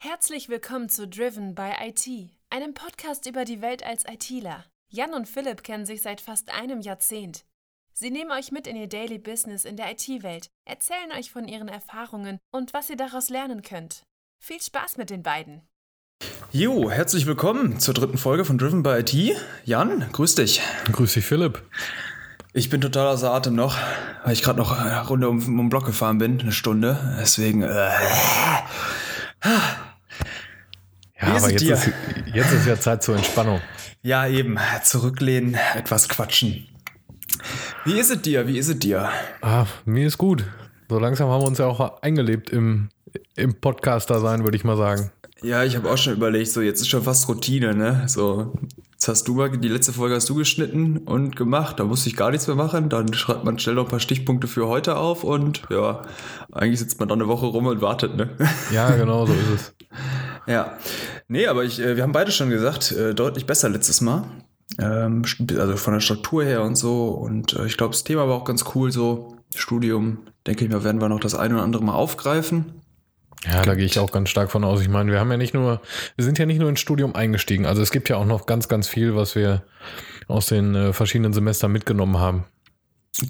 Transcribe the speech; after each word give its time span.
Herzlich 0.00 0.48
willkommen 0.48 0.88
zu 0.88 1.08
Driven 1.08 1.56
by 1.56 1.72
IT, 1.80 2.06
einem 2.50 2.72
Podcast 2.72 3.26
über 3.26 3.44
die 3.44 3.60
Welt 3.60 3.84
als 3.84 4.04
ITler. 4.08 4.64
Jan 4.88 5.12
und 5.12 5.26
Philipp 5.26 5.64
kennen 5.64 5.86
sich 5.86 6.02
seit 6.02 6.20
fast 6.20 6.54
einem 6.54 6.80
Jahrzehnt. 6.80 7.44
Sie 7.94 8.12
nehmen 8.12 8.30
euch 8.30 8.52
mit 8.52 8.68
in 8.68 8.76
ihr 8.76 8.86
Daily 8.86 9.18
Business 9.18 9.64
in 9.64 9.76
der 9.76 9.90
IT-Welt, 9.90 10.50
erzählen 10.64 11.10
euch 11.18 11.32
von 11.32 11.48
ihren 11.48 11.66
Erfahrungen 11.66 12.38
und 12.52 12.74
was 12.74 12.88
ihr 12.90 12.96
daraus 12.96 13.28
lernen 13.28 13.62
könnt. 13.62 14.04
Viel 14.40 14.62
Spaß 14.62 14.98
mit 14.98 15.10
den 15.10 15.24
beiden. 15.24 15.62
Jo, 16.52 16.92
herzlich 16.92 17.26
willkommen 17.26 17.80
zur 17.80 17.94
dritten 17.94 18.18
Folge 18.18 18.44
von 18.44 18.56
Driven 18.56 18.84
by 18.84 19.00
IT. 19.00 19.36
Jan, 19.64 20.08
grüß 20.12 20.36
dich. 20.36 20.62
Grüß 20.92 21.14
dich, 21.14 21.24
Philipp. 21.24 21.60
Ich 22.52 22.70
bin 22.70 22.80
total 22.80 23.08
außer 23.08 23.32
Atem 23.32 23.56
noch, 23.56 23.76
weil 24.22 24.32
ich 24.32 24.44
gerade 24.44 24.60
noch 24.60 24.70
eine 24.70 25.08
Runde 25.08 25.28
um, 25.28 25.38
um 25.38 25.56
den 25.56 25.68
Block 25.70 25.86
gefahren 25.86 26.18
bin, 26.18 26.40
eine 26.40 26.52
Stunde. 26.52 27.16
Deswegen. 27.20 27.62
Äh, 27.62 27.90
ja, 31.20 31.36
aber 31.36 31.50
jetzt 31.50 31.62
ist, 31.62 31.90
jetzt 32.32 32.52
ist 32.52 32.66
ja 32.66 32.78
Zeit 32.78 33.02
zur 33.02 33.16
Entspannung. 33.16 33.60
Ja, 34.02 34.26
eben. 34.26 34.58
Zurücklehnen, 34.84 35.56
etwas 35.74 36.08
quatschen. 36.08 36.68
Wie 37.84 37.98
ist 37.98 38.10
es 38.10 38.22
dir? 38.22 38.46
Wie 38.46 38.58
ist 38.58 38.68
es 38.68 38.78
dir? 38.78 39.08
Ah, 39.42 39.66
mir 39.84 40.06
ist 40.06 40.18
gut. 40.18 40.44
So 40.88 40.98
langsam 40.98 41.28
haben 41.28 41.42
wir 41.42 41.48
uns 41.48 41.58
ja 41.58 41.66
auch 41.66 42.02
eingelebt 42.02 42.50
im, 42.50 42.88
im 43.36 43.54
Podcaster 43.54 44.20
sein, 44.20 44.44
würde 44.44 44.56
ich 44.56 44.64
mal 44.64 44.76
sagen. 44.76 45.10
Ja, 45.42 45.62
ich 45.62 45.76
habe 45.76 45.90
auch 45.90 45.98
schon 45.98 46.14
überlegt, 46.14 46.50
so 46.50 46.60
jetzt 46.60 46.80
ist 46.80 46.88
schon 46.88 47.02
fast 47.02 47.28
Routine, 47.28 47.74
ne? 47.74 48.04
So, 48.06 48.54
jetzt 48.92 49.06
hast 49.06 49.28
du 49.28 49.34
mal, 49.34 49.50
die 49.50 49.68
letzte 49.68 49.92
Folge 49.92 50.16
hast 50.16 50.28
du 50.28 50.34
geschnitten 50.34 50.98
und 50.98 51.36
gemacht, 51.36 51.78
da 51.78 51.84
musste 51.84 52.08
ich 52.08 52.16
gar 52.16 52.30
nichts 52.30 52.46
mehr 52.48 52.56
machen. 52.56 52.88
Dann 52.88 53.12
schreibt 53.14 53.44
man 53.44 53.58
schnell 53.58 53.76
noch 53.76 53.84
ein 53.84 53.90
paar 53.90 54.00
Stichpunkte 54.00 54.48
für 54.48 54.66
heute 54.66 54.96
auf 54.96 55.22
und 55.22 55.62
ja, 55.70 56.02
eigentlich 56.50 56.80
sitzt 56.80 56.98
man 56.98 57.08
dann 57.08 57.20
eine 57.20 57.28
Woche 57.28 57.46
rum 57.46 57.66
und 57.66 57.80
wartet, 57.80 58.16
ne? 58.16 58.30
Ja, 58.72 58.90
genau, 58.90 59.26
so 59.26 59.32
ist 59.32 59.50
es. 59.54 59.74
ja. 60.48 60.78
Nee, 61.28 61.46
aber 61.46 61.64
ich, 61.64 61.80
äh, 61.80 61.96
wir 61.96 62.02
haben 62.02 62.12
beide 62.12 62.32
schon 62.32 62.50
gesagt, 62.50 62.92
äh, 62.92 63.14
deutlich 63.14 63.46
besser 63.46 63.68
letztes 63.68 64.00
Mal. 64.00 64.24
Ähm, 64.78 65.24
also 65.56 65.76
von 65.76 65.94
der 65.94 66.00
Struktur 66.00 66.44
her 66.44 66.62
und 66.62 66.76
so. 66.76 67.08
Und 67.08 67.54
äh, 67.54 67.66
ich 67.66 67.76
glaube, 67.76 67.92
das 67.92 68.04
Thema 68.04 68.28
war 68.28 68.36
auch 68.36 68.44
ganz 68.44 68.64
cool, 68.74 68.90
so 68.90 69.36
Studium. 69.54 70.18
Denke 70.46 70.64
ich 70.64 70.70
mal, 70.70 70.84
werden 70.84 71.00
wir 71.00 71.08
noch 71.08 71.20
das 71.20 71.34
eine 71.34 71.54
oder 71.54 71.62
andere 71.62 71.84
mal 71.84 71.94
aufgreifen. 71.94 72.82
Ja, 73.44 73.62
da 73.62 73.74
gehe 73.74 73.84
ich 73.84 73.98
auch 73.98 74.10
ganz 74.10 74.30
stark 74.30 74.50
von 74.50 74.64
aus. 74.64 74.80
Ich 74.80 74.88
meine, 74.88 75.12
wir 75.12 75.20
haben 75.20 75.30
ja 75.30 75.36
nicht 75.36 75.54
nur, 75.54 75.80
wir 76.16 76.24
sind 76.24 76.38
ja 76.38 76.46
nicht 76.46 76.58
nur 76.58 76.68
ins 76.68 76.80
Studium 76.80 77.14
eingestiegen. 77.14 77.66
Also 77.66 77.82
es 77.82 77.92
gibt 77.92 78.08
ja 78.08 78.16
auch 78.16 78.24
noch 78.24 78.46
ganz, 78.46 78.66
ganz 78.68 78.88
viel, 78.88 79.14
was 79.14 79.36
wir 79.36 79.62
aus 80.26 80.46
den 80.46 80.92
verschiedenen 80.92 81.32
Semestern 81.32 81.70
mitgenommen 81.70 82.18
haben. 82.18 82.44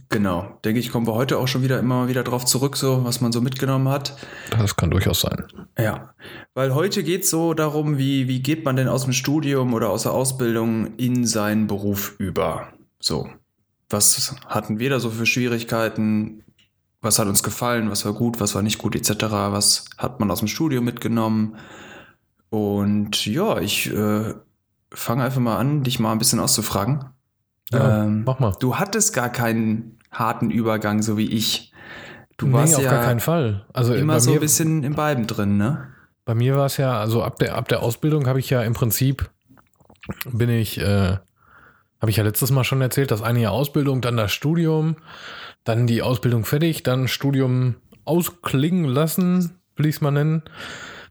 Genau. 0.09 0.59
Denke 0.65 0.81
ich, 0.81 0.91
kommen 0.91 1.07
wir 1.07 1.15
heute 1.15 1.39
auch 1.39 1.49
schon 1.49 1.63
wieder 1.63 1.79
immer 1.79 2.09
wieder 2.09 2.25
drauf 2.25 2.45
zurück, 2.45 2.77
so 2.77 3.05
was 3.05 3.21
man 3.21 3.33
so 3.33 3.41
mitgenommen 3.41 3.89
hat. 3.89 4.17
Das 4.51 4.77
kann 4.77 4.91
durchaus 4.91 5.21
sein. 5.21 5.45
Ja. 5.79 6.15
Weil 6.55 6.75
heute 6.75 7.03
geht 7.03 7.25
es 7.25 7.31
so 7.31 7.55
darum, 7.55 7.99
wie, 7.99 8.29
wie 8.29 8.41
geht 8.41 8.65
man 8.65 8.77
denn 8.77 8.89
aus 8.89 9.05
dem 9.05 9.13
Studium 9.13 9.75
oder 9.75 9.91
aus 9.91 10.03
der 10.03 10.13
Ausbildung 10.13 10.97
in 10.97 11.27
seinen 11.27 11.67
Beruf 11.67 12.15
über? 12.19 12.69
So. 13.01 13.29
Was 13.91 14.35
hatten 14.47 14.79
wir 14.79 14.91
da 14.91 15.01
so 15.01 15.11
für 15.11 15.25
Schwierigkeiten? 15.25 16.45
was 17.01 17.19
hat 17.19 17.29
uns 17.29 17.43
gefallen, 17.43 17.91
was 17.91 18.05
war 18.05 18.13
gut, 18.13 18.41
was 18.41 18.55
war 18.55 18.63
nicht 18.63 18.79
gut, 18.79 18.97
etc. 18.97 19.25
Was 19.31 19.85
hat 19.97 20.21
man 20.21 20.31
aus 20.31 20.41
dem 20.41 20.49
Studio 20.49 20.81
mitgenommen? 20.81 21.57
Und 22.51 23.27
ja, 23.27 23.61
ich 23.61 23.93
äh, 23.93 24.35
fange 24.91 25.25
einfach 25.25 25.41
mal 25.41 25.59
an, 25.59 25.85
dich 25.85 26.01
mal 26.01 26.13
ein 26.13 26.19
bisschen 26.19 26.41
auszufragen. 26.41 27.05
Ja, 27.73 28.05
ähm, 28.05 28.25
mach 28.25 28.39
mal. 28.39 28.53
Du 28.59 28.77
hattest 28.77 29.13
gar 29.13 29.31
keinen 29.31 29.99
harten 30.11 30.51
Übergang, 30.51 31.03
so 31.03 31.17
wie 31.17 31.31
ich. 31.31 31.73
Du 32.37 32.47
nee, 32.47 32.55
warst 32.55 32.77
auf 32.77 32.83
ja 32.83 32.91
gar 32.91 33.05
keinen 33.05 33.21
Fall. 33.21 33.67
Also 33.73 33.95
immer 33.95 34.21
so 34.21 34.33
ein 34.33 34.41
bisschen 34.41 34.85
im 34.85 34.95
beiden 34.95 35.27
drin, 35.27 35.57
ne? 35.57 35.89
Bei 36.25 36.35
mir 36.35 36.57
war 36.57 36.67
es 36.67 36.77
ja, 36.77 36.99
also 36.99 37.23
ab 37.23 37.39
der, 37.39 37.57
ab 37.57 37.69
der 37.69 37.83
Ausbildung 37.83 38.27
habe 38.27 38.39
ich 38.39 38.51
ja 38.51 38.63
im 38.63 38.75
Prinzip, 38.75 39.31
bin 40.31 40.51
ich, 40.51 40.79
äh, 40.79 41.17
habe 42.01 42.11
ich 42.11 42.17
ja 42.17 42.25
letztes 42.25 42.51
Mal 42.51 42.65
schon 42.65 42.81
erzählt, 42.81 43.11
dass 43.11 43.23
eine 43.23 43.41
Jahr 43.41 43.53
Ausbildung, 43.53 44.01
dann 44.01 44.17
das 44.17 44.33
Studium, 44.33 44.97
dann 45.65 45.87
die 45.87 46.03
Ausbildung 46.03 46.45
fertig, 46.45 46.83
dann 46.83 47.09
Studium 47.09 47.77
ausklingen 48.05 48.85
lassen, 48.85 49.59
will 49.77 49.87
ich 49.87 49.97
es 49.97 50.01
mal 50.01 50.11
nennen. 50.11 50.43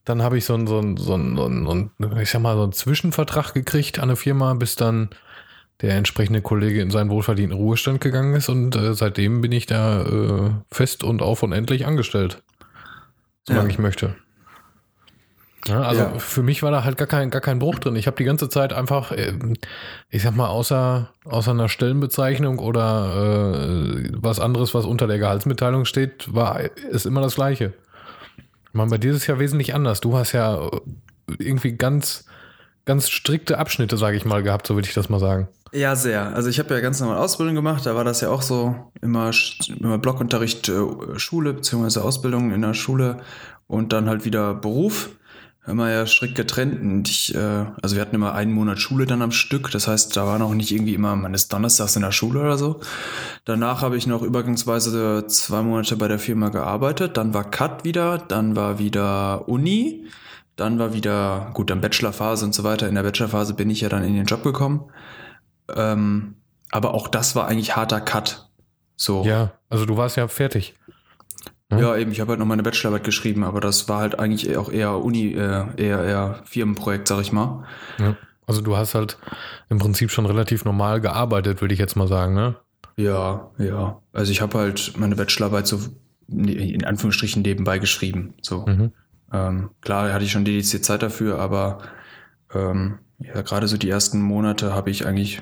Dann 0.05 0.21
habe 0.21 0.37
ich 0.37 0.45
so 0.45 0.53
einen, 0.53 0.67
so 0.67 0.77
einen, 0.77 0.97
so 0.97 1.13
einen, 1.15 1.35
so 1.35 1.43
einen, 1.43 1.91
ich 2.21 2.29
sag 2.29 2.41
mal, 2.41 2.55
so 2.55 2.63
einen 2.63 2.71
Zwischenvertrag 2.71 3.53
gekriegt 3.53 3.99
an 3.99 4.05
eine 4.05 4.15
Firma, 4.15 4.53
bis 4.53 4.75
dann 4.75 5.09
der 5.81 5.95
entsprechende 5.95 6.41
Kollege 6.41 6.81
in 6.81 6.89
seinen 6.89 7.09
wohlverdienten 7.09 7.57
Ruhestand 7.57 8.01
gegangen 8.01 8.35
ist 8.35 8.49
und 8.49 8.75
äh, 8.75 8.93
seitdem 8.93 9.41
bin 9.41 9.51
ich 9.51 9.65
da 9.67 10.01
äh, 10.01 10.51
fest 10.71 11.03
und 11.03 11.21
auf 11.21 11.43
und 11.43 11.53
endlich 11.53 11.85
angestellt. 11.85 12.41
Solange 13.45 13.69
ja. 13.69 13.73
ich 13.73 13.79
möchte. 13.79 14.15
Ja, 15.67 15.81
also 15.81 16.01
ja. 16.03 16.19
für 16.19 16.43
mich 16.43 16.63
war 16.63 16.71
da 16.71 16.83
halt 16.83 16.97
gar 16.97 17.07
kein, 17.07 17.29
gar 17.29 17.41
kein 17.41 17.59
Bruch 17.59 17.79
drin. 17.79 17.95
Ich 17.95 18.07
habe 18.07 18.17
die 18.17 18.23
ganze 18.23 18.49
Zeit 18.49 18.73
einfach, 18.73 19.11
äh, 19.11 19.33
ich 20.09 20.23
sag 20.23 20.35
mal, 20.35 20.47
außer, 20.47 21.09
außer 21.25 21.51
einer 21.51 21.69
Stellenbezeichnung 21.69 22.59
oder 22.59 23.65
äh, 23.65 24.09
was 24.13 24.39
anderes, 24.39 24.73
was 24.73 24.85
unter 24.85 25.07
der 25.07 25.19
Gehaltsmitteilung 25.19 25.85
steht, 25.85 26.33
war 26.33 26.61
ist 26.61 27.05
immer 27.05 27.21
das 27.21 27.35
Gleiche. 27.35 27.73
Ich 28.67 28.73
meine, 28.73 28.89
bei 28.89 28.97
dir 28.97 29.11
ist 29.11 29.17
es 29.17 29.27
ja 29.27 29.39
wesentlich 29.39 29.73
anders. 29.73 30.01
Du 30.01 30.17
hast 30.17 30.31
ja 30.31 30.69
irgendwie 31.39 31.73
ganz, 31.73 32.25
ganz 32.85 33.09
strikte 33.09 33.57
Abschnitte, 33.57 33.97
sage 33.97 34.17
ich 34.17 34.25
mal, 34.25 34.43
gehabt, 34.43 34.67
so 34.67 34.75
würde 34.75 34.87
ich 34.87 34.93
das 34.93 35.09
mal 35.09 35.19
sagen. 35.19 35.47
Ja, 35.73 35.95
sehr. 35.95 36.35
Also 36.35 36.49
ich 36.49 36.59
habe 36.59 36.73
ja 36.73 36.79
ganz 36.79 36.99
normal 36.99 37.17
Ausbildung 37.17 37.55
gemacht, 37.55 37.85
da 37.85 37.95
war 37.95 38.03
das 38.03 38.21
ja 38.21 38.29
auch 38.29 38.41
so 38.41 38.91
immer, 39.01 39.31
immer 39.79 39.97
Blockunterricht, 39.97 40.69
äh, 40.69 41.19
Schule, 41.19 41.53
beziehungsweise 41.53 42.03
Ausbildung 42.03 42.51
in 42.51 42.61
der 42.61 42.73
Schule 42.73 43.17
und 43.67 43.93
dann 43.93 44.07
halt 44.07 44.25
wieder 44.25 44.53
Beruf 44.53 45.09
immer 45.67 45.91
ja 45.91 46.05
strikt 46.05 46.35
getrennt. 46.35 46.81
Und 46.81 47.09
ich, 47.09 47.35
äh, 47.35 47.65
also 47.81 47.95
wir 47.95 48.01
hatten 48.01 48.15
immer 48.15 48.33
einen 48.33 48.53
Monat 48.53 48.79
Schule 48.79 49.05
dann 49.05 49.21
am 49.21 49.31
Stück. 49.31 49.69
Das 49.71 49.87
heißt, 49.87 50.15
da 50.15 50.25
war 50.25 50.39
noch 50.39 50.53
nicht 50.53 50.71
irgendwie 50.71 50.93
immer, 50.93 51.29
ist 51.33 51.51
donnerstags 51.53 51.95
in 51.95 52.01
der 52.01 52.11
Schule 52.11 52.39
oder 52.39 52.57
so. 52.57 52.79
Danach 53.45 53.81
habe 53.81 53.97
ich 53.97 54.07
noch 54.07 54.21
übergangsweise 54.21 55.25
zwei 55.27 55.61
Monate 55.61 55.97
bei 55.97 56.07
der 56.07 56.19
Firma 56.19 56.49
gearbeitet. 56.49 57.17
Dann 57.17 57.33
war 57.33 57.49
Cut 57.49 57.83
wieder, 57.83 58.17
dann 58.17 58.55
war 58.55 58.79
wieder 58.79 59.47
Uni. 59.47 60.05
Dann 60.55 60.79
war 60.79 60.93
wieder, 60.93 61.51
gut, 61.53 61.69
dann 61.69 61.81
Bachelorphase 61.81 62.43
und 62.45 62.55
so 62.55 62.63
weiter. 62.63 62.87
In 62.87 62.95
der 62.95 63.03
Bachelorphase 63.03 63.53
bin 63.53 63.69
ich 63.69 63.81
ja 63.81 63.89
dann 63.89 64.03
in 64.03 64.15
den 64.15 64.25
Job 64.25 64.43
gekommen. 64.43 64.85
Ähm, 65.75 66.35
aber 66.71 66.93
auch 66.93 67.07
das 67.07 67.35
war 67.35 67.47
eigentlich 67.47 67.75
harter 67.75 68.01
Cut. 68.01 68.49
So. 68.95 69.23
Ja, 69.23 69.53
also 69.69 69.85
du 69.85 69.97
warst 69.97 70.17
ja 70.17 70.27
fertig. 70.27 70.75
Hm? 71.71 71.79
Ja, 71.79 71.95
eben, 71.97 72.11
ich 72.11 72.19
habe 72.19 72.31
halt 72.31 72.39
noch 72.39 72.45
meine 72.45 72.63
Bachelorarbeit 72.63 73.03
geschrieben, 73.03 73.43
aber 73.43 73.59
das 73.59 73.89
war 73.89 73.99
halt 73.99 74.19
eigentlich 74.19 74.55
auch 74.57 74.71
eher 74.71 75.03
Uni, 75.03 75.33
äh, 75.33 75.65
eher, 75.77 76.03
eher 76.03 76.41
Firmenprojekt, 76.45 77.07
sag 77.07 77.21
ich 77.21 77.31
mal. 77.31 77.65
Ja. 77.99 78.15
Also 78.45 78.61
du 78.61 78.77
hast 78.77 78.95
halt 78.95 79.17
im 79.69 79.77
Prinzip 79.77 80.09
schon 80.09 80.25
relativ 80.25 80.63
normal 80.63 81.01
gearbeitet, 81.01 81.59
würde 81.59 81.73
ich 81.73 81.79
jetzt 81.79 81.95
mal 81.97 82.07
sagen, 82.07 82.33
ne? 82.33 82.55
Ja, 82.95 83.51
ja. 83.57 84.01
Also 84.13 84.31
ich 84.31 84.41
habe 84.41 84.57
halt 84.57 84.93
meine 84.97 85.15
Bachelorarbeit 85.15 85.67
so 85.67 85.79
in 86.29 86.83
Anführungsstrichen 86.83 87.41
nebenbei 87.41 87.77
geschrieben. 87.79 88.33
So. 88.41 88.65
Mhm. 88.65 88.91
Ähm, 89.31 89.69
klar 89.81 90.11
hatte 90.13 90.25
ich 90.25 90.31
schon 90.31 90.45
dediziert 90.45 90.85
Zeit 90.85 91.03
dafür, 91.03 91.39
aber 91.39 91.79
ähm, 92.53 92.99
ja, 93.19 93.41
gerade 93.41 93.67
so 93.67 93.77
die 93.77 93.89
ersten 93.89 94.21
Monate 94.21 94.73
habe 94.73 94.89
ich 94.89 95.05
eigentlich, 95.05 95.41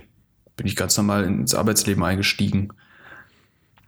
bin 0.56 0.68
ich 0.68 0.76
ganz 0.76 0.98
normal 0.98 1.26
ins 1.26 1.56
Arbeitsleben 1.56 2.04
eingestiegen. 2.04 2.70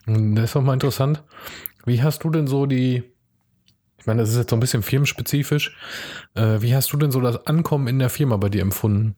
Das 0.05 0.51
ist 0.51 0.55
auch 0.55 0.61
mal 0.61 0.73
interessant. 0.73 1.23
Wie 1.85 2.01
hast 2.01 2.23
du 2.23 2.29
denn 2.29 2.47
so 2.47 2.66
die, 2.66 3.03
ich 3.97 4.05
meine, 4.05 4.22
das 4.22 4.31
ist 4.31 4.38
jetzt 4.38 4.50
so 4.50 4.55
ein 4.55 4.59
bisschen 4.59 4.83
firmenspezifisch, 4.83 5.75
äh, 6.35 6.61
wie 6.61 6.75
hast 6.75 6.91
du 6.91 6.97
denn 6.97 7.11
so 7.11 7.22
das 7.22 7.47
Ankommen 7.47 7.88
in 7.88 8.00
der 8.00 8.09
Firma 8.09 8.38
bei 8.38 8.50
dir 8.50 8.61
empfunden? 8.61 9.16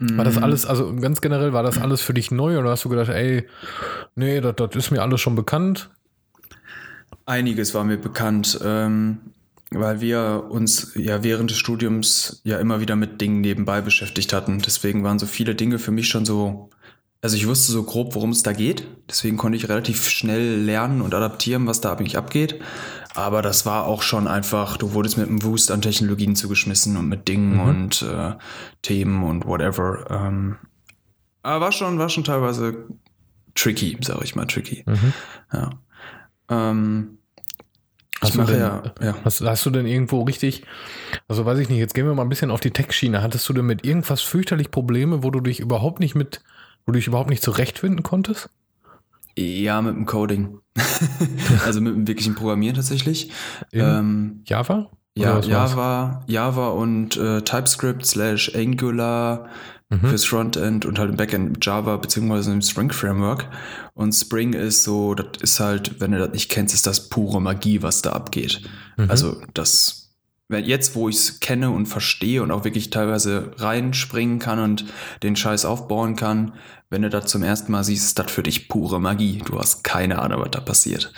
War 0.00 0.24
das 0.24 0.38
mm. 0.38 0.44
alles, 0.44 0.64
also 0.64 0.94
ganz 0.94 1.20
generell, 1.20 1.52
war 1.52 1.64
das 1.64 1.78
alles 1.78 2.02
für 2.02 2.14
dich 2.14 2.30
neu 2.30 2.58
oder 2.58 2.70
hast 2.70 2.84
du 2.84 2.88
gedacht, 2.88 3.08
ey, 3.08 3.48
nee, 4.14 4.40
das, 4.40 4.54
das 4.56 4.76
ist 4.76 4.90
mir 4.92 5.02
alles 5.02 5.20
schon 5.20 5.34
bekannt? 5.34 5.90
Einiges 7.26 7.74
war 7.74 7.82
mir 7.82 7.96
bekannt, 7.98 8.60
ähm, 8.62 9.18
weil 9.70 10.00
wir 10.00 10.46
uns 10.50 10.92
ja 10.94 11.22
während 11.22 11.50
des 11.50 11.58
Studiums 11.58 12.40
ja 12.44 12.58
immer 12.58 12.80
wieder 12.80 12.96
mit 12.96 13.20
Dingen 13.20 13.40
nebenbei 13.40 13.80
beschäftigt 13.80 14.32
hatten. 14.32 14.60
Deswegen 14.60 15.04
waren 15.04 15.18
so 15.18 15.26
viele 15.26 15.54
Dinge 15.54 15.78
für 15.78 15.90
mich 15.90 16.08
schon 16.08 16.24
so 16.24 16.70
also 17.20 17.36
ich 17.36 17.48
wusste 17.48 17.72
so 17.72 17.82
grob, 17.82 18.14
worum 18.14 18.30
es 18.30 18.42
da 18.42 18.52
geht. 18.52 18.86
Deswegen 19.08 19.36
konnte 19.36 19.56
ich 19.56 19.68
relativ 19.68 20.08
schnell 20.08 20.62
lernen 20.62 21.02
und 21.02 21.14
adaptieren, 21.14 21.66
was 21.66 21.80
da 21.80 21.92
eigentlich 21.92 22.16
abgeht. 22.16 22.60
Aber 23.14 23.42
das 23.42 23.66
war 23.66 23.86
auch 23.86 24.02
schon 24.02 24.28
einfach, 24.28 24.76
du 24.76 24.92
wurdest 24.92 25.18
mit 25.18 25.28
einem 25.28 25.42
Wust 25.42 25.72
an 25.72 25.82
Technologien 25.82 26.36
zugeschmissen 26.36 26.96
und 26.96 27.08
mit 27.08 27.26
Dingen 27.26 27.54
mhm. 27.54 27.60
und 27.60 28.02
äh, 28.02 28.34
Themen 28.82 29.24
und 29.24 29.46
whatever. 29.46 30.06
Ähm, 30.10 30.56
aber 31.42 31.64
war 31.66 31.72
schon, 31.72 31.98
war 31.98 32.08
schon 32.08 32.24
teilweise 32.24 32.86
tricky, 33.56 33.98
sage 34.00 34.22
ich 34.22 34.36
mal, 34.36 34.46
tricky. 34.46 34.84
Mhm. 34.86 35.12
Ja. 35.52 35.70
Ähm, 36.48 37.17
Hast 38.20 38.34
du, 38.34 38.42
denn, 38.42 38.58
ja, 38.58 38.82
ja. 39.00 39.14
Hast, 39.24 39.40
hast, 39.42 39.64
du 39.64 39.70
denn 39.70 39.86
irgendwo 39.86 40.22
richtig, 40.22 40.64
also 41.28 41.44
weiß 41.46 41.58
ich 41.60 41.68
nicht, 41.68 41.78
jetzt 41.78 41.94
gehen 41.94 42.04
wir 42.04 42.14
mal 42.14 42.22
ein 42.22 42.28
bisschen 42.28 42.50
auf 42.50 42.60
die 42.60 42.72
Tech-Schiene. 42.72 43.22
Hattest 43.22 43.48
du 43.48 43.52
denn 43.52 43.66
mit 43.66 43.86
irgendwas 43.86 44.22
fürchterlich 44.22 44.70
Probleme, 44.72 45.22
wo 45.22 45.30
du 45.30 45.40
dich 45.40 45.60
überhaupt 45.60 46.00
nicht 46.00 46.14
mit 46.16 46.40
wo 46.88 46.92
du 46.92 46.98
dich 46.98 47.06
überhaupt 47.06 47.28
nicht 47.28 47.42
zurechtfinden 47.42 48.02
konntest? 48.02 48.48
Ja, 49.36 49.82
mit 49.82 49.94
dem 49.94 50.06
Coding. 50.06 50.60
also 51.66 51.82
mit 51.82 51.94
dem 51.94 52.08
wirklichen 52.08 52.34
Programmieren 52.34 52.76
tatsächlich. 52.76 53.30
Ähm, 53.74 54.40
Java? 54.46 54.90
Ja, 55.14 55.38
Java, 55.40 56.24
Java 56.28 56.68
und 56.68 57.18
äh, 57.18 57.42
TypeScript 57.42 58.06
slash 58.06 58.54
Angular 58.54 59.50
mhm. 59.88 60.00
fürs 60.00 60.24
Frontend 60.24 60.84
und 60.84 60.98
halt 60.98 61.10
im 61.10 61.16
Backend 61.16 61.64
Java 61.64 61.96
beziehungsweise 61.96 62.52
im 62.52 62.62
Spring 62.62 62.90
Framework. 62.90 63.48
Und 63.94 64.12
Spring 64.12 64.52
ist 64.52 64.84
so, 64.84 65.14
das 65.14 65.40
ist 65.40 65.60
halt, 65.60 66.00
wenn 66.00 66.12
du 66.12 66.18
das 66.18 66.32
nicht 66.32 66.50
kennst, 66.50 66.74
ist 66.74 66.86
das 66.86 67.08
pure 67.08 67.40
Magie, 67.40 67.82
was 67.82 68.02
da 68.02 68.12
abgeht. 68.12 68.62
Mhm. 68.96 69.10
Also 69.10 69.40
das, 69.54 70.10
wenn 70.48 70.64
jetzt, 70.64 70.94
wo 70.94 71.08
ich 71.08 71.16
es 71.16 71.40
kenne 71.40 71.70
und 71.70 71.86
verstehe 71.86 72.42
und 72.42 72.50
auch 72.50 72.64
wirklich 72.64 72.90
teilweise 72.90 73.52
reinspringen 73.56 74.38
kann 74.38 74.58
und 74.58 74.84
den 75.22 75.36
Scheiß 75.36 75.64
aufbauen 75.64 76.16
kann, 76.16 76.54
wenn 76.90 77.02
du 77.02 77.10
das 77.10 77.26
zum 77.26 77.42
ersten 77.42 77.72
Mal 77.72 77.84
siehst, 77.84 78.04
ist 78.04 78.18
das 78.18 78.30
für 78.30 78.42
dich 78.42 78.68
pure 78.68 79.00
Magie. 79.00 79.42
Du 79.44 79.58
hast 79.58 79.84
keine 79.84 80.20
Ahnung, 80.20 80.40
was 80.40 80.50
da 80.50 80.60
passiert. 80.60 81.12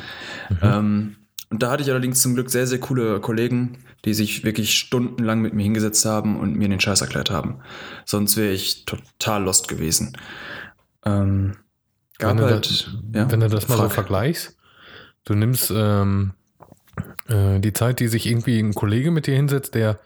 Mhm. 0.48 0.58
Ähm, 0.62 1.16
und 1.50 1.62
da 1.62 1.70
hatte 1.70 1.82
ich 1.82 1.90
allerdings 1.90 2.22
zum 2.22 2.34
Glück 2.34 2.50
sehr, 2.50 2.66
sehr 2.66 2.78
coole 2.78 3.20
Kollegen, 3.20 3.78
die 4.04 4.14
sich 4.14 4.44
wirklich 4.44 4.74
stundenlang 4.74 5.40
mit 5.40 5.54
mir 5.54 5.62
hingesetzt 5.62 6.04
haben 6.04 6.38
und 6.38 6.56
mir 6.56 6.68
den 6.68 6.80
Scheiß 6.80 7.00
erklärt 7.00 7.30
haben. 7.30 7.60
Sonst 8.04 8.36
wäre 8.36 8.52
ich 8.52 8.84
total 8.84 9.44
lost 9.44 9.68
gewesen. 9.68 10.16
Ähm, 11.04 11.56
gab 12.18 12.38
wenn, 12.38 12.44
halt, 12.44 12.70
du 12.70 12.98
da, 13.02 13.20
ja, 13.20 13.32
wenn 13.32 13.40
du 13.40 13.48
das 13.48 13.68
mal 13.68 13.76
Frage. 13.76 13.88
so 13.88 13.94
vergleichst, 13.94 14.56
du 15.24 15.34
nimmst 15.34 15.72
ähm, 15.74 16.32
äh, 17.28 17.60
die 17.60 17.72
Zeit, 17.72 18.00
die 18.00 18.08
sich 18.08 18.26
irgendwie 18.26 18.58
ein 18.58 18.74
Kollege 18.74 19.10
mit 19.10 19.26
dir 19.26 19.34
hinsetzt, 19.34 19.74
der, 19.74 20.00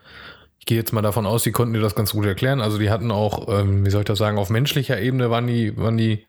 ich 0.59 0.67
gehe 0.67 0.79
jetzt 0.79 0.93
mal 0.93 1.03
davon 1.03 1.27
aus, 1.27 1.43
die 1.43 1.53
konnten 1.53 1.75
dir 1.75 1.81
das 1.81 1.95
ganz 1.95 2.13
gut 2.13 2.27
erklären. 2.27 2.61
Also 2.61 2.79
die 2.79 2.91
hatten 2.91 3.11
auch, 3.11 3.49
ähm, 3.49 3.85
wie 3.85 3.91
soll 3.91 4.03
ich 4.03 4.07
das 4.07 4.19
sagen, 4.19 4.39
auf 4.39 4.51
menschlicher 4.51 5.01
Ebene 5.01 5.31
waren 5.31 5.47
die, 5.47 5.77
waren 5.77 5.97
die 5.97 6.27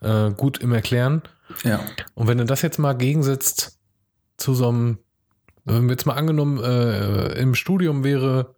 äh, 0.00 0.30
gut 0.30 0.58
im 0.58 0.72
Erklären. 0.72 1.22
Ja. 1.64 1.80
Und 2.14 2.28
wenn 2.28 2.38
du 2.38 2.44
das 2.44 2.62
jetzt 2.62 2.78
mal 2.78 2.94
gegensetzt 2.94 3.78
zu 4.36 4.54
so 4.54 4.68
einem, 4.68 4.98
jetzt 5.88 6.06
mal 6.06 6.14
angenommen, 6.14 6.62
äh, 6.62 7.40
im 7.40 7.54
Studium 7.54 8.04
wäre 8.04 8.54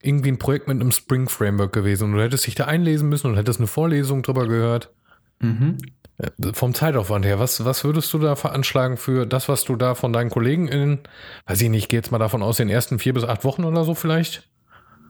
irgendwie 0.00 0.30
ein 0.30 0.38
Projekt 0.38 0.68
mit 0.68 0.80
einem 0.80 0.92
Spring 0.92 1.28
Framework 1.28 1.72
gewesen 1.72 2.04
und 2.04 2.12
du 2.12 2.22
hättest 2.22 2.46
dich 2.46 2.54
da 2.54 2.64
einlesen 2.64 3.08
müssen 3.08 3.28
und 3.28 3.36
hättest 3.36 3.58
eine 3.58 3.66
Vorlesung 3.66 4.22
drüber 4.22 4.46
gehört. 4.46 4.92
Mhm. 5.40 5.78
Äh, 6.18 6.30
vom 6.52 6.74
Zeitaufwand 6.74 7.24
her, 7.24 7.38
was, 7.38 7.64
was 7.64 7.84
würdest 7.84 8.12
du 8.12 8.18
da 8.18 8.36
veranschlagen 8.36 8.96
für 8.96 9.26
das, 9.26 9.48
was 9.48 9.64
du 9.64 9.76
da 9.76 9.94
von 9.94 10.12
deinen 10.12 10.30
Kollegen 10.30 10.68
in, 10.68 11.00
weiß 11.46 11.60
ich 11.60 11.68
nicht, 11.68 11.84
ich 11.84 11.88
gehe 11.88 11.98
jetzt 11.98 12.12
mal 12.12 12.18
davon 12.18 12.42
aus, 12.42 12.56
den 12.56 12.68
ersten 12.68 12.98
vier 12.98 13.14
bis 13.14 13.24
acht 13.24 13.44
Wochen 13.44 13.64
oder 13.64 13.84
so 13.84 13.94
vielleicht? 13.94 14.48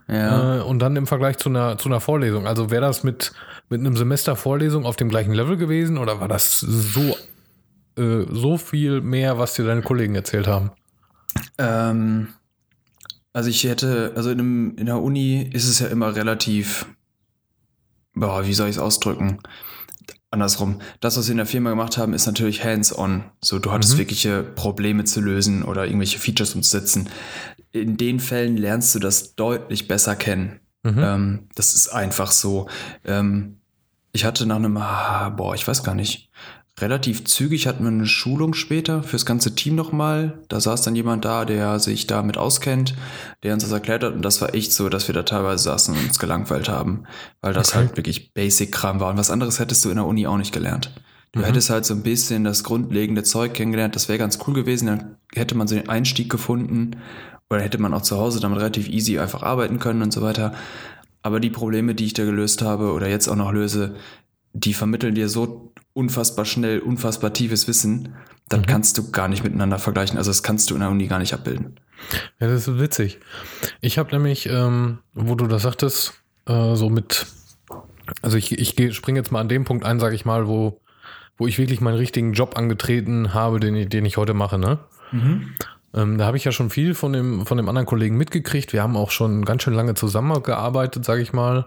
Ja. 0.09 0.59
Äh, 0.59 0.63
und 0.63 0.79
dann 0.79 0.97
im 0.97 1.07
Vergleich 1.07 1.37
zu 1.37 1.51
einer, 1.51 1.77
zu 1.77 1.89
einer 1.89 2.01
Vorlesung. 2.01 2.47
Also 2.47 2.71
wäre 2.71 2.83
das 2.83 3.05
mit, 3.05 3.33
mit 3.69 3.81
einem 3.81 3.97
Semester 3.97 4.37
Vorlesung 4.37 4.87
auf 4.87 4.97
dem 4.97 5.09
gleichen 5.09 5.33
Level 5.33 5.57
gewesen 5.59 5.99
oder 5.99 6.21
war 6.21 6.29
das 6.29 6.61
so 6.61 7.15
äh, 7.99 8.27
so 8.31 8.57
viel 8.57 9.01
mehr, 9.01 9.39
was 9.39 9.55
dir 9.55 9.65
deine 9.65 9.83
Kollegen 9.83 10.15
erzählt 10.15 10.47
haben? 10.47 10.71
Ähm, 11.59 12.29
also 13.33 13.51
ich 13.51 13.65
hätte, 13.65 14.13
also 14.17 14.31
in, 14.31 14.41
einem, 14.41 14.77
in 14.77 14.87
der 14.87 15.01
Uni 15.01 15.43
ist 15.53 15.69
es 15.69 15.79
ja 15.79 15.89
immer 15.89 16.15
relativ, 16.15 16.87
boah, 18.15 18.47
wie 18.47 18.55
soll 18.55 18.69
ich 18.69 18.77
es 18.77 18.83
ausdrücken? 18.83 19.39
Andersrum. 20.31 20.81
Das, 21.01 21.17
was 21.17 21.29
wir 21.29 21.33
in 21.33 21.39
der 21.39 21.47
Firma 21.47 21.71
gemacht 21.71 21.97
haben, 21.97 22.13
ist 22.13 22.27
natürlich 22.27 22.63
hands-on. 22.63 23.25
So, 23.41 23.59
du 23.59 23.73
hattest 23.73 23.95
mhm. 23.95 23.99
wirkliche 23.99 24.43
Probleme 24.43 25.05
zu 25.05 25.21
lösen 25.21 25.63
oder 25.63 25.87
irgendwelche 25.87 26.19
Features 26.19 26.55
umzusetzen. 26.55 27.09
In 27.73 27.97
den 27.97 28.21
Fällen 28.21 28.57
lernst 28.57 28.95
du 28.95 28.99
das 28.99 29.37
deutlich 29.37 29.89
besser 29.89 30.17
kennen. 30.17 30.61
Mhm. 30.83 30.99
Ähm, 30.99 31.49
das 31.55 31.75
ist 31.75 31.89
einfach 31.89 32.31
so. 32.31 32.69
Ähm, 33.05 33.59
ich 34.13 34.25
hatte 34.25 34.47
nach 34.47 34.57
einem, 34.57 34.77
ah, 34.77 35.31
boah, 35.31 35.55
ich 35.55 35.67
weiß 35.67 35.83
gar 35.83 35.95
nicht, 35.95 36.31
relativ 36.81 37.25
zügig 37.25 37.67
hatten 37.67 37.85
wir 37.85 37.91
eine 37.91 38.07
Schulung 38.07 38.55
später 38.55 39.03
fürs 39.03 39.27
ganze 39.27 39.55
Team 39.55 39.75
nochmal. 39.75 40.43
Da 40.49 40.61
saß 40.61 40.83
dann 40.83 40.97
jemand 40.97 41.25
da, 41.25 41.45
der 41.45 41.79
sich 41.79 42.07
damit 42.07 42.37
auskennt, 42.37 42.95
der 43.43 43.55
uns 43.55 43.63
das 43.63 43.73
erklärt 43.73 44.03
hat. 44.03 44.15
Und 44.15 44.23
das 44.23 44.41
war 44.41 44.55
echt 44.55 44.73
so, 44.73 44.89
dass 44.89 45.09
wir 45.09 45.15
da 45.15 45.23
teilweise 45.23 45.65
saßen 45.65 45.95
und 45.95 46.05
uns 46.05 46.19
gelangweilt 46.19 46.69
haben, 46.69 47.05
weil 47.41 47.53
das 47.53 47.71
okay. 47.71 47.79
halt 47.79 47.97
wirklich 47.97 48.33
Basic-Kram 48.35 49.01
war. 49.01 49.11
Und 49.11 49.19
was 49.19 49.31
anderes 49.31 49.59
hättest 49.59 49.85
du 49.85 49.91
in 49.91 49.97
der 49.97 50.07
Uni 50.07 50.27
auch 50.27 50.37
nicht 50.37 50.53
gelernt. 50.53 50.93
Du 51.33 51.41
mhm. 51.41 51.45
hättest 51.45 51.71
halt 51.71 51.85
so 51.85 51.95
ein 51.95 52.03
bisschen 52.03 52.45
das 52.45 52.65
grundlegende 52.65 53.23
Zeug 53.23 53.55
kennengelernt. 53.55 53.95
Das 53.95 54.09
wäre 54.09 54.19
ganz 54.19 54.39
cool 54.47 54.55
gewesen. 54.55 54.87
Dann 54.87 55.17
hätte 55.35 55.55
man 55.55 55.69
so 55.69 55.75
den 55.75 55.89
Einstieg 55.89 56.31
gefunden. 56.31 56.97
Oder 57.51 57.63
hätte 57.63 57.79
man 57.79 57.95
auch 57.95 58.03
zu 58.03 58.19
Hause 58.19 58.41
damit 58.41 58.59
relativ 58.59 58.89
easy 58.89 59.19
einfach 59.19 59.43
arbeiten 59.43 59.79
können 59.79 60.03
und 60.03 60.13
so 60.13 60.23
weiter. 60.23 60.55
Aber 61.23 61.41
die 61.41 61.51
Probleme, 61.51 61.95
die 61.95 62.05
ich 62.05 62.13
da 62.13 62.25
gelöst 62.25 62.63
habe 62.63 62.93
oder 62.93 63.09
jetzt 63.09 63.29
auch 63.29 63.37
noch 63.37 63.53
löse, 63.53 63.97
die 64.61 64.75
vermitteln 64.75 65.15
dir 65.15 65.29
so 65.29 65.73
unfassbar 65.93 66.45
schnell, 66.45 66.81
unfassbar 66.81 67.33
tiefes 67.33 67.69
Wissen, 67.69 68.15
dann 68.49 68.61
mhm. 68.61 68.67
kannst 68.67 68.99
du 68.99 69.11
gar 69.11 69.29
nicht 69.29 69.45
miteinander 69.45 69.79
vergleichen. 69.79 70.17
Also 70.17 70.31
das 70.31 70.43
kannst 70.43 70.71
du 70.71 70.75
in 70.75 70.81
der 70.81 70.91
Uni 70.91 71.07
gar 71.07 71.19
nicht 71.19 71.35
abbilden. 71.35 71.81
Ja, 72.41 72.47
das 72.49 72.69
ist 72.69 72.79
witzig. 72.79 73.19
Ich 73.81 73.99
habe 73.99 74.13
nämlich, 74.13 74.49
ähm, 74.49 74.99
wo 75.15 75.35
du 75.35 75.47
das 75.47 75.63
sagtest, 75.63 76.15
äh, 76.47 76.75
so 76.75 76.89
mit, 76.89 77.27
also 78.23 78.37
ich, 78.37 78.59
ich 78.59 78.95
springe 78.95 79.19
jetzt 79.19 79.33
mal 79.33 79.41
an 79.41 79.49
dem 79.49 79.65
Punkt 79.65 79.85
ein, 79.85 79.99
sage 80.01 80.15
ich 80.15 80.25
mal, 80.25 80.47
wo, 80.47 80.81
wo 81.37 81.47
ich 81.47 81.59
wirklich 81.59 81.81
meinen 81.81 81.97
richtigen 81.97 82.33
Job 82.33 82.57
angetreten 82.57 83.35
habe, 83.35 83.61
den, 83.61 83.89
den 83.89 84.05
ich 84.05 84.17
heute 84.17 84.35
mache, 84.35 84.59
ne? 84.59 84.79
Mhm. 85.13 85.55
Ähm, 85.95 86.19
da 86.19 86.27
habe 86.27 86.37
ich 86.37 86.45
ja 86.45 86.53
schon 86.53 86.71
viel 86.71 86.95
von 86.95 87.13
dem, 87.13 87.47
von 87.47 87.57
dem 87.57 87.69
anderen 87.69 87.87
Kollegen 87.87 88.17
mitgekriegt. 88.17 88.73
Wir 88.73 88.83
haben 88.83 88.97
auch 88.97 89.11
schon 89.11 89.45
ganz 89.45 89.63
schön 89.63 89.75
lange 89.75 89.95
zusammengearbeitet, 89.95 91.05
sage 91.05 91.23
ich 91.23 91.33
mal. 91.33 91.67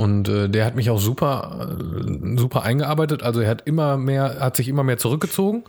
Und 0.00 0.30
äh, 0.30 0.48
der 0.48 0.64
hat 0.64 0.76
mich 0.76 0.88
auch 0.88 0.98
super, 0.98 1.76
äh, 1.78 2.38
super 2.38 2.62
eingearbeitet. 2.62 3.22
Also 3.22 3.42
er 3.42 3.50
hat 3.50 3.66
immer 3.66 3.98
mehr, 3.98 4.40
hat 4.40 4.56
sich 4.56 4.68
immer 4.68 4.82
mehr 4.82 4.96
zurückgezogen. 4.96 5.64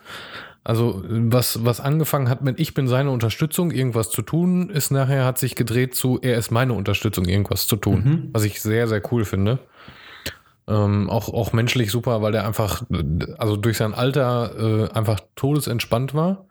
Also 0.63 1.03
was, 1.05 1.65
was 1.65 1.81
angefangen 1.81 2.29
hat 2.29 2.41
mit 2.41 2.57
ich 2.57 2.73
bin 2.73 2.87
seine 2.87 3.11
Unterstützung, 3.11 3.71
irgendwas 3.71 4.09
zu 4.09 4.21
tun, 4.21 4.69
ist 4.69 4.89
nachher 4.89 5.25
hat 5.25 5.37
sich 5.37 5.57
gedreht 5.57 5.95
zu 5.95 6.17
er 6.21 6.37
ist 6.37 6.49
meine 6.49 6.71
Unterstützung, 6.71 7.25
irgendwas 7.25 7.67
zu 7.67 7.75
tun. 7.75 8.03
Mhm. 8.05 8.29
Was 8.31 8.45
ich 8.45 8.61
sehr, 8.61 8.87
sehr 8.87 9.01
cool 9.11 9.25
finde. 9.25 9.59
Ähm, 10.65 11.09
auch, 11.09 11.27
auch 11.27 11.51
menschlich 11.51 11.91
super, 11.91 12.21
weil 12.21 12.31
der 12.31 12.47
einfach, 12.47 12.83
also 13.37 13.57
durch 13.57 13.75
sein 13.75 13.93
Alter 13.93 14.87
äh, 14.93 14.97
einfach 14.97 15.19
todesentspannt 15.35 16.13
war 16.13 16.45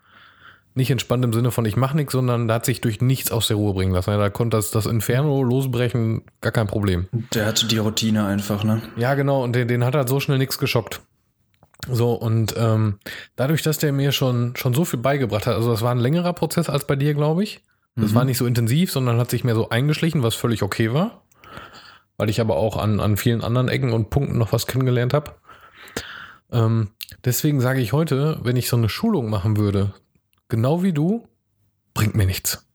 nicht 0.75 0.91
entspannt 0.91 1.25
im 1.25 1.33
Sinne 1.33 1.51
von 1.51 1.65
ich 1.65 1.77
mache 1.77 1.97
nichts, 1.97 2.13
sondern 2.13 2.49
da 2.49 2.55
hat 2.55 2.65
sich 2.65 2.81
durch 2.81 3.01
nichts 3.01 3.33
aus 3.33 3.49
der 3.49 3.57
Ruhe 3.57 3.75
bringen 3.75 3.93
lassen. 3.93 4.11
Da 4.11 4.31
konnte 4.31 4.57
das, 4.57 4.71
das 4.71 4.87
Inferno 4.87 5.43
losbrechen, 5.43 6.23
gar 6.41 6.53
kein 6.53 6.67
Problem. 6.67 7.09
Der 7.35 7.47
hatte 7.47 7.67
die 7.67 7.79
Routine 7.79 8.25
einfach, 8.25 8.63
ne? 8.65 8.83
Ja, 8.97 9.15
genau, 9.15 9.43
und 9.43 9.55
den, 9.55 9.69
den 9.69 9.85
hat 9.85 9.95
halt 9.95 10.09
so 10.09 10.21
schnell 10.21 10.39
nichts 10.39 10.59
geschockt. 10.59 11.01
So, 11.89 12.13
und 12.13 12.55
ähm, 12.57 12.99
dadurch, 13.37 13.63
dass 13.63 13.79
der 13.79 13.93
mir 13.93 14.13
schon, 14.13 14.55
schon 14.57 14.75
so 14.75 14.85
viel 14.85 15.01
beigebracht 15.01 15.47
hat, 15.47 15.55
also 15.55 15.71
das 15.71 15.83
war 15.83 15.93
ein 15.93 15.99
längerer 15.99 16.35
Prozess 16.35 16.69
als 16.69 16.87
bei 16.87 16.97
dir, 16.97 17.15
glaube 17.15 17.43
ich. 17.43 17.63
Das 17.97 18.11
mhm. 18.11 18.15
war 18.15 18.25
nicht 18.25 18.39
so 18.39 18.47
intensiv, 18.47 18.93
sondern 18.93 19.19
hat 19.19 19.31
sich 19.31 19.45
mehr 19.45 19.55
so 19.55 19.71
eingeschlichen, 19.71 20.23
was 20.23 20.35
völlig 20.35 20.63
okay 20.63 20.93
war. 20.93 21.23
Weil 22.17 22.31
ich 22.31 22.41
aber 22.41 22.57
auch 22.57 22.77
an, 22.77 23.01
an 23.01 23.17
vielen 23.17 23.43
anderen 23.43 23.69
Ecken 23.69 23.93
und 23.93 24.11
Punkten 24.11 24.39
noch 24.39 24.53
was 24.53 24.67
kennengelernt 24.67 25.15
habe. 25.15 25.33
Ähm, 26.53 26.91
deswegen 27.25 27.61
sage 27.61 27.81
ich 27.81 27.93
heute, 27.93 28.39
wenn 28.43 28.57
ich 28.57 28.69
so 28.69 28.77
eine 28.77 28.89
Schulung 28.89 29.31
machen 29.31 29.57
würde, 29.57 29.95
genau 30.51 30.83
wie 30.83 30.93
du, 30.93 31.27
bringt 31.95 32.15
mir 32.15 32.27
nichts. 32.27 32.67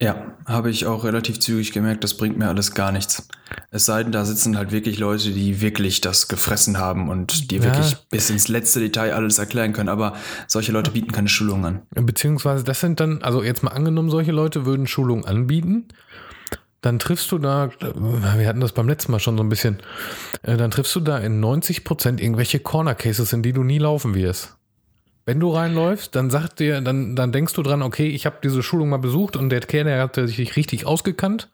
Ja, 0.00 0.34
habe 0.44 0.70
ich 0.70 0.86
auch 0.86 1.04
relativ 1.04 1.38
zügig 1.38 1.72
gemerkt, 1.72 2.02
das 2.02 2.16
bringt 2.16 2.36
mir 2.36 2.48
alles 2.48 2.74
gar 2.74 2.90
nichts. 2.90 3.28
Es 3.70 3.86
sei 3.86 4.02
denn, 4.02 4.12
da 4.12 4.24
sitzen 4.24 4.56
halt 4.56 4.72
wirklich 4.72 4.98
Leute, 4.98 5.30
die 5.30 5.60
wirklich 5.60 6.00
das 6.00 6.28
gefressen 6.28 6.78
haben 6.78 7.08
und 7.08 7.50
die 7.50 7.56
ja. 7.56 7.64
wirklich 7.64 7.96
bis 8.10 8.28
ins 8.28 8.48
letzte 8.48 8.80
Detail 8.80 9.14
alles 9.14 9.38
erklären 9.38 9.72
können. 9.72 9.88
Aber 9.88 10.14
solche 10.48 10.72
Leute 10.72 10.90
bieten 10.90 11.12
keine 11.12 11.28
Schulungen 11.28 11.82
an. 11.94 12.06
Beziehungsweise 12.06 12.64
das 12.64 12.80
sind 12.80 12.98
dann, 12.98 13.22
also 13.22 13.42
jetzt 13.42 13.62
mal 13.62 13.70
angenommen, 13.70 14.10
solche 14.10 14.32
Leute 14.32 14.66
würden 14.66 14.86
Schulungen 14.86 15.24
anbieten. 15.24 15.88
Dann 16.80 16.98
triffst 16.98 17.32
du 17.32 17.38
da, 17.38 17.70
wir 17.80 18.46
hatten 18.46 18.60
das 18.60 18.72
beim 18.72 18.88
letzten 18.88 19.12
Mal 19.12 19.20
schon 19.20 19.38
so 19.38 19.42
ein 19.42 19.48
bisschen, 19.48 19.78
äh, 20.42 20.58
dann 20.58 20.70
triffst 20.70 20.94
du 20.96 21.00
da 21.00 21.16
in 21.16 21.40
90 21.40 21.84
Prozent 21.84 22.20
irgendwelche 22.20 22.58
Corner 22.58 22.94
Cases, 22.94 23.32
in 23.32 23.42
die 23.42 23.54
du 23.54 23.62
nie 23.62 23.78
laufen 23.78 24.14
wirst. 24.14 24.56
Wenn 25.26 25.40
du 25.40 25.50
reinläufst, 25.50 26.14
dann 26.14 26.28
sagt 26.28 26.60
dir, 26.60 26.80
dann, 26.82 27.16
dann 27.16 27.32
denkst 27.32 27.54
du 27.54 27.62
dran, 27.62 27.82
okay, 27.82 28.08
ich 28.08 28.26
habe 28.26 28.36
diese 28.42 28.62
Schulung 28.62 28.90
mal 28.90 28.98
besucht 28.98 29.36
und 29.36 29.48
der 29.48 29.60
Kerl, 29.60 29.84
der 29.84 30.02
hat 30.02 30.16
sich 30.16 30.56
richtig 30.56 30.86
ausgekannt 30.86 31.48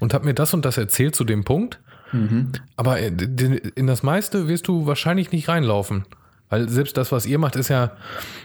und 0.00 0.12
hat 0.12 0.24
mir 0.24 0.34
das 0.34 0.52
und 0.52 0.64
das 0.64 0.76
erzählt 0.76 1.16
zu 1.16 1.24
dem 1.24 1.44
Punkt. 1.44 1.80
Mhm. 2.12 2.52
Aber 2.76 2.98
in 2.98 3.86
das 3.86 4.02
meiste 4.02 4.48
wirst 4.48 4.68
du 4.68 4.86
wahrscheinlich 4.86 5.32
nicht 5.32 5.48
reinlaufen. 5.48 6.04
Weil 6.50 6.68
selbst 6.68 6.96
das, 6.96 7.12
was 7.12 7.26
ihr 7.26 7.38
macht, 7.38 7.56
ist 7.56 7.68
ja, 7.68 7.92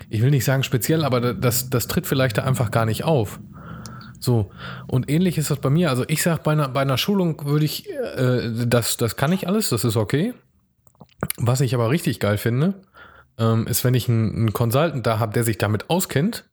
ich 0.09 0.21
will 0.21 0.29
nicht 0.29 0.45
sagen 0.45 0.63
speziell, 0.63 1.03
aber 1.03 1.33
das, 1.33 1.69
das 1.69 1.88
tritt 1.88 2.05
vielleicht 2.05 2.38
da 2.38 2.43
einfach 2.43 2.71
gar 2.71 2.85
nicht 2.85 3.03
auf. 3.03 3.39
So, 4.19 4.51
und 4.88 5.09
ähnlich 5.09 5.38
ist 5.38 5.51
das 5.51 5.59
bei 5.59 5.69
mir. 5.69 5.89
Also 5.89 6.05
ich 6.07 6.21
sage, 6.21 6.41
bei 6.43 6.53
einer, 6.53 6.69
bei 6.69 6.81
einer 6.81 6.97
Schulung 6.97 7.45
würde 7.45 7.65
ich, 7.65 7.89
äh, 7.89 8.51
das, 8.65 8.97
das 8.97 9.17
kann 9.17 9.31
ich 9.31 9.47
alles, 9.47 9.69
das 9.69 9.83
ist 9.83 9.97
okay. 9.97 10.33
Was 11.38 11.62
ich 11.62 11.74
aber 11.74 11.89
richtig 11.89 12.19
geil 12.19 12.38
finde, 12.38 12.75
ähm, 13.37 13.67
ist, 13.67 13.83
wenn 13.83 13.93
ich 13.93 14.07
einen, 14.09 14.33
einen 14.35 14.53
Consultant 14.53 15.05
da 15.05 15.19
habe, 15.19 15.33
der 15.33 15.43
sich 15.43 15.57
damit 15.57 15.89
auskennt 15.89 16.45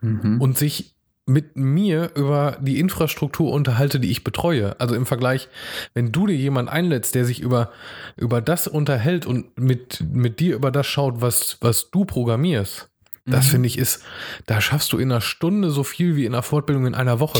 mhm. 0.00 0.40
und 0.40 0.58
sich 0.58 0.94
mit 1.26 1.56
mir 1.56 2.10
über 2.16 2.58
die 2.60 2.80
Infrastruktur 2.80 3.52
unterhalte, 3.52 4.00
die 4.00 4.10
ich 4.10 4.24
betreue. 4.24 4.74
Also 4.80 4.96
im 4.96 5.06
Vergleich, 5.06 5.48
wenn 5.94 6.10
du 6.10 6.26
dir 6.26 6.34
jemand 6.34 6.68
einlädst, 6.68 7.14
der 7.14 7.24
sich 7.24 7.40
über, 7.40 7.70
über 8.16 8.40
das 8.40 8.66
unterhält 8.66 9.26
und 9.26 9.56
mit, 9.56 10.02
mit 10.12 10.40
dir 10.40 10.56
über 10.56 10.72
das 10.72 10.86
schaut, 10.88 11.20
was, 11.20 11.58
was 11.60 11.90
du 11.90 12.04
programmierst, 12.04 12.88
Das 13.26 13.46
Mhm. 13.46 13.50
finde 13.50 13.66
ich 13.68 13.78
ist, 13.78 14.02
da 14.46 14.60
schaffst 14.60 14.92
du 14.92 14.98
in 14.98 15.12
einer 15.12 15.20
Stunde 15.20 15.70
so 15.70 15.84
viel 15.84 16.16
wie 16.16 16.24
in 16.24 16.32
einer 16.34 16.42
Fortbildung 16.42 16.86
in 16.86 16.94
einer 16.94 17.20
Woche. 17.20 17.38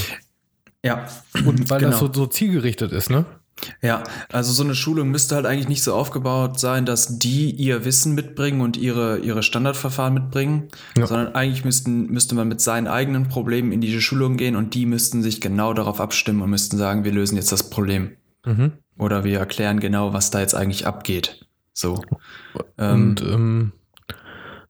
Ja. 0.84 1.08
Und 1.44 1.68
weil 1.70 1.80
das 1.80 1.98
Genau. 1.98 2.12
so, 2.12 2.12
so 2.12 2.26
zielgerichtet 2.26 2.92
ist, 2.92 3.10
ne? 3.10 3.24
Ja, 3.82 4.04
also 4.32 4.52
so 4.52 4.62
eine 4.64 4.74
Schulung 4.74 5.10
müsste 5.10 5.34
halt 5.34 5.44
eigentlich 5.44 5.68
nicht 5.68 5.82
so 5.82 5.94
aufgebaut 5.94 6.58
sein, 6.58 6.86
dass 6.86 7.18
die 7.18 7.50
ihr 7.50 7.84
Wissen 7.84 8.14
mitbringen 8.14 8.62
und 8.62 8.76
ihre, 8.76 9.18
ihre 9.18 9.42
Standardverfahren 9.42 10.14
mitbringen, 10.14 10.68
Ja. 10.96 11.06
sondern 11.06 11.34
eigentlich 11.34 11.64
müssten, 11.64 12.06
müsste 12.06 12.34
man 12.34 12.48
mit 12.48 12.60
seinen 12.60 12.86
eigenen 12.86 13.28
Problemen 13.28 13.72
in 13.72 13.80
diese 13.82 14.00
Schulung 14.00 14.36
gehen 14.38 14.56
und 14.56 14.74
die 14.74 14.86
müssten 14.86 15.22
sich 15.22 15.40
genau 15.42 15.74
darauf 15.74 16.00
abstimmen 16.00 16.40
und 16.40 16.50
müssten 16.50 16.78
sagen, 16.78 17.04
wir 17.04 17.12
lösen 17.12 17.36
jetzt 17.36 17.52
das 17.52 17.68
Problem. 17.68 18.12
Mhm. 18.46 18.72
Oder 18.98 19.24
wir 19.24 19.38
erklären 19.38 19.78
genau, 19.80 20.12
was 20.12 20.30
da 20.30 20.40
jetzt 20.40 20.54
eigentlich 20.54 20.86
abgeht. 20.86 21.46
So. 21.74 22.02
Ähm, 22.78 23.10
Und 23.10 23.22
ähm, 23.22 23.72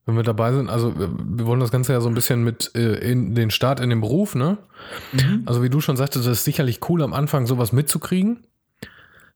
wenn 0.05 0.15
wir 0.15 0.23
dabei 0.23 0.51
sind, 0.53 0.69
also 0.69 0.97
wir, 0.97 1.09
wir 1.17 1.45
wollen 1.45 1.59
das 1.59 1.71
Ganze 1.71 1.93
ja 1.93 2.01
so 2.01 2.09
ein 2.09 2.15
bisschen 2.15 2.43
mit 2.43 2.71
äh, 2.75 2.95
in 3.11 3.35
den 3.35 3.51
Start 3.51 3.79
in 3.79 3.89
den 3.89 4.01
Beruf, 4.01 4.35
ne? 4.35 4.57
mhm. 5.13 5.43
Also 5.45 5.63
wie 5.63 5.69
du 5.69 5.79
schon 5.79 5.95
sagtest, 5.97 6.25
das 6.25 6.39
ist 6.39 6.43
sicherlich 6.43 6.79
cool 6.89 7.03
am 7.03 7.13
Anfang 7.13 7.45
sowas 7.45 7.71
mitzukriegen. 7.71 8.45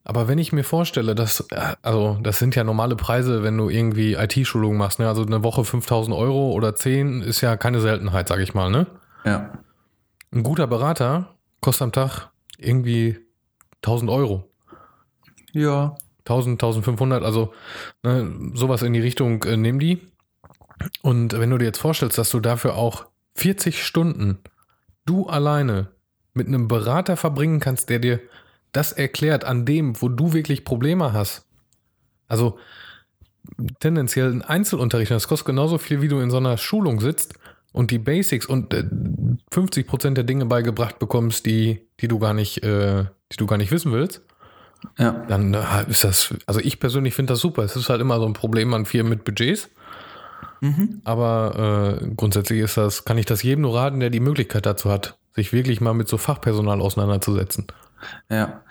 Aber 0.07 0.27
wenn 0.27 0.37
ich 0.37 0.53
mir 0.53 0.63
vorstelle, 0.63 1.15
dass, 1.15 1.41
äh, 1.49 1.75
also 1.81 2.17
das 2.21 2.37
sind 2.37 2.55
ja 2.55 2.63
normale 2.63 2.95
Preise, 2.95 3.43
wenn 3.43 3.57
du 3.57 3.69
irgendwie 3.69 4.13
IT-Schulungen 4.13 4.77
machst, 4.77 4.99
ne? 4.99 5.07
Also 5.07 5.25
eine 5.25 5.43
Woche 5.43 5.65
5000 5.65 6.15
Euro 6.15 6.51
oder 6.51 6.75
10 6.75 7.21
ist 7.23 7.41
ja 7.41 7.57
keine 7.57 7.81
Seltenheit, 7.81 8.27
sag 8.27 8.39
ich 8.39 8.53
mal, 8.53 8.69
ne? 8.69 8.87
ja. 9.25 9.51
Ein 10.31 10.43
guter 10.43 10.67
Berater 10.67 11.35
kostet 11.61 11.83
am 11.83 11.91
Tag 11.91 12.29
irgendwie 12.57 13.17
1000 13.77 14.11
Euro. 14.11 14.51
Ja. 15.53 15.95
1000, 16.25 16.61
1500, 16.61 17.23
also 17.23 17.53
ne, 18.03 18.51
sowas 18.53 18.81
in 18.81 18.93
die 18.93 18.99
Richtung 18.99 19.43
äh, 19.43 19.57
nehmen 19.57 19.79
die. 19.79 20.01
Und 21.01 21.39
wenn 21.39 21.49
du 21.49 21.57
dir 21.57 21.65
jetzt 21.65 21.77
vorstellst, 21.77 22.17
dass 22.17 22.31
du 22.31 22.39
dafür 22.39 22.75
auch 22.75 23.05
40 23.35 23.83
Stunden 23.83 24.39
du 25.05 25.27
alleine 25.27 25.87
mit 26.33 26.47
einem 26.47 26.67
Berater 26.67 27.15
verbringen 27.15 27.59
kannst, 27.59 27.89
der 27.89 27.99
dir 27.99 28.19
das 28.75 28.91
erklärt 28.91 29.43
an 29.43 29.65
dem, 29.65 30.01
wo 30.01 30.09
du 30.09 30.33
wirklich 30.33 30.65
Probleme 30.65 31.13
hast. 31.13 31.45
Also 32.27 32.57
tendenziell 33.79 34.31
ein 34.31 34.41
Einzelunterricht, 34.41 35.11
das 35.11 35.27
kostet 35.27 35.47
genauso 35.47 35.77
viel, 35.77 36.01
wie 36.01 36.07
du 36.07 36.19
in 36.19 36.31
so 36.31 36.37
einer 36.37 36.57
Schulung 36.57 36.99
sitzt 36.99 37.35
und 37.71 37.91
die 37.91 37.99
Basics 37.99 38.45
und 38.45 38.73
äh, 38.73 38.85
50 39.51 39.87
Prozent 39.87 40.17
der 40.17 40.23
Dinge 40.23 40.45
beigebracht 40.45 40.99
bekommst, 40.99 41.45
die, 41.45 41.87
die 41.99 42.07
du 42.07 42.19
gar 42.19 42.33
nicht, 42.33 42.63
äh, 42.63 43.05
die 43.31 43.37
du 43.37 43.45
gar 43.45 43.57
nicht 43.57 43.71
wissen 43.71 43.91
willst 43.91 44.21
Ja. 44.97 45.11
dann 45.27 45.53
äh, 45.53 45.89
ist 45.89 46.03
das, 46.03 46.33
also 46.45 46.59
ich 46.59 46.79
persönlich 46.79 47.13
finde 47.13 47.33
das 47.33 47.39
super. 47.39 47.63
Es 47.63 47.75
ist 47.75 47.89
halt 47.89 48.01
immer 48.01 48.19
so 48.19 48.25
ein 48.25 48.33
Problem 48.33 48.73
an 48.73 48.85
Firmen 48.85 49.09
mit 49.09 49.23
Budgets. 49.23 49.69
Mhm. 50.61 51.01
Aber 51.03 51.99
äh, 52.01 52.07
grundsätzlich 52.15 52.61
ist 52.61 52.77
das, 52.77 53.05
kann 53.05 53.17
ich 53.17 53.25
das 53.25 53.43
jedem 53.43 53.61
nur 53.63 53.75
raten, 53.75 53.99
der 53.99 54.09
die 54.09 54.19
Möglichkeit 54.19 54.65
dazu 54.65 54.89
hat, 54.89 55.17
sich 55.35 55.53
wirklich 55.53 55.81
mal 55.81 55.93
mit 55.93 56.07
so 56.07 56.17
Fachpersonal 56.17 56.81
auseinanderzusetzen. 56.81 57.67
Ja, 58.29 58.63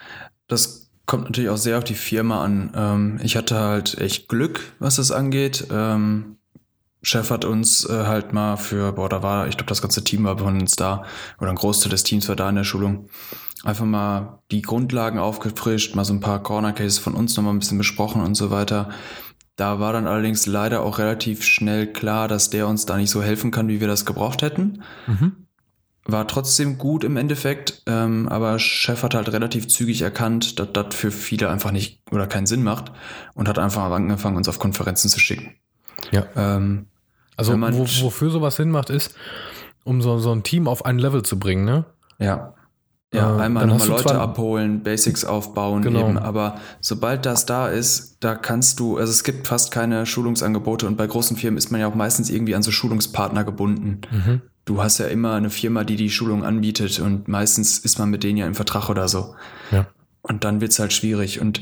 das 0.48 0.90
kommt 1.06 1.24
natürlich 1.24 1.50
auch 1.50 1.56
sehr 1.56 1.78
auf 1.78 1.84
die 1.84 1.94
Firma 1.94 2.42
an. 2.42 2.72
Ähm, 2.74 3.20
ich 3.22 3.36
hatte 3.36 3.58
halt 3.58 3.98
echt 3.98 4.28
Glück, 4.28 4.60
was 4.78 4.96
das 4.96 5.10
angeht. 5.10 5.66
Ähm, 5.70 6.36
Chef 7.02 7.30
hat 7.30 7.44
uns 7.44 7.88
äh, 7.88 8.06
halt 8.06 8.32
mal 8.32 8.56
für, 8.56 8.92
boah, 8.92 9.08
da 9.08 9.22
war, 9.22 9.46
ich 9.46 9.56
glaube, 9.56 9.68
das 9.68 9.82
ganze 9.82 10.02
Team 10.04 10.24
war 10.24 10.38
von 10.38 10.58
uns 10.58 10.72
da, 10.72 11.04
oder 11.38 11.50
ein 11.50 11.56
Großteil 11.56 11.90
des 11.90 12.02
Teams 12.02 12.28
war 12.28 12.36
da 12.36 12.48
in 12.48 12.56
der 12.56 12.64
Schulung. 12.64 13.08
Einfach 13.62 13.84
mal 13.84 14.40
die 14.50 14.62
Grundlagen 14.62 15.18
aufgefrischt, 15.18 15.94
mal 15.94 16.04
so 16.04 16.14
ein 16.14 16.20
paar 16.20 16.42
Corner 16.42 16.72
Cases 16.72 16.98
von 16.98 17.14
uns 17.14 17.36
nochmal 17.36 17.54
ein 17.54 17.58
bisschen 17.58 17.78
besprochen 17.78 18.22
und 18.22 18.34
so 18.34 18.50
weiter. 18.50 18.90
Da 19.56 19.78
war 19.80 19.92
dann 19.92 20.06
allerdings 20.06 20.46
leider 20.46 20.82
auch 20.82 20.98
relativ 20.98 21.44
schnell 21.44 21.92
klar, 21.92 22.26
dass 22.26 22.50
der 22.50 22.66
uns 22.66 22.86
da 22.86 22.96
nicht 22.96 23.10
so 23.10 23.22
helfen 23.22 23.50
kann, 23.50 23.68
wie 23.68 23.80
wir 23.80 23.86
das 23.86 24.04
gebraucht 24.06 24.42
hätten 24.42 24.82
war 26.06 26.28
trotzdem 26.28 26.76
gut 26.78 27.02
im 27.04 27.16
Endeffekt, 27.16 27.82
ähm, 27.86 28.28
aber 28.28 28.58
Chef 28.58 29.02
hat 29.02 29.14
halt 29.14 29.32
relativ 29.32 29.68
zügig 29.68 30.02
erkannt, 30.02 30.58
dass 30.58 30.68
das 30.72 30.94
für 30.94 31.10
viele 31.10 31.48
einfach 31.48 31.70
nicht 31.70 32.00
oder 32.10 32.26
keinen 32.26 32.46
Sinn 32.46 32.62
macht 32.62 32.92
und 33.34 33.48
hat 33.48 33.58
einfach 33.58 33.90
angefangen, 33.90 34.36
uns 34.36 34.48
auf 34.48 34.58
Konferenzen 34.58 35.08
zu 35.08 35.18
schicken. 35.18 35.54
Ja. 36.10 36.24
Ähm, 36.36 36.86
Also 37.36 37.56
man- 37.56 37.74
wo, 37.74 37.84
wofür 38.02 38.30
sowas 38.30 38.56
Sinn 38.56 38.70
macht, 38.70 38.90
ist, 38.90 39.14
um 39.84 40.02
so, 40.02 40.18
so 40.18 40.30
ein 40.32 40.42
Team 40.42 40.68
auf 40.68 40.84
ein 40.84 40.98
Level 40.98 41.22
zu 41.22 41.38
bringen, 41.38 41.64
ne? 41.64 41.84
ja. 42.18 42.54
Ja, 43.12 43.38
Äh, 43.38 43.42
einmal 43.42 43.64
nochmal 43.68 43.86
Leute 43.86 44.18
abholen, 44.20 44.82
Basics 44.82 45.24
aufbauen 45.24 45.82
Genau. 45.82 46.00
eben, 46.08 46.18
aber 46.18 46.56
sobald 46.80 47.24
das 47.24 47.46
da 47.46 47.68
ist, 47.68 48.16
da 48.24 48.34
kannst 48.34 48.80
du, 48.80 48.96
also 48.98 49.08
es 49.12 49.22
gibt 49.22 49.46
fast 49.46 49.70
keine 49.70 50.04
Schulungsangebote 50.04 50.84
und 50.88 50.96
bei 50.96 51.06
großen 51.06 51.36
Firmen 51.36 51.56
ist 51.56 51.70
man 51.70 51.80
ja 51.80 51.86
auch 51.86 51.94
meistens 51.94 52.28
irgendwie 52.28 52.56
an 52.56 52.64
so 52.64 52.72
Schulungspartner 52.72 53.44
gebunden. 53.44 54.00
Mhm. 54.10 54.42
Du 54.64 54.82
hast 54.82 54.98
ja 54.98 55.06
immer 55.06 55.34
eine 55.34 55.50
Firma, 55.50 55.84
die 55.84 55.96
die 55.96 56.10
Schulung 56.10 56.42
anbietet 56.44 56.98
und 57.00 57.28
meistens 57.28 57.78
ist 57.78 57.98
man 57.98 58.10
mit 58.10 58.24
denen 58.24 58.38
ja 58.38 58.46
im 58.46 58.54
Vertrag 58.54 58.88
oder 58.88 59.08
so. 59.08 59.34
Ja. 59.70 59.86
Und 60.22 60.44
dann 60.44 60.60
wird's 60.60 60.78
halt 60.78 60.92
schwierig. 60.92 61.40
Und 61.40 61.60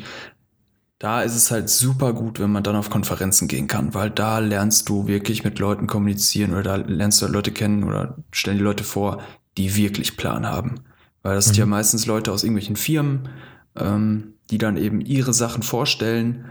da 1.00 1.22
ist 1.22 1.34
es 1.34 1.50
halt 1.50 1.68
super 1.68 2.12
gut, 2.12 2.38
wenn 2.38 2.52
man 2.52 2.62
dann 2.62 2.76
auf 2.76 2.90
Konferenzen 2.90 3.48
gehen 3.48 3.66
kann, 3.66 3.92
weil 3.92 4.08
da 4.08 4.38
lernst 4.38 4.88
du 4.88 5.08
wirklich 5.08 5.42
mit 5.42 5.58
Leuten 5.58 5.88
kommunizieren 5.88 6.52
oder 6.52 6.62
da 6.62 6.76
lernst 6.76 7.20
du 7.20 7.26
Leute 7.26 7.50
kennen 7.50 7.82
oder 7.82 8.18
stellen 8.30 8.58
die 8.58 8.64
Leute 8.64 8.84
vor, 8.84 9.20
die 9.58 9.74
wirklich 9.74 10.16
Plan 10.16 10.46
haben. 10.46 10.76
Weil 11.22 11.34
das 11.34 11.46
sind 11.46 11.56
Mhm. 11.56 11.60
ja 11.60 11.66
meistens 11.66 12.06
Leute 12.06 12.30
aus 12.30 12.44
irgendwelchen 12.44 12.76
Firmen, 12.76 13.28
ähm, 13.74 14.34
die 14.50 14.58
dann 14.58 14.76
eben 14.76 15.00
ihre 15.00 15.32
Sachen 15.32 15.64
vorstellen. 15.64 16.44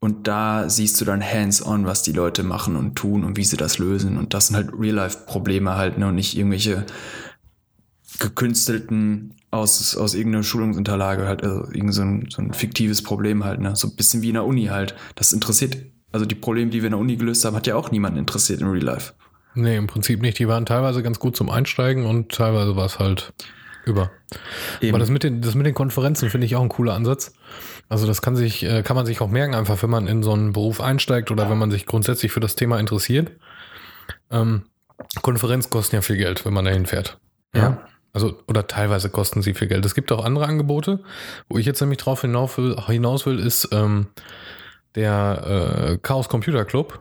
Und 0.00 0.26
da 0.26 0.70
siehst 0.70 0.98
du 1.00 1.04
dann 1.04 1.22
hands-on, 1.22 1.84
was 1.84 2.02
die 2.02 2.12
Leute 2.12 2.42
machen 2.42 2.74
und 2.76 2.96
tun 2.96 3.22
und 3.22 3.36
wie 3.36 3.44
sie 3.44 3.58
das 3.58 3.78
lösen. 3.78 4.16
Und 4.16 4.32
das 4.32 4.46
sind 4.46 4.56
halt 4.56 4.70
Real-Life-Probleme 4.72 5.76
halt, 5.76 5.98
ne? 5.98 6.08
Und 6.08 6.14
nicht 6.14 6.36
irgendwelche 6.36 6.86
gekünstelten 8.18 9.34
aus, 9.50 9.96
aus 9.96 10.14
irgendeiner 10.14 10.42
Schulungsunterlage 10.42 11.26
halt, 11.26 11.42
also 11.42 11.70
irgend 11.72 11.94
so 11.94 12.02
ein, 12.02 12.28
so 12.30 12.40
ein 12.40 12.54
fiktives 12.54 13.02
Problem 13.02 13.44
halt, 13.44 13.60
ne? 13.60 13.76
So 13.76 13.88
ein 13.88 13.96
bisschen 13.96 14.22
wie 14.22 14.28
in 14.28 14.34
der 14.34 14.46
Uni 14.46 14.66
halt. 14.66 14.94
Das 15.16 15.32
interessiert, 15.32 15.76
also 16.12 16.24
die 16.24 16.34
Probleme, 16.34 16.70
die 16.70 16.80
wir 16.80 16.86
in 16.86 16.92
der 16.92 17.00
Uni 17.00 17.16
gelöst 17.16 17.44
haben, 17.44 17.54
hat 17.54 17.66
ja 17.66 17.76
auch 17.76 17.90
niemanden 17.90 18.18
interessiert 18.18 18.62
in 18.62 18.68
Real 18.68 18.82
Life. 18.82 19.12
Nee, 19.54 19.76
im 19.76 19.86
Prinzip 19.86 20.22
nicht. 20.22 20.38
Die 20.38 20.48
waren 20.48 20.64
teilweise 20.64 21.02
ganz 21.02 21.18
gut 21.18 21.36
zum 21.36 21.50
Einsteigen 21.50 22.06
und 22.06 22.32
teilweise 22.32 22.74
war 22.76 22.86
es 22.86 22.98
halt 22.98 23.34
über. 23.90 24.10
Eben. 24.80 24.94
Aber 24.94 24.98
das 24.98 25.10
mit 25.10 25.22
den, 25.22 25.42
das 25.42 25.54
mit 25.54 25.66
den 25.66 25.74
Konferenzen 25.74 26.30
finde 26.30 26.46
ich 26.46 26.56
auch 26.56 26.62
ein 26.62 26.68
cooler 26.68 26.94
Ansatz. 26.94 27.32
Also 27.88 28.06
das 28.06 28.22
kann 28.22 28.36
sich, 28.36 28.62
äh, 28.64 28.82
kann 28.82 28.96
man 28.96 29.06
sich 29.06 29.20
auch 29.20 29.28
merken, 29.28 29.54
einfach 29.54 29.82
wenn 29.82 29.90
man 29.90 30.06
in 30.06 30.22
so 30.22 30.32
einen 30.32 30.52
Beruf 30.52 30.80
einsteigt 30.80 31.30
oder 31.30 31.50
wenn 31.50 31.58
man 31.58 31.70
sich 31.70 31.86
grundsätzlich 31.86 32.32
für 32.32 32.40
das 32.40 32.54
Thema 32.54 32.78
interessiert. 32.78 33.32
Ähm, 34.30 34.62
Konferenz 35.22 35.70
kosten 35.70 35.96
ja 35.96 36.02
viel 36.02 36.16
Geld, 36.16 36.44
wenn 36.44 36.52
man 36.52 36.64
dahin 36.64 36.86
fährt. 36.86 37.18
Ja. 37.54 37.84
Also, 38.12 38.38
oder 38.48 38.66
teilweise 38.66 39.08
kosten 39.08 39.42
sie 39.42 39.54
viel 39.54 39.68
Geld. 39.68 39.84
Es 39.84 39.94
gibt 39.94 40.10
auch 40.12 40.24
andere 40.24 40.46
Angebote. 40.46 41.00
Wo 41.48 41.58
ich 41.58 41.66
jetzt 41.66 41.80
nämlich 41.80 41.98
drauf 41.98 42.22
hinaus 42.22 42.58
will, 42.58 42.76
hinaus 42.86 43.26
will 43.26 43.38
ist 43.38 43.68
ähm, 43.72 44.08
der 44.94 45.92
äh, 45.92 45.98
Chaos 45.98 46.28
Computer 46.28 46.64
Club. 46.64 47.00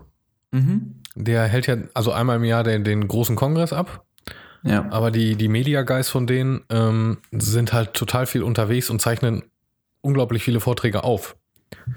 Mhm. 0.52 0.96
Der 1.16 1.44
hält 1.44 1.68
ja 1.68 1.78
also 1.94 2.12
einmal 2.12 2.38
im 2.38 2.44
Jahr 2.44 2.64
den, 2.64 2.84
den 2.84 3.08
großen 3.08 3.36
Kongress 3.36 3.74
ab. 3.74 4.06
Ja. 4.64 4.86
Aber 4.90 5.12
die, 5.12 5.36
die 5.36 5.48
Media 5.48 5.84
Guys 5.84 6.10
von 6.10 6.28
denen 6.28 6.62
ähm, 6.70 7.20
sind 7.32 7.74
halt 7.74 7.94
total 7.94 8.26
viel 8.26 8.44
unterwegs 8.44 8.90
und 8.90 9.02
zeichnen 9.02 9.44
unglaublich 10.02 10.44
viele 10.44 10.60
Vorträge 10.60 11.04
auf. 11.04 11.36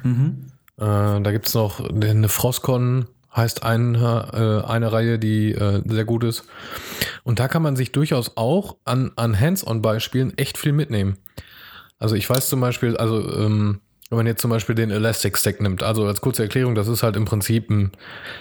Mhm. 0.02 0.46
Äh, 0.76 0.84
da 0.84 1.32
gibt 1.32 1.46
es 1.46 1.54
noch 1.54 1.80
eine 1.80 2.28
Frostcon, 2.28 3.06
heißt 3.34 3.62
eine, 3.62 4.62
äh, 4.66 4.70
eine 4.70 4.92
Reihe, 4.92 5.18
die 5.18 5.52
äh, 5.52 5.82
sehr 5.86 6.04
gut 6.04 6.24
ist. 6.24 6.44
Und 7.24 7.38
da 7.38 7.48
kann 7.48 7.62
man 7.62 7.76
sich 7.76 7.92
durchaus 7.92 8.36
auch 8.36 8.76
an, 8.84 9.12
an 9.16 9.38
Hands-on-Beispielen 9.38 10.36
echt 10.38 10.58
viel 10.58 10.72
mitnehmen. 10.72 11.18
Also 11.98 12.16
ich 12.16 12.28
weiß 12.28 12.48
zum 12.48 12.60
Beispiel, 12.60 12.96
also 12.96 13.20
ähm, 13.38 13.80
wenn 14.12 14.18
man 14.18 14.26
jetzt 14.26 14.42
zum 14.42 14.50
Beispiel 14.50 14.74
den 14.74 14.90
Elastic 14.90 15.38
Stack 15.38 15.62
nimmt, 15.62 15.82
also 15.82 16.04
als 16.04 16.20
kurze 16.20 16.42
Erklärung, 16.42 16.74
das 16.74 16.86
ist 16.86 17.02
halt 17.02 17.16
im 17.16 17.24
Prinzip, 17.24 17.70
ein, 17.70 17.92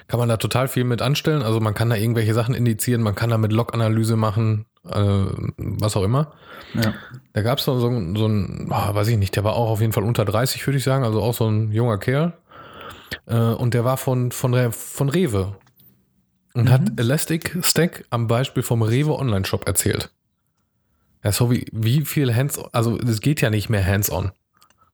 kann 0.10 0.20
man 0.20 0.28
da 0.28 0.36
total 0.36 0.68
viel 0.68 0.84
mit 0.84 1.02
anstellen. 1.02 1.44
Also 1.44 1.62
man 1.62 1.74
kann 1.74 1.90
da 1.90 1.96
irgendwelche 1.96 2.34
Sachen 2.34 2.54
indizieren, 2.54 3.02
man 3.02 3.16
kann 3.16 3.30
da 3.30 3.38
mit 3.38 3.54
Log-Analyse 3.54 4.18
machen, 4.18 4.66
äh, 4.86 5.24
was 5.58 5.96
auch 5.96 6.04
immer. 6.04 6.34
Ja. 6.74 6.94
Da 7.32 7.42
gab 7.42 7.60
es 7.60 7.64
so, 7.64 7.80
so 7.80 7.88
einen, 7.88 8.68
ah, 8.70 8.94
weiß 8.94 9.08
ich 9.08 9.18
nicht, 9.18 9.34
der 9.38 9.46
war 9.46 9.54
auch 9.54 9.70
auf 9.70 9.80
jeden 9.80 9.94
Fall 9.94 10.04
unter 10.04 10.26
30, 10.26 10.68
würde 10.68 10.78
ich 10.78 10.84
sagen, 10.84 11.06
also 11.06 11.22
auch 11.22 11.34
so 11.34 11.50
ein 11.50 11.72
junger 11.72 12.00
Kerl. 12.00 12.34
Äh, 13.28 13.38
und 13.38 13.74
der 13.74 13.86
war 13.86 13.96
von, 13.96 14.34
von, 14.34 14.54
Re 14.54 14.74
von 14.74 15.08
Rewe 15.08 15.56
und 16.54 16.70
hat 16.70 17.00
Elastic 17.00 17.58
Stack 17.62 18.04
am 18.10 18.28
Beispiel 18.28 18.62
vom 18.62 18.82
Rewe 18.82 19.18
Online-Shop 19.18 19.66
erzählt. 19.66 20.12
Ja, 21.24 21.32
so 21.32 21.50
wie, 21.50 21.66
wie 21.72 22.04
viel 22.04 22.36
Hands, 22.36 22.60
also 22.74 23.00
es 23.00 23.22
geht 23.22 23.40
ja 23.40 23.50
nicht 23.50 23.70
mehr 23.70 23.86
hands-on. 23.86 24.32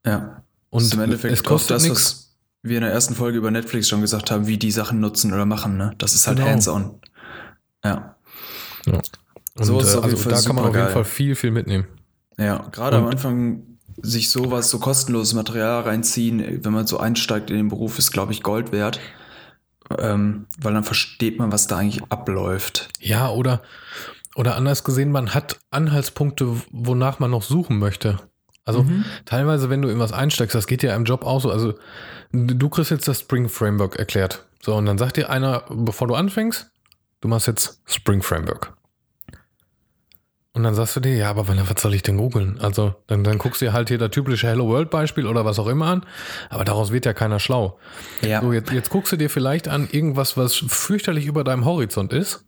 Ja. 0.06 0.44
Und 0.70 0.94
im 0.94 1.00
Endeffekt 1.00 1.34
es 1.34 1.44
kostet 1.44 1.72
auch 1.72 1.76
das, 1.76 1.84
nichts. 1.84 1.98
was 2.00 2.36
wir 2.64 2.78
in 2.78 2.84
der 2.84 2.92
ersten 2.92 3.16
Folge 3.16 3.38
über 3.38 3.52
Netflix 3.52 3.88
schon 3.88 4.02
gesagt 4.02 4.32
haben, 4.32 4.48
wie 4.48 4.58
die 4.58 4.72
Sachen 4.72 5.00
nutzen 5.00 5.34
oder 5.34 5.46
machen. 5.46 5.78
Ne? 5.78 5.94
Das 5.98 6.14
ist 6.14 6.28
halt 6.28 6.38
Genau. 6.38 6.50
hands-on. 6.50 7.00
Ja. 7.84 8.16
Und 8.86 9.66
so 9.66 9.80
ist 9.80 9.88
es 9.88 9.96
äh, 9.96 10.00
also 10.00 10.30
da 10.30 10.42
kann 10.42 10.56
man 10.56 10.66
auf 10.66 10.74
jeden 10.74 10.86
supergeil. 10.86 10.90
Fall 10.90 11.06
viel, 11.06 11.36
viel 11.36 11.52
mitnehmen. 11.52 11.88
Ja, 12.38 12.68
gerade 12.72 12.98
am 12.98 13.08
Anfang 13.08 13.64
sich 14.00 14.30
sowas, 14.30 14.70
so 14.70 14.78
kostenloses 14.80 15.34
Material 15.34 15.82
reinziehen, 15.82 16.64
wenn 16.64 16.72
man 16.72 16.86
so 16.86 17.00
einsteigt 17.00 17.50
in 17.50 17.58
den 17.58 17.68
Beruf, 17.70 17.98
ist, 17.98 18.12
glaube 18.12 18.32
ich, 18.34 18.44
Gold 18.44 18.72
wert. 18.72 19.00
ähm, 19.98 20.46
weil 20.60 20.74
dann 20.74 20.84
versteht 20.84 21.40
man, 21.40 21.52
was 21.52 21.68
da 21.68 21.78
eigentlich 21.78 22.04
abläuft. 22.10 22.90
Ja, 23.00 23.30
oder, 23.30 23.62
oder 24.36 24.56
anders 24.58 24.84
gesehen, 24.84 25.12
man 25.12 25.34
hat 25.34 25.60
Anhaltspunkte, 25.72 26.62
wonach 26.72 27.20
man 27.20 27.32
noch 27.32 27.42
suchen 27.44 27.80
möchte. 27.80 28.20
Also 28.68 28.84
mhm. 28.84 29.06
teilweise, 29.26 29.70
wenn 29.70 29.82
du 29.82 29.90
in 29.90 29.98
was 29.98 30.12
einsteigst, 30.12 30.54
das 30.54 30.68
geht 30.68 30.84
ja 30.84 30.96
im 30.96 31.06
Job 31.06 31.26
auch 31.26 31.42
so. 31.42 31.50
Also 31.50 31.74
du 32.32 32.70
kriegst 32.70 32.92
jetzt 32.92 33.08
das 33.08 33.22
Spring 33.22 33.50
Framework 33.50 33.96
erklärt. 33.96 34.46
So, 34.62 34.76
und 34.76 34.86
dann 34.86 34.98
sagt 34.98 35.18
dir 35.18 35.30
einer, 35.30 35.64
bevor 35.70 36.08
du 36.08 36.16
anfängst, 36.16 36.70
du 37.22 37.28
machst 37.28 37.48
jetzt 37.48 37.82
Spring 37.86 38.22
Framework. 38.22 38.74
Und 40.52 40.64
dann 40.64 40.74
sagst 40.74 40.96
du 40.96 41.00
dir, 41.00 41.16
ja, 41.16 41.30
aber 41.30 41.48
was 41.48 41.82
soll 41.82 41.94
ich 41.94 42.02
denn 42.02 42.18
googeln? 42.18 42.60
Also, 42.60 42.96
dann, 43.06 43.24
dann 43.24 43.38
guckst 43.38 43.62
du 43.62 43.66
dir 43.66 43.74
halt 43.74 43.90
hier 43.90 44.00
das 44.00 44.10
typische 44.10 44.48
Hello 44.48 44.68
World 44.68 44.90
Beispiel 44.90 45.28
oder 45.28 45.46
was 45.46 45.60
auch 45.60 45.68
immer 45.68 45.86
an, 45.86 46.06
aber 46.50 46.66
daraus 46.66 46.92
wird 46.92 47.06
ja 47.06 47.14
keiner 47.14 47.40
schlau. 47.40 47.78
Ja. 48.22 48.42
So, 48.42 48.52
jetzt, 48.52 48.72
jetzt 48.72 48.90
guckst 48.90 49.14
du 49.14 49.18
dir 49.18 49.30
vielleicht 49.30 49.68
an 49.68 49.88
irgendwas, 49.92 50.36
was 50.36 50.56
fürchterlich 50.56 51.28
über 51.28 51.44
deinem 51.44 51.64
Horizont 51.64 52.12
ist, 52.12 52.47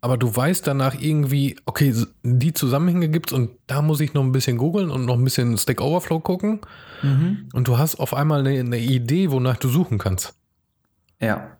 aber 0.00 0.16
du 0.16 0.34
weißt 0.34 0.66
danach 0.66 0.94
irgendwie, 0.98 1.56
okay, 1.66 1.94
die 2.22 2.54
Zusammenhänge 2.54 3.08
gibt's 3.10 3.32
und 3.32 3.50
da 3.66 3.82
muss 3.82 4.00
ich 4.00 4.14
noch 4.14 4.22
ein 4.22 4.32
bisschen 4.32 4.56
googeln 4.56 4.90
und 4.90 5.04
noch 5.04 5.14
ein 5.14 5.24
bisschen 5.24 5.58
Stack 5.58 5.80
Overflow 5.80 6.20
gucken. 6.20 6.60
Mhm. 7.02 7.48
Und 7.52 7.68
du 7.68 7.76
hast 7.76 7.96
auf 7.96 8.14
einmal 8.14 8.40
eine, 8.40 8.58
eine 8.58 8.78
Idee, 8.78 9.30
wonach 9.30 9.56
du 9.56 9.68
suchen 9.68 9.98
kannst. 9.98 10.34
Ja. 11.20 11.56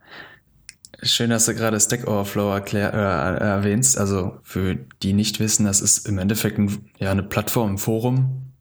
Schön, 1.03 1.31
dass 1.31 1.47
du 1.47 1.55
gerade 1.55 1.79
Stack 1.81 2.07
Overflow 2.07 2.51
erklär, 2.51 2.93
äh, 2.93 3.43
erwähnst. 3.43 3.99
Also 3.99 4.39
für 4.43 4.77
die 5.03 5.13
nicht 5.13 5.39
wissen, 5.39 5.67
das 5.67 5.81
ist 5.81 6.07
im 6.07 6.19
Endeffekt 6.19 6.59
ein, 6.59 6.91
ja, 6.99 7.11
eine 7.11 7.23
Plattform, 7.23 7.73
ein 7.73 7.79
Forum, 7.79 8.53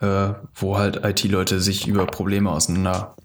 äh, 0.00 0.34
wo 0.54 0.76
halt 0.76 1.04
IT-Leute 1.04 1.60
sich 1.60 1.86
über 1.86 2.06
Probleme 2.06 2.50
auseinander 2.50 3.16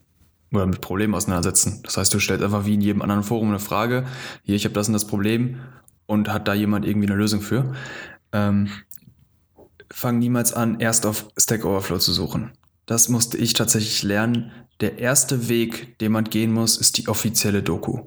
oder 0.54 0.66
mit 0.66 0.80
Problemen 0.80 1.16
auseinandersetzen. 1.16 1.82
Das 1.84 1.98
heißt, 1.98 2.14
du 2.14 2.20
stellst 2.20 2.44
einfach 2.44 2.66
wie 2.66 2.76
in 2.76 2.82
jedem 2.82 3.02
anderen 3.02 3.24
Forum 3.24 3.50
eine 3.50 3.60
Frage. 3.60 4.06
Hier, 4.44 4.56
ich 4.56 4.64
habe 4.64 4.74
das 4.74 4.88
und 4.88 4.94
das 4.94 5.06
Problem 5.06 5.60
und 6.08 6.30
hat 6.30 6.48
da 6.48 6.54
jemand 6.54 6.86
irgendwie 6.86 7.08
eine 7.08 7.16
Lösung 7.16 7.42
für. 7.42 7.76
Ähm, 8.32 8.70
fang 9.92 10.18
niemals 10.18 10.54
an, 10.54 10.80
erst 10.80 11.06
auf 11.06 11.28
Stack 11.38 11.64
Overflow 11.64 12.00
zu 12.00 12.14
suchen. 12.14 12.52
Das 12.86 13.10
musste 13.10 13.38
ich 13.38 13.54
tatsächlich 13.54 14.02
lernen. 14.04 14.52
Der 14.80 14.98
erste 15.00 15.50
Weg, 15.50 16.00
den 16.00 16.12
man 16.12 16.26
gehen 16.26 16.52
muss, 16.52 16.78
ist 16.78 16.98
die 16.98 17.08
offizielle 17.08 17.62
Doku. 17.62 18.02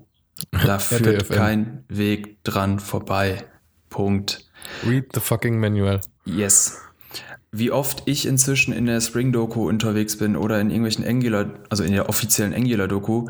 Da 0.64 0.78
führt 0.78 1.28
kein 1.28 1.84
Weg 1.88 2.42
dran 2.44 2.80
vorbei. 2.80 3.44
Punkt. 3.90 4.48
Read 4.86 5.06
the 5.12 5.20
fucking 5.20 5.60
manual. 5.60 6.00
Yes. 6.24 6.78
Wie 7.52 7.70
oft 7.70 8.04
ich 8.06 8.26
inzwischen 8.26 8.72
in 8.72 8.86
der 8.86 9.00
Spring-Doku 9.00 9.68
unterwegs 9.68 10.16
bin 10.16 10.36
oder 10.36 10.60
in 10.60 10.70
irgendwelchen 10.70 11.04
Angular, 11.04 11.50
also 11.68 11.82
in 11.82 11.92
der 11.92 12.08
offiziellen 12.08 12.54
Angular-Doku, 12.54 13.26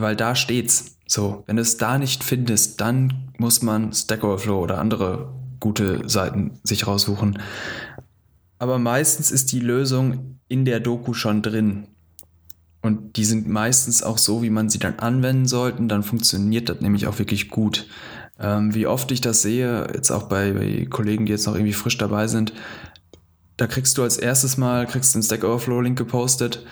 weil 0.00 0.16
da 0.16 0.34
steht's. 0.34 0.96
So, 1.06 1.42
wenn 1.46 1.56
du 1.56 1.62
es 1.62 1.76
da 1.76 1.98
nicht 1.98 2.22
findest, 2.22 2.80
dann 2.80 3.32
muss 3.38 3.62
man 3.62 3.92
Stack 3.92 4.22
Overflow 4.22 4.60
oder 4.60 4.78
andere 4.78 5.32
gute 5.58 6.08
Seiten 6.08 6.60
sich 6.62 6.86
raussuchen. 6.86 7.38
Aber 8.58 8.78
meistens 8.78 9.30
ist 9.30 9.52
die 9.52 9.60
Lösung 9.60 10.38
in 10.48 10.64
der 10.64 10.80
Doku 10.80 11.14
schon 11.14 11.42
drin. 11.42 11.88
Und 12.82 13.16
die 13.16 13.24
sind 13.24 13.48
meistens 13.48 14.02
auch 14.02 14.18
so, 14.18 14.42
wie 14.42 14.50
man 14.50 14.68
sie 14.70 14.78
dann 14.78 14.98
anwenden 14.98 15.46
sollte. 15.46 15.82
Dann 15.86 16.02
funktioniert 16.02 16.68
das 16.68 16.80
nämlich 16.80 17.06
auch 17.06 17.18
wirklich 17.18 17.50
gut. 17.50 17.86
Ähm, 18.38 18.74
wie 18.74 18.86
oft 18.86 19.10
ich 19.10 19.20
das 19.20 19.42
sehe, 19.42 19.86
jetzt 19.92 20.10
auch 20.10 20.24
bei, 20.24 20.52
bei, 20.52 20.86
Kollegen, 20.88 21.26
die 21.26 21.32
jetzt 21.32 21.46
noch 21.46 21.54
irgendwie 21.54 21.74
frisch 21.74 21.98
dabei 21.98 22.26
sind, 22.26 22.54
da 23.58 23.66
kriegst 23.66 23.98
du 23.98 24.02
als 24.02 24.16
erstes 24.16 24.56
Mal, 24.56 24.86
kriegst 24.86 25.14
einen 25.14 25.22
Stack 25.22 25.44
Overflow-Link 25.44 25.98
gepostet. 25.98 26.64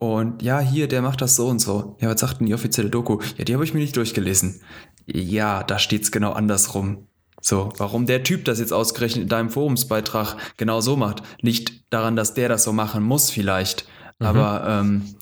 Und 0.00 0.40
ja, 0.40 0.60
hier, 0.60 0.88
der 0.88 1.02
macht 1.02 1.20
das 1.20 1.36
so 1.36 1.46
und 1.46 1.58
so. 1.58 1.98
Ja, 2.00 2.08
was 2.08 2.20
sagt 2.20 2.40
denn 2.40 2.46
die 2.46 2.54
offizielle 2.54 2.88
Doku? 2.88 3.18
Ja, 3.36 3.44
die 3.44 3.52
habe 3.52 3.64
ich 3.64 3.74
mir 3.74 3.80
nicht 3.80 3.94
durchgelesen. 3.94 4.62
Ja, 5.06 5.62
da 5.62 5.78
steht's 5.78 6.10
genau 6.10 6.32
andersrum. 6.32 7.06
So, 7.42 7.70
warum 7.76 8.06
der 8.06 8.22
Typ 8.22 8.46
das 8.46 8.60
jetzt 8.60 8.72
ausgerechnet 8.72 9.24
in 9.24 9.28
deinem 9.28 9.50
Forumsbeitrag 9.50 10.36
genau 10.56 10.80
so 10.80 10.96
macht, 10.96 11.22
liegt 11.42 11.92
daran, 11.92 12.16
dass 12.16 12.32
der 12.32 12.48
das 12.48 12.64
so 12.64 12.72
machen 12.72 13.02
muss 13.02 13.28
vielleicht. 13.28 13.86
Mhm. 14.20 14.26
Aber 14.26 14.64
ähm, 14.66 15.14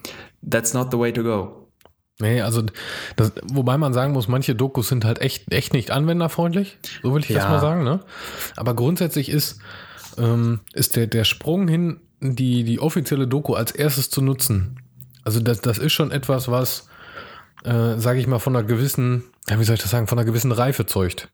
that's 0.48 0.74
not 0.74 0.92
the 0.92 0.98
way 0.98 1.12
to 1.12 1.24
go. 1.24 1.68
Nee, 2.20 2.40
also 2.40 2.62
das, 3.16 3.32
wobei 3.42 3.78
man 3.78 3.92
sagen 3.92 4.12
muss, 4.12 4.28
manche 4.28 4.54
Dokus 4.54 4.88
sind 4.88 5.04
halt 5.04 5.20
echt, 5.20 5.52
echt 5.52 5.72
nicht 5.72 5.90
anwenderfreundlich. 5.90 6.78
So 7.02 7.14
will 7.14 7.22
ich 7.22 7.30
ja. 7.30 7.40
das 7.40 7.48
mal 7.48 7.60
sagen, 7.60 7.82
ne? 7.82 7.98
Aber 8.56 8.74
grundsätzlich 8.74 9.28
ist, 9.28 9.58
ähm, 10.18 10.60
ist 10.72 10.94
der, 10.94 11.08
der 11.08 11.24
Sprung 11.24 11.66
hin, 11.66 12.00
die, 12.20 12.64
die 12.64 12.80
offizielle 12.80 13.26
Doku 13.26 13.54
als 13.54 13.72
erstes 13.72 14.10
zu 14.10 14.22
nutzen. 14.22 14.80
Also 15.24 15.40
das, 15.40 15.60
das 15.60 15.78
ist 15.78 15.92
schon 15.92 16.10
etwas, 16.10 16.48
was, 16.48 16.88
äh, 17.64 17.98
sage 17.98 18.20
ich 18.20 18.26
mal, 18.26 18.38
von 18.38 18.56
einer 18.56 18.66
gewissen, 18.66 19.24
ja, 19.48 19.58
wie 19.58 19.64
soll 19.64 19.74
ich 19.74 19.82
das 19.82 19.90
sagen, 19.90 20.06
von 20.06 20.18
einer 20.18 20.26
gewissen 20.26 20.52
Reife 20.52 20.86
zeugt. 20.86 21.28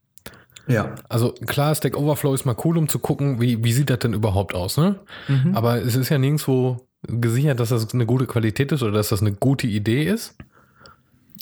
Ja. 0.66 0.94
Also 1.08 1.32
klar, 1.32 1.74
Stack 1.74 1.96
Overflow 1.96 2.34
ist 2.34 2.44
mal 2.44 2.56
cool, 2.64 2.78
um 2.78 2.88
zu 2.88 2.98
gucken, 2.98 3.40
wie, 3.40 3.62
wie 3.62 3.72
sieht 3.72 3.90
das 3.90 3.98
denn 3.98 4.14
überhaupt 4.14 4.54
aus, 4.54 4.76
ne? 4.76 4.98
Mhm. 5.28 5.54
Aber 5.54 5.82
es 5.82 5.94
ist 5.94 6.08
ja 6.08 6.18
nirgendwo 6.18 6.86
gesichert, 7.06 7.60
dass 7.60 7.68
das 7.68 7.92
eine 7.92 8.06
gute 8.06 8.26
Qualität 8.26 8.72
ist 8.72 8.82
oder 8.82 8.92
dass 8.92 9.10
das 9.10 9.20
eine 9.20 9.32
gute 9.32 9.66
Idee 9.66 10.04
ist. 10.04 10.36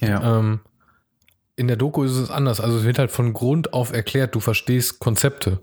Ja. 0.00 0.38
Ähm, 0.38 0.60
in 1.54 1.68
der 1.68 1.76
Doku 1.76 2.02
ist 2.02 2.16
es 2.16 2.30
anders. 2.30 2.60
Also 2.60 2.78
es 2.78 2.84
wird 2.84 2.98
halt 2.98 3.10
von 3.10 3.32
Grund 3.32 3.72
auf 3.72 3.92
erklärt, 3.92 4.34
du 4.34 4.40
verstehst 4.40 4.98
Konzepte. 4.98 5.60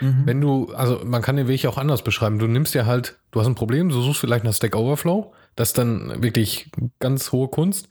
Mhm. 0.00 0.22
Wenn 0.24 0.40
du, 0.40 0.72
also 0.74 1.00
man 1.04 1.22
kann 1.22 1.36
den 1.36 1.48
Weg 1.48 1.66
auch 1.66 1.78
anders 1.78 2.02
beschreiben. 2.02 2.38
Du 2.38 2.46
nimmst 2.46 2.74
ja 2.74 2.86
halt, 2.86 3.18
du 3.30 3.40
hast 3.40 3.46
ein 3.46 3.54
Problem, 3.54 3.88
du 3.88 4.00
suchst 4.00 4.20
vielleicht 4.20 4.44
nach 4.44 4.54
Stack 4.54 4.76
Overflow, 4.76 5.32
das 5.54 5.68
ist 5.68 5.78
dann 5.78 6.22
wirklich 6.22 6.70
ganz 6.98 7.30
hohe 7.30 7.48
Kunst. 7.48 7.88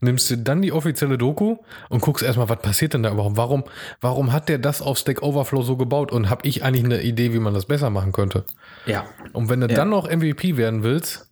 Nimmst 0.00 0.30
du 0.30 0.38
dann 0.38 0.62
die 0.62 0.72
offizielle 0.72 1.18
Doku 1.18 1.56
und 1.88 2.00
guckst 2.00 2.24
erstmal, 2.24 2.48
was 2.48 2.60
passiert 2.60 2.94
denn 2.94 3.02
da 3.02 3.10
überhaupt? 3.10 3.36
Warum, 3.36 3.64
warum 4.00 4.32
hat 4.32 4.48
der 4.48 4.58
das 4.58 4.82
auf 4.82 4.98
Stack 4.98 5.22
Overflow 5.22 5.62
so 5.62 5.76
gebaut 5.76 6.12
und 6.12 6.30
habe 6.30 6.46
ich 6.46 6.64
eigentlich 6.64 6.84
eine 6.84 7.02
Idee, 7.02 7.32
wie 7.32 7.40
man 7.40 7.54
das 7.54 7.66
besser 7.66 7.90
machen 7.90 8.12
könnte? 8.12 8.44
Ja. 8.86 9.04
Und 9.32 9.48
wenn 9.48 9.60
du 9.60 9.66
ja. 9.66 9.74
dann 9.74 9.90
noch 9.90 10.08
MVP 10.08 10.56
werden 10.56 10.84
willst, 10.84 11.31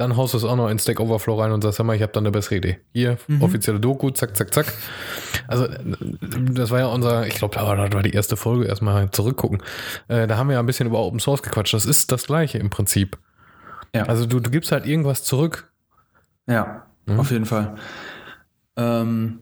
dann 0.00 0.16
haust 0.16 0.32
du 0.32 0.38
es 0.38 0.44
auch 0.44 0.56
noch 0.56 0.70
in 0.70 0.78
Stack 0.78 0.98
Overflow 0.98 1.38
rein 1.40 1.52
und 1.52 1.60
sagst, 1.62 1.76
sag 1.76 1.84
mal, 1.84 1.94
ich 1.94 2.00
habe 2.00 2.12
da 2.12 2.20
eine 2.20 2.30
bessere 2.30 2.56
Idee. 2.56 2.78
Hier, 2.94 3.18
mhm. 3.28 3.42
offizielle 3.42 3.78
Doku, 3.78 4.10
zack, 4.10 4.34
zack, 4.34 4.54
zack. 4.54 4.72
Also, 5.46 5.68
das 6.52 6.70
war 6.70 6.78
ja 6.78 6.86
unser, 6.86 7.26
ich 7.26 7.34
glaube, 7.34 7.54
das 7.54 7.66
war 7.66 8.02
die 8.02 8.12
erste 8.14 8.38
Folge, 8.38 8.64
erstmal 8.64 9.10
zurückgucken. 9.10 9.62
Äh, 10.08 10.26
da 10.26 10.38
haben 10.38 10.48
wir 10.48 10.54
ja 10.54 10.60
ein 10.60 10.66
bisschen 10.66 10.86
über 10.86 11.00
Open 11.00 11.20
Source 11.20 11.42
gequatscht. 11.42 11.74
Das 11.74 11.84
ist 11.84 12.10
das 12.12 12.26
Gleiche 12.26 12.56
im 12.56 12.70
Prinzip. 12.70 13.18
Ja. 13.94 14.04
Also, 14.04 14.24
du, 14.24 14.40
du 14.40 14.50
gibst 14.50 14.72
halt 14.72 14.86
irgendwas 14.86 15.22
zurück. 15.22 15.70
Ja, 16.46 16.86
mhm. 17.04 17.20
auf 17.20 17.30
jeden 17.30 17.44
Fall. 17.44 17.74
Ähm, 18.76 19.40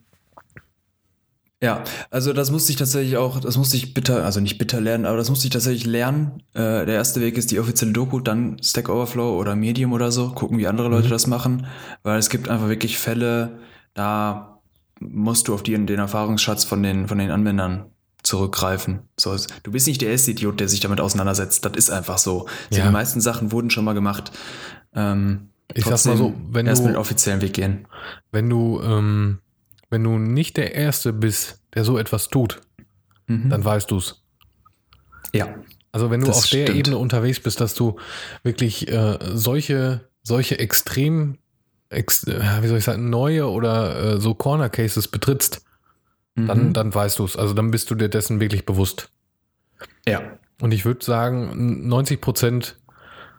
ja, 1.61 1.83
also 2.11 2.33
das 2.33 2.53
musste 2.53 2.71
ich 2.71 2.79
tatsächlich 2.79 3.17
auch, 3.17 3.41
das 3.41 3.57
musste 3.57 3.77
ich 3.77 3.93
bitter, 3.93 4.25
also 4.25 4.39
nicht 4.41 4.59
bitter 4.59 4.81
lernen, 4.81 5.07
aber 5.07 5.17
das 5.17 5.29
musste 5.29 5.49
ich 5.49 5.53
tatsächlich 5.53 5.87
lernen. 5.87 6.43
Äh, 6.55 6.87
der 6.87 6.95
erste 6.95 7.21
Weg 7.21 7.37
ist 7.37 7.51
die 7.51 7.59
offizielle 7.59 7.93
Doku, 7.93 8.21
dann 8.21 8.63
Stack 8.63 8.89
Overflow 8.89 9.37
oder 9.37 9.57
Medium 9.57 9.93
oder 9.93 10.13
so, 10.13 10.29
gucken, 10.31 10.59
wie 10.59 10.69
andere 10.69 10.89
Leute 10.89 11.07
mhm. 11.07 11.13
das 11.13 11.27
machen, 11.27 11.67
weil 12.05 12.19
es 12.19 12.31
gibt 12.31 12.49
einfach 12.49 12.69
wirklich 12.69 12.99
Fälle, 12.99 13.59
da 13.95 14.61
musst 15.01 15.49
du 15.49 15.55
auf 15.55 15.65
die, 15.65 15.73
den 15.73 15.99
Erfahrungsschatz 15.99 16.63
von 16.63 16.83
den, 16.83 17.09
von 17.09 17.19
den 17.19 17.33
Anwendern 17.33 17.87
zurückgreifen. 18.23 19.01
So, 19.17 19.37
du 19.63 19.73
bist 19.73 19.89
nicht 19.89 20.01
der 20.01 20.11
erste 20.11 20.31
Idiot, 20.31 20.61
der 20.61 20.69
sich 20.69 20.81
damit 20.81 21.01
auseinandersetzt. 21.01 21.65
Das 21.65 21.73
ist 21.77 21.91
einfach 21.91 22.19
so. 22.19 22.47
Ja. 22.71 22.87
Die 22.87 22.93
meisten 22.93 23.21
Sachen 23.21 23.53
wurden 23.53 23.71
schon 23.71 23.85
mal 23.85 23.95
gemacht. 23.95 24.33
Ähm, 24.95 25.51
ich 25.73 25.85
sag's 25.85 26.05
mal 26.05 26.17
so, 26.17 26.35
wenn 26.51 26.67
erst 26.67 26.81
du, 26.83 26.87
mit 26.87 26.95
den 26.95 27.01
offiziellen 27.01 27.41
Weg 27.41 27.53
gehen. 27.53 27.87
Wenn 28.33 28.49
du 28.49 28.81
ähm 28.83 29.39
wenn 29.91 30.05
du 30.05 30.19
nicht 30.19 30.57
der 30.57 30.75
Erste 30.75 31.13
bist, 31.13 31.63
der 31.75 31.85
so 31.85 31.99
etwas 31.99 32.29
tut, 32.29 32.61
mhm. 33.27 33.51
dann 33.51 33.65
weißt 33.65 33.91
du 33.91 33.99
es. 33.99 34.23
Ja. 35.35 35.55
Also 35.93 36.11
wenn 36.11 36.21
du 36.21 36.29
auf 36.29 36.47
der 36.49 36.67
stimmt. 36.67 36.79
Ebene 36.79 36.99
unterwegs 36.99 37.41
bist, 37.41 37.61
dass 37.61 37.75
du 37.75 37.97
wirklich 38.43 38.89
äh, 38.89 39.19
solche, 39.35 40.09
solche 40.23 40.59
extrem, 40.59 41.39
ex, 41.89 42.25
äh, 42.25 42.63
wie 42.63 42.69
soll 42.69 42.79
ich 42.79 42.85
sagen, 42.85 43.11
neue 43.11 43.49
oder 43.49 44.15
äh, 44.15 44.21
so 44.21 44.35
Corner 44.35 44.69
Cases 44.69 45.09
betrittst, 45.09 45.63
mhm. 46.35 46.47
dann, 46.47 46.73
dann 46.75 46.95
weißt 46.95 47.19
du 47.19 47.25
es. 47.25 47.37
Also 47.37 47.55
dann 47.55 47.71
bist 47.71 47.91
du 47.91 47.95
dir 47.95 48.09
dessen 48.09 48.41
wirklich 48.41 48.67
bewusst. 48.67 49.11
Ja. 50.07 50.39
Und 50.61 50.73
ich 50.73 50.85
würde 50.85 51.05
sagen, 51.05 51.89
90 51.89 52.21
Prozent 52.21 52.78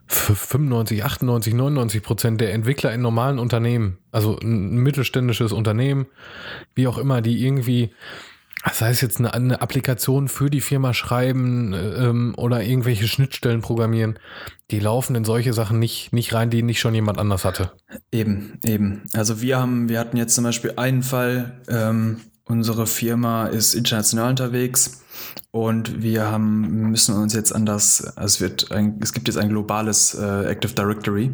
95, 0.09 1.03
98, 1.03 1.53
99 1.53 2.01
Prozent 2.01 2.41
der 2.41 2.53
Entwickler 2.53 2.91
in 2.91 3.01
normalen 3.01 3.37
Unternehmen, 3.37 3.99
also 4.11 4.39
ein 4.39 4.77
mittelständisches 4.77 5.51
Unternehmen, 5.51 6.07
wie 6.73 6.87
auch 6.87 6.97
immer, 6.97 7.21
die 7.21 7.45
irgendwie, 7.45 7.91
das 8.65 8.81
heißt 8.81 9.03
jetzt 9.03 9.19
eine, 9.19 9.35
eine 9.35 9.61
Applikation 9.61 10.27
für 10.27 10.49
die 10.49 10.61
Firma 10.61 10.95
schreiben 10.95 11.73
ähm, 11.73 12.33
oder 12.37 12.63
irgendwelche 12.63 13.07
Schnittstellen 13.07 13.61
programmieren, 13.61 14.17
die 14.71 14.79
laufen 14.79 15.15
in 15.15 15.25
solche 15.25 15.53
Sachen 15.53 15.77
nicht, 15.77 16.11
nicht 16.11 16.33
rein, 16.33 16.49
die 16.49 16.63
nicht 16.63 16.79
schon 16.79 16.95
jemand 16.95 17.19
anders 17.19 17.45
hatte. 17.45 17.71
Eben, 18.11 18.57
eben. 18.65 19.03
Also 19.13 19.41
wir 19.41 19.59
haben, 19.59 19.89
wir 19.89 19.99
hatten 19.99 20.17
jetzt 20.17 20.33
zum 20.33 20.43
Beispiel 20.43 20.73
einen 20.75 21.03
Fall, 21.03 21.61
ähm, 21.69 22.21
unsere 22.49 22.85
Firma 22.87 23.45
ist 23.47 23.73
international 23.75 24.31
unterwegs 24.31 25.01
und 25.51 26.01
wir 26.01 26.29
haben, 26.29 26.89
müssen 26.91 27.15
uns 27.15 27.33
jetzt 27.33 27.53
an 27.55 27.65
das, 27.65 28.13
es 28.17 28.41
wird 28.41 28.71
ein, 28.71 28.99
es 29.01 29.13
gibt 29.13 29.27
jetzt 29.27 29.37
ein 29.37 29.49
globales 29.49 30.15
äh, 30.15 30.45
Active 30.45 30.73
Directory. 30.73 31.31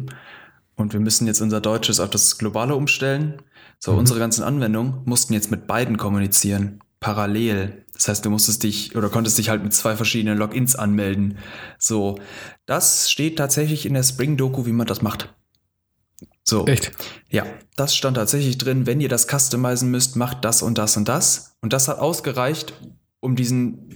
und 0.76 0.92
wir 0.92 1.00
müssen 1.00 1.26
jetzt 1.26 1.40
unser 1.40 1.60
Deutsches 1.62 2.00
auf 2.00 2.10
das 2.10 2.36
Globale 2.38 2.74
umstellen. 2.76 3.40
So, 3.78 3.92
Mhm. 3.92 3.98
unsere 3.98 4.18
ganzen 4.18 4.44
Anwendungen 4.44 5.00
mussten 5.06 5.32
jetzt 5.32 5.50
mit 5.50 5.66
beiden 5.66 5.96
kommunizieren, 5.96 6.80
parallel. 7.00 7.84
Das 7.94 8.08
heißt, 8.08 8.24
du 8.26 8.30
musstest 8.30 8.62
dich 8.62 8.94
oder 8.94 9.08
konntest 9.08 9.38
dich 9.38 9.48
halt 9.48 9.62
mit 9.62 9.72
zwei 9.72 9.96
verschiedenen 9.96 10.36
Logins 10.38 10.76
anmelden. 10.76 11.38
So, 11.78 12.18
das 12.66 13.10
steht 13.10 13.38
tatsächlich 13.38 13.86
in 13.86 13.94
der 13.94 14.02
Spring-Doku, 14.02 14.66
wie 14.66 14.72
man 14.72 14.86
das 14.86 15.00
macht. 15.00 15.34
So. 16.48 16.66
Echt? 16.66 16.92
Ja, 17.28 17.44
das 17.74 17.96
stand 17.96 18.16
tatsächlich 18.16 18.56
drin. 18.56 18.86
Wenn 18.86 19.00
ihr 19.00 19.08
das 19.08 19.26
customizen 19.28 19.90
müsst, 19.90 20.14
macht 20.16 20.44
das 20.44 20.62
und 20.62 20.78
das 20.78 20.96
und 20.96 21.08
das. 21.08 21.56
Und 21.60 21.72
das 21.72 21.88
hat 21.88 21.98
ausgereicht, 21.98 22.72
um 23.20 23.34
diesen, 23.34 23.94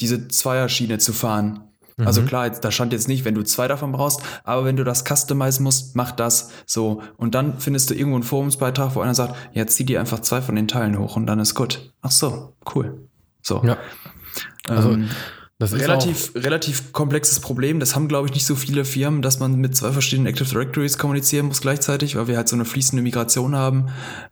diese 0.00 0.26
Zweierschiene 0.28 0.98
zu 0.98 1.12
fahren. 1.12 1.68
Also 1.98 2.22
Mhm. 2.22 2.26
klar, 2.26 2.46
jetzt, 2.46 2.64
da 2.64 2.70
stand 2.72 2.92
jetzt 2.92 3.06
nicht, 3.06 3.24
wenn 3.24 3.34
du 3.34 3.42
zwei 3.44 3.68
davon 3.68 3.92
brauchst, 3.92 4.20
aber 4.44 4.64
wenn 4.64 4.76
du 4.76 4.82
das 4.82 5.04
customizen 5.06 5.62
musst, 5.62 5.94
mach 5.94 6.10
das 6.10 6.50
so. 6.66 7.02
Und 7.16 7.34
dann 7.36 7.60
findest 7.60 7.90
du 7.90 7.94
irgendwo 7.94 8.16
einen 8.16 8.24
Forumsbeitrag, 8.24 8.96
wo 8.96 9.00
einer 9.00 9.14
sagt, 9.14 9.36
ja, 9.52 9.66
zieh 9.66 9.84
dir 9.84 10.00
einfach 10.00 10.20
zwei 10.20 10.40
von 10.42 10.56
den 10.56 10.66
Teilen 10.66 10.98
hoch 10.98 11.16
und 11.16 11.26
dann 11.26 11.38
ist 11.38 11.54
gut. 11.54 11.92
Ach 12.00 12.10
so, 12.10 12.56
cool. 12.74 13.08
So. 13.42 13.62
Ja. 13.64 13.76
Also, 14.66 14.92
ähm, 14.92 15.10
Das 15.62 15.72
ist 15.72 15.80
relativ, 15.82 16.32
relativ 16.34 16.92
komplexes 16.92 17.38
Problem. 17.40 17.78
Das 17.78 17.94
haben, 17.94 18.08
glaube 18.08 18.26
ich, 18.26 18.34
nicht 18.34 18.44
so 18.46 18.56
viele 18.56 18.84
Firmen, 18.84 19.22
dass 19.22 19.38
man 19.38 19.54
mit 19.56 19.76
zwei 19.76 19.92
verschiedenen 19.92 20.26
Active 20.26 20.48
Directories 20.48 20.98
kommunizieren 20.98 21.46
muss 21.46 21.60
gleichzeitig, 21.60 22.16
weil 22.16 22.26
wir 22.26 22.36
halt 22.36 22.48
so 22.48 22.56
eine 22.56 22.64
fließende 22.64 23.02
Migration 23.02 23.54
haben. 23.54 23.88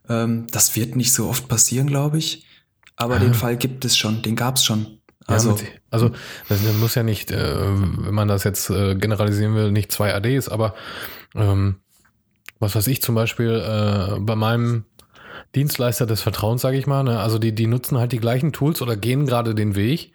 Ähm, 0.09 0.47
das 0.51 0.75
wird 0.75 0.95
nicht 0.95 1.13
so 1.13 1.27
oft 1.29 1.47
passieren, 1.47 1.87
glaube 1.87 2.17
ich. 2.17 2.45
Aber 2.97 3.15
Ah. 3.15 3.19
den 3.19 3.33
Fall 3.33 3.55
gibt 3.55 3.85
es 3.85 3.95
schon, 3.97 4.21
den 4.21 4.35
gab 4.35 4.57
es 4.57 4.65
schon. 4.65 4.99
Also, 5.25 5.51
ja, 5.51 5.55
mit, 5.55 5.65
also 5.89 6.09
das 6.49 6.63
das 6.63 6.73
muss 6.75 6.95
ja 6.95 7.03
nicht, 7.03 7.31
äh, 7.31 7.37
wenn 7.65 8.13
man 8.13 8.27
das 8.27 8.43
jetzt 8.43 8.69
äh, 8.69 8.95
generalisieren 8.95 9.55
will, 9.55 9.71
nicht 9.71 9.91
zwei 9.91 10.13
ADs, 10.13 10.49
aber 10.49 10.75
ähm, 11.35 11.77
was 12.59 12.75
weiß 12.75 12.87
ich 12.87 13.01
zum 13.01 13.15
Beispiel 13.15 13.51
äh, 13.51 14.19
bei 14.19 14.35
meinem 14.35 14.83
Dienstleister 15.55 16.05
des 16.05 16.21
Vertrauens, 16.21 16.61
sage 16.61 16.77
ich 16.77 16.87
mal, 16.87 17.03
ne, 17.03 17.19
also 17.19 17.39
die, 17.39 17.53
die 17.53 17.67
nutzen 17.67 17.97
halt 17.97 18.11
die 18.11 18.19
gleichen 18.19 18.51
Tools 18.51 18.81
oder 18.81 18.95
gehen 18.97 19.25
gerade 19.25 19.55
den 19.55 19.75
Weg, 19.75 20.11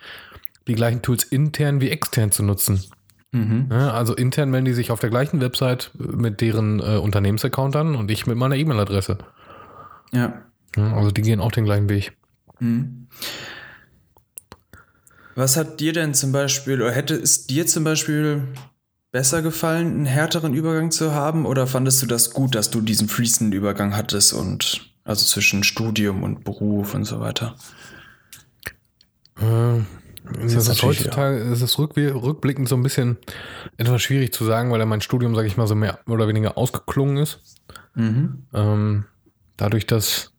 die 0.66 0.74
gleichen 0.74 1.02
Tools 1.02 1.24
intern 1.24 1.80
wie 1.80 1.90
extern 1.90 2.32
zu 2.32 2.42
nutzen. 2.42 2.84
mhm. 3.32 3.70
Also 3.70 4.14
intern 4.14 4.50
melden 4.50 4.66
die 4.66 4.74
sich 4.74 4.90
auf 4.90 5.00
der 5.00 5.10
gleichen 5.10 5.40
Website 5.40 5.90
mit 5.94 6.40
deren 6.40 6.80
äh, 6.80 6.96
Unternehmensaccount 6.96 7.76
an 7.76 7.94
und 7.94 8.10
ich 8.10 8.26
mit 8.26 8.36
meiner 8.36 8.56
E-Mail-Adresse. 8.56 9.18
ja. 10.12 10.42
Also 10.76 11.10
die 11.10 11.22
gehen 11.22 11.40
auch 11.40 11.52
den 11.52 11.64
gleichen 11.64 11.88
Weg. 11.88 12.12
Mhm. 12.60 13.08
Was 15.34 15.56
hat 15.56 15.80
dir 15.80 15.92
denn 15.92 16.14
zum 16.14 16.32
Beispiel, 16.32 16.80
oder 16.80 16.92
hätte 16.92 17.14
es 17.14 17.46
dir 17.46 17.66
zum 17.66 17.84
Beispiel 17.84 18.48
besser 19.12 19.42
gefallen, 19.42 19.86
einen 19.88 20.06
härteren 20.06 20.54
Übergang 20.54 20.90
zu 20.90 21.12
haben? 21.12 21.46
Oder 21.46 21.66
fandest 21.66 22.02
du 22.02 22.06
das 22.06 22.32
gut, 22.32 22.54
dass 22.54 22.70
du 22.70 22.80
diesen 22.80 23.08
fließenden 23.08 23.52
Übergang 23.52 23.96
hattest 23.96 24.32
und 24.32 24.92
also 25.04 25.24
zwischen 25.24 25.62
Studium 25.62 26.22
und 26.22 26.44
Beruf 26.44 26.94
und 26.94 27.04
so 27.04 27.20
weiter? 27.20 27.56
Äh, 29.38 29.80
das 30.40 30.54
jetzt 30.54 30.68
ist 30.68 30.82
heutzutage 30.82 31.38
ist 31.38 31.62
es 31.62 31.76
rückw- 31.76 32.12
rückblickend 32.12 32.68
so 32.68 32.76
ein 32.76 32.82
bisschen 32.82 33.16
etwas 33.76 34.02
schwierig 34.02 34.32
zu 34.32 34.44
sagen, 34.44 34.70
weil 34.70 34.80
ja 34.80 34.86
mein 34.86 35.00
Studium, 35.00 35.34
sage 35.34 35.46
ich 35.46 35.56
mal, 35.56 35.66
so 35.66 35.74
mehr 35.74 35.98
oder 36.06 36.28
weniger 36.28 36.58
ausgeklungen 36.58 37.18
ist. 37.18 37.40
Mhm. 37.94 38.46
Ähm, 38.52 39.04
dadurch, 39.56 39.86
dass 39.86 40.32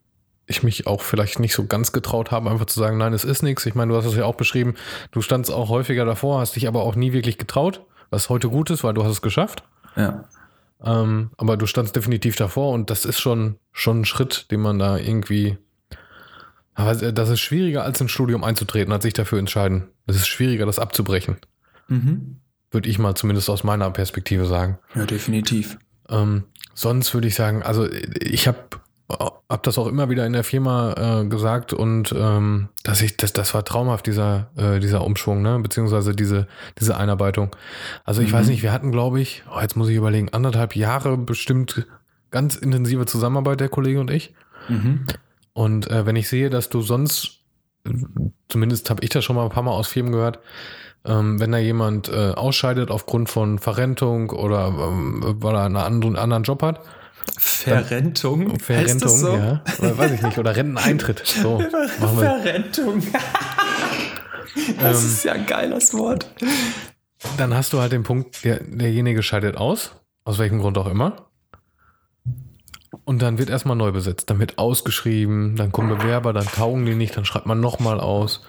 ich 0.45 0.63
mich 0.63 0.87
auch 0.87 1.01
vielleicht 1.01 1.39
nicht 1.39 1.53
so 1.53 1.65
ganz 1.65 1.91
getraut 1.91 2.31
habe, 2.31 2.49
einfach 2.49 2.65
zu 2.65 2.79
sagen, 2.79 2.97
nein, 2.97 3.13
es 3.13 3.23
ist 3.25 3.43
nichts. 3.43 3.65
Ich 3.65 3.75
meine, 3.75 3.91
du 3.91 3.97
hast 3.97 4.05
es 4.05 4.15
ja 4.15 4.25
auch 4.25 4.35
beschrieben, 4.35 4.75
du 5.11 5.21
standst 5.21 5.51
auch 5.51 5.69
häufiger 5.69 6.05
davor, 6.05 6.39
hast 6.39 6.55
dich 6.55 6.67
aber 6.67 6.83
auch 6.83 6.95
nie 6.95 7.11
wirklich 7.13 7.37
getraut, 7.37 7.81
was 8.09 8.29
heute 8.29 8.49
gut 8.49 8.69
ist, 8.69 8.83
weil 8.83 8.93
du 8.93 9.03
hast 9.03 9.11
es 9.11 9.21
geschafft. 9.21 9.63
Ja. 9.95 10.23
Ähm, 10.83 11.31
aber 11.37 11.57
du 11.57 11.65
standst 11.65 11.95
definitiv 11.95 12.35
davor 12.35 12.71
und 12.71 12.89
das 12.89 13.03
ist 13.03 13.19
schon, 13.19 13.57
schon 13.71 14.01
ein 14.01 14.05
Schritt, 14.05 14.51
den 14.51 14.61
man 14.61 14.79
da 14.79 14.97
irgendwie. 14.97 15.57
Aber 16.77 16.93
das 16.95 17.29
ist 17.29 17.39
schwieriger, 17.39 17.83
als 17.83 17.99
ins 17.99 18.11
Studium 18.11 18.43
einzutreten, 18.43 18.93
als 18.93 19.03
sich 19.03 19.13
dafür 19.13 19.39
entscheiden. 19.39 19.87
Es 20.05 20.15
ist 20.15 20.27
schwieriger, 20.27 20.65
das 20.67 20.77
abzubrechen. 20.77 21.37
Mhm. 21.87 22.37
Würde 22.69 22.87
ich 22.87 22.99
mal 22.99 23.15
zumindest 23.15 23.49
aus 23.49 23.63
meiner 23.63 23.89
Perspektive 23.89 24.45
sagen. 24.45 24.77
Ja, 24.93 25.05
definitiv. 25.05 25.79
Ähm, 26.09 26.43
sonst 26.75 27.13
würde 27.15 27.27
ich 27.27 27.35
sagen, 27.35 27.63
also 27.63 27.87
ich 28.19 28.47
habe 28.47 28.59
hab 29.09 29.63
das 29.63 29.77
auch 29.79 29.87
immer 29.87 30.09
wieder 30.09 30.25
in 30.27 30.33
der 30.33 30.43
Firma 30.43 31.21
äh, 31.21 31.25
gesagt 31.25 31.73
und 31.73 32.13
ähm, 32.15 32.69
dass 32.83 33.01
ich, 33.01 33.17
das, 33.17 33.33
das 33.33 33.53
war 33.55 33.65
traumhaft, 33.65 34.05
dieser, 34.05 34.51
äh, 34.55 34.79
dieser 34.79 35.03
Umschwung, 35.03 35.41
ne? 35.41 35.57
beziehungsweise 35.59 36.13
diese, 36.13 36.47
diese 36.79 36.95
Einarbeitung. 36.97 37.55
Also 38.03 38.21
ich 38.21 38.29
Mhm. 38.29 38.33
weiß 38.33 38.47
nicht, 38.49 38.61
wir 38.61 38.71
hatten, 38.71 38.91
glaube 38.91 39.19
ich, 39.19 39.43
oh, 39.51 39.59
jetzt 39.61 39.77
muss 39.77 39.89
ich 39.89 39.95
überlegen, 39.95 40.29
anderthalb 40.33 40.75
Jahre 40.75 41.17
bestimmt 41.17 41.87
ganz 42.29 42.55
intensive 42.55 43.05
Zusammenarbeit, 43.07 43.61
der 43.61 43.69
Kollege 43.69 43.99
und 43.99 44.11
ich. 44.11 44.35
Mhm. 44.69 45.07
Und 45.57 45.89
äh, 45.89 46.05
wenn 46.05 46.15
ich 46.15 46.29
sehe, 46.29 46.51
dass 46.51 46.69
du 46.69 46.83
sonst, 46.83 47.39
zumindest 48.47 48.91
habe 48.91 49.03
ich 49.03 49.09
das 49.09 49.25
schon 49.25 49.35
mal 49.35 49.43
ein 49.43 49.49
paar 49.49 49.63
Mal 49.63 49.71
aus 49.71 49.87
Firmen 49.87 50.11
gehört, 50.11 50.37
ähm, 51.03 51.39
wenn 51.39 51.51
da 51.51 51.57
jemand 51.57 52.09
äh, 52.09 52.33
ausscheidet 52.35 52.91
aufgrund 52.91 53.27
von 53.27 53.57
Verrentung 53.57 54.29
oder 54.29 54.67
ähm, 54.67 55.23
weil 55.39 55.55
er 55.55 55.63
einen 55.65 55.77
anderen, 55.77 56.15
anderen 56.15 56.43
Job 56.43 56.61
hat, 56.61 56.81
Verrentung. 57.39 58.51
Heißt 58.51 58.65
Verrentung, 58.65 59.09
so? 59.09 59.35
ja, 59.35 59.63
oder 59.79 59.97
weiß 59.97 60.11
ich 60.11 60.21
nicht, 60.21 60.37
oder 60.37 60.55
Renteneintritt. 60.55 61.25
So, 61.25 61.57
machen 61.99 62.19
wir. 62.19 62.39
Verrentung. 62.39 63.01
das 64.79 65.01
Ähm, 65.01 65.07
ist 65.07 65.23
ja 65.25 65.33
ein 65.33 65.47
geiles 65.47 65.91
Wort. 65.95 66.27
Dann 67.39 67.55
hast 67.55 67.73
du 67.73 67.81
halt 67.81 67.93
den 67.93 68.03
Punkt, 68.03 68.45
der, 68.45 68.59
derjenige 68.63 69.23
scheidet 69.23 69.57
aus, 69.57 69.93
aus 70.23 70.37
welchem 70.37 70.59
Grund 70.59 70.77
auch 70.77 70.87
immer. 70.87 71.26
Und 73.05 73.21
dann 73.21 73.37
wird 73.37 73.49
erstmal 73.49 73.75
neu 73.75 73.91
besetzt. 73.91 74.29
Dann 74.29 74.39
wird 74.39 74.57
ausgeschrieben, 74.57 75.55
dann 75.55 75.71
kommen 75.71 75.97
Bewerber, 75.97 76.33
dann 76.33 76.45
taugen 76.45 76.85
die 76.85 76.95
nicht, 76.95 77.15
dann 77.17 77.25
schreibt 77.25 77.45
man 77.45 77.59
nochmal 77.59 77.99
aus. 77.99 78.43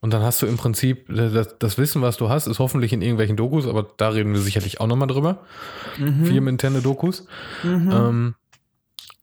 Und 0.00 0.12
dann 0.12 0.22
hast 0.22 0.42
du 0.42 0.46
im 0.46 0.58
Prinzip, 0.58 1.06
das, 1.08 1.56
das 1.58 1.78
Wissen, 1.78 2.02
was 2.02 2.18
du 2.18 2.28
hast, 2.28 2.46
ist 2.46 2.58
hoffentlich 2.58 2.92
in 2.92 3.00
irgendwelchen 3.00 3.36
Dokus, 3.36 3.66
aber 3.66 3.86
da 3.96 4.10
reden 4.10 4.34
wir 4.34 4.40
sicherlich 4.40 4.78
auch 4.80 4.86
nochmal 4.86 5.08
drüber. 5.08 5.38
Mhm. 5.98 6.26
Firmeninterne 6.26 6.82
Dokus. 6.82 7.26
Ähm, 7.90 8.34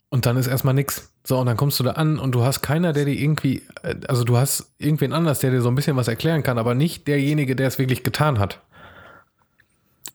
und 0.09 0.25
dann 0.25 0.37
ist 0.37 0.47
erstmal 0.47 0.73
nix. 0.73 1.13
So, 1.23 1.37
und 1.37 1.45
dann 1.45 1.55
kommst 1.55 1.79
du 1.79 1.83
da 1.83 1.91
an 1.91 2.17
und 2.17 2.33
du 2.33 2.43
hast 2.43 2.61
keiner, 2.61 2.93
der 2.93 3.05
dir 3.05 3.13
irgendwie, 3.13 3.61
äh, 3.83 3.95
also 4.07 4.23
du 4.23 4.37
hast 4.37 4.73
irgendwen 4.79 5.13
anders, 5.13 5.39
der 5.39 5.51
dir 5.51 5.61
so 5.61 5.69
ein 5.69 5.75
bisschen 5.75 5.95
was 5.97 6.07
erklären 6.07 6.41
kann, 6.41 6.57
aber 6.57 6.73
nicht 6.73 7.07
derjenige, 7.07 7.55
der 7.55 7.67
es 7.67 7.77
wirklich 7.77 8.03
getan 8.03 8.39
hat. 8.39 8.59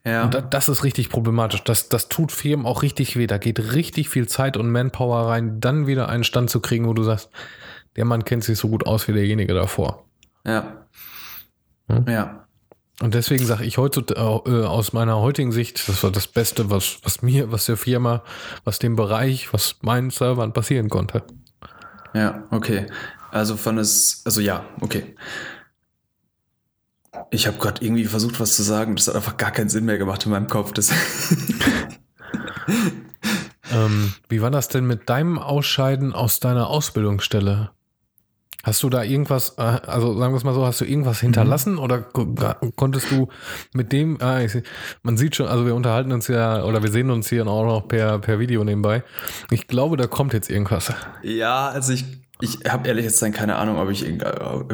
Ja. 0.07 0.23
Und 0.23 0.35
da, 0.35 0.40
das 0.40 0.69
ist 0.69 0.85
richtig 0.85 1.11
problematisch. 1.11 1.64
Das, 1.64 1.88
das 1.88 2.09
tut 2.09 2.31
Firmen 2.31 2.64
auch 2.64 2.83
richtig 2.83 3.16
weh. 3.16 3.27
Da 3.27 3.38
geht 3.38 3.73
richtig 3.75 4.09
viel 4.09 4.29
Zeit 4.29 4.57
und 4.57 4.71
Manpower 4.71 5.27
rein, 5.27 5.59
dann 5.61 5.88
wieder 5.88 6.09
einen 6.09 6.23
Stand 6.23 6.49
zu 6.49 6.61
kriegen, 6.61 6.87
wo 6.87 6.95
du 6.95 7.03
sagst, 7.03 7.29
der 7.97 8.05
Mann 8.05 8.25
kennt 8.25 8.45
sich 8.45 8.57
so 8.57 8.69
gut 8.69 8.87
aus 8.87 9.09
wie 9.09 9.12
derjenige 9.12 9.53
davor. 9.53 10.05
ja. 10.47 10.85
Hm? 11.88 12.05
Ja. 12.09 12.47
Und 13.01 13.14
deswegen 13.14 13.45
sage 13.45 13.64
ich 13.64 13.79
heute 13.79 14.05
äh, 14.14 14.21
aus 14.64 14.92
meiner 14.92 15.19
heutigen 15.19 15.53
Sicht, 15.53 15.87
das 15.88 16.03
war 16.03 16.11
das 16.11 16.27
Beste, 16.27 16.71
was, 16.71 16.99
was 17.03 17.21
mir, 17.21 17.53
was 17.53 17.66
der 17.66 17.77
Firma, 17.77 18.23
was 18.64 18.79
dem 18.79 18.97
Bereich, 18.97 19.53
was 19.53 19.77
meinen 19.83 20.11
Servern 20.11 20.53
passieren 20.53 20.88
konnte. 20.88 21.23
Ja, 22.14 22.45
okay. 22.51 22.87
Also 23.31 23.57
von 23.57 23.77
es, 23.79 24.23
also 24.25 24.40
ja, 24.40 24.64
okay. 24.81 25.14
Ich 27.31 27.47
habe 27.47 27.59
gerade 27.59 27.85
irgendwie 27.85 28.05
versucht, 28.05 28.39
was 28.41 28.55
zu 28.57 28.62
sagen. 28.62 28.97
Das 28.97 29.09
hat 29.09 29.17
einfach 29.17 29.37
gar 29.37 29.51
keinen 29.51 29.69
Sinn 29.69 29.85
mehr 29.85 29.99
gemacht 29.99 30.25
in 30.27 30.33
meinem 30.33 30.47
Kopf. 30.49 30.73
Das 30.73 30.91
Ähm, 33.73 34.12
wie 34.29 34.41
war 34.43 34.51
das 34.51 34.69
denn 34.69 34.87
mit 34.87 35.09
deinem 35.11 35.39
Ausscheiden 35.39 36.12
aus 36.12 36.39
deiner 36.41 36.69
Ausbildungsstelle? 36.69 37.71
Hast 38.62 38.83
du 38.83 38.91
da 38.91 39.03
irgendwas, 39.03 39.55
äh, 39.59 39.62
also 39.62 40.17
sagen 40.19 40.33
wir 40.33 40.39
es 40.39 40.45
mal 40.45 40.55
so, 40.55 40.65
hast 40.67 40.81
du 40.81 40.85
irgendwas 40.85 41.21
hinterlassen 41.21 41.79
oder 41.79 42.01
ko- 42.01 42.35
konntest 42.77 43.11
du 43.11 43.29
mit 43.73 43.93
dem, 43.93 44.21
ah, 44.21 44.41
ich, 44.41 44.53
man 45.03 45.17
sieht 45.17 45.37
schon, 45.37 45.47
also 45.47 45.67
wir 45.67 45.75
unterhalten 45.75 46.11
uns 46.12 46.27
ja 46.29 46.62
oder 46.65 46.83
wir 46.83 46.91
sehen 46.91 47.11
uns 47.11 47.29
hier 47.29 47.47
auch 47.47 47.65
noch 47.65 47.87
per, 47.89 48.19
per 48.21 48.39
Video 48.39 48.65
nebenbei. 48.65 49.03
Ich 49.51 49.67
glaube, 49.69 49.97
da 49.97 50.07
kommt 50.07 50.33
jetzt 50.33 50.51
irgendwas. 50.51 50.93
ja, 51.23 51.69
also 51.69 51.93
ich, 51.93 52.05
ich 52.40 52.59
habe 52.68 52.87
ehrlich 52.88 53.05
jetzt 53.05 53.20
dann 53.22 53.33
keine 53.33 53.57
Ahnung, 53.57 53.79
ob 53.79 53.90
ich, 53.90 54.05
irgend- 54.05 54.25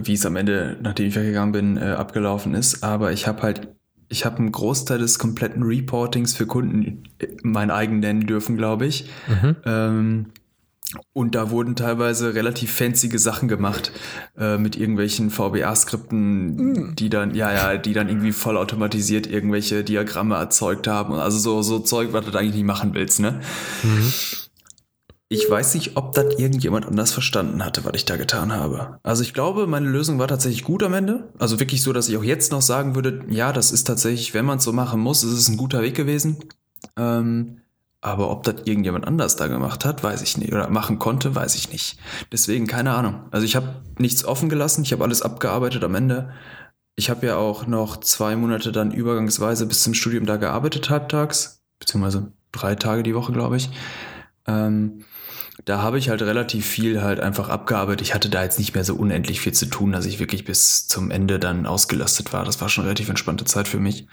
wie 0.07 0.15
es 0.15 0.27
am 0.27 0.37
Ende, 0.37 0.77
nachdem 0.83 1.07
ich 1.07 1.15
weggegangen 1.15 1.53
bin, 1.53 1.77
äh, 1.77 1.93
abgelaufen 1.93 2.55
ist. 2.55 2.83
Aber 2.83 3.13
ich 3.13 3.27
habe 3.27 3.43
halt, 3.43 3.69
ich 4.09 4.25
habe 4.25 4.39
einen 4.39 4.53
Großteil 4.53 4.99
des 4.99 5.19
kompletten 5.19 5.63
Reportings 5.63 6.35
für 6.35 6.47
Kunden 6.47 7.05
äh, 7.19 7.29
mein 7.43 7.71
eigen 7.71 8.01
nennen 8.01 8.27
dürfen, 8.27 8.57
glaube 8.57 8.87
ich. 8.87 9.09
Mhm. 9.29 9.57
Ähm, 9.65 10.27
und 11.15 11.35
da 11.35 11.49
wurden 11.51 11.75
teilweise 11.75 12.35
relativ 12.35 12.71
fancy 12.71 13.17
Sachen 13.17 13.49
gemacht 13.49 13.93
äh, 14.37 14.59
mit 14.59 14.77
irgendwelchen 14.77 15.31
VBA-Skripten, 15.31 16.95
die 16.97 17.09
dann, 17.09 17.35
ja, 17.35 17.51
ja, 17.53 17.79
die 17.79 17.95
dann 17.95 18.09
irgendwie 18.09 18.33
vollautomatisiert 18.33 19.27
irgendwelche 19.27 19.85
Diagramme 19.85 20.35
erzeugt 20.35 20.87
haben. 20.89 21.15
Also 21.15 21.39
so, 21.39 21.63
so 21.63 21.79
Zeug, 21.79 22.13
was 22.13 22.25
du 22.27 22.31
da 22.31 22.41
eigentlich 22.41 22.57
nicht 22.57 22.67
machen 22.67 22.93
willst, 22.95 23.21
ne? 23.21 23.41
Mhm. 23.83 24.13
Ich 25.33 25.49
weiß 25.49 25.73
nicht, 25.77 25.97
ob 25.97 26.15
das 26.15 26.35
irgendjemand 26.37 26.85
anders 26.85 27.11
verstanden 27.11 27.65
hatte, 27.65 27.87
was 27.87 27.95
ich 27.95 28.05
da 28.05 28.19
getan 28.19 28.53
habe. 28.53 28.99
Also 29.03 29.23
ich 29.23 29.33
glaube, 29.33 29.67
meine 29.67 29.89
Lösung 29.89 30.19
war 30.19 30.29
tatsächlich 30.29 30.63
gut 30.63 30.83
am 30.83 30.93
Ende. 30.93 31.33
Also 31.39 31.59
wirklich 31.59 31.81
so, 31.81 31.95
dass 31.95 32.11
ich 32.11 32.19
auch 32.19 32.23
jetzt 32.23 32.53
noch 32.53 32.61
sagen 32.61 32.95
würde, 32.95 33.25
ja, 33.31 33.51
das 33.51 33.73
ist 33.73 33.85
tatsächlich, 33.85 34.35
wenn 34.35 34.45
man 34.45 34.59
es 34.59 34.65
so 34.65 34.75
machen 34.75 35.01
muss, 35.01 35.25
ist 35.25 35.33
es 35.33 35.49
ein 35.49 35.57
guter 35.57 35.81
Weg 35.81 35.95
gewesen. 35.95 36.37
Ähm, 36.99 37.63
Aber 38.03 38.31
ob 38.31 38.43
das 38.43 38.57
irgendjemand 38.65 39.07
anders 39.07 39.37
da 39.37 39.47
gemacht 39.47 39.87
hat, 39.87 40.03
weiß 40.05 40.21
ich 40.21 40.37
nicht. 40.37 40.53
Oder 40.53 40.69
machen 40.69 40.99
konnte, 40.99 41.35
weiß 41.35 41.55
ich 41.55 41.73
nicht. 41.73 41.99
Deswegen 42.31 42.67
keine 42.67 42.93
Ahnung. 42.93 43.23
Also 43.31 43.47
ich 43.47 43.57
habe 43.57 43.81
nichts 43.99 44.27
offen 44.27 44.51
gelassen, 44.51 44.83
ich 44.83 44.93
habe 44.93 45.03
alles 45.03 45.23
abgearbeitet 45.23 45.83
am 45.83 45.95
Ende. 45.95 46.31
Ich 46.95 47.09
habe 47.09 47.25
ja 47.27 47.37
auch 47.37 47.67
noch 47.67 47.97
zwei 48.01 48.37
Monate 48.37 48.71
dann 48.71 48.91
übergangsweise 48.91 49.65
bis 49.65 49.83
zum 49.83 49.95
Studium 49.95 50.27
da 50.27 50.37
gearbeitet, 50.37 50.91
halbtags, 50.91 51.63
beziehungsweise 51.79 52.33
drei 52.51 52.75
Tage 52.75 53.03
die 53.03 53.15
Woche, 53.15 53.33
glaube 53.33 53.57
ich. 53.57 53.71
Ähm, 54.47 55.05
da 55.65 55.83
habe 55.83 55.99
ich 55.99 56.09
halt 56.09 56.23
relativ 56.23 56.67
viel 56.67 57.03
halt 57.03 57.21
einfach 57.21 57.49
abgearbeitet. 57.49 58.07
Ich 58.07 58.15
hatte 58.15 58.29
da 58.29 58.43
jetzt 58.43 58.59
nicht 58.59 58.75
mehr 58.75 58.85
so 58.85 58.95
unendlich 58.95 59.41
viel 59.41 59.53
zu 59.53 59.67
tun, 59.67 59.93
dass 59.93 60.07
ich 60.07 60.19
wirklich 60.19 60.45
bis 60.45 60.89
zum 60.89 61.11
Ende 61.11 61.39
dann 61.39 61.67
ausgelastet 61.67 62.33
war. 62.33 62.45
Das 62.45 62.61
war 62.61 62.69
schon 62.69 62.83
eine 62.83 62.89
relativ 62.89 63.09
entspannte 63.09 63.45
Zeit 63.45 63.69
für 63.69 63.79
mich. 63.79 64.07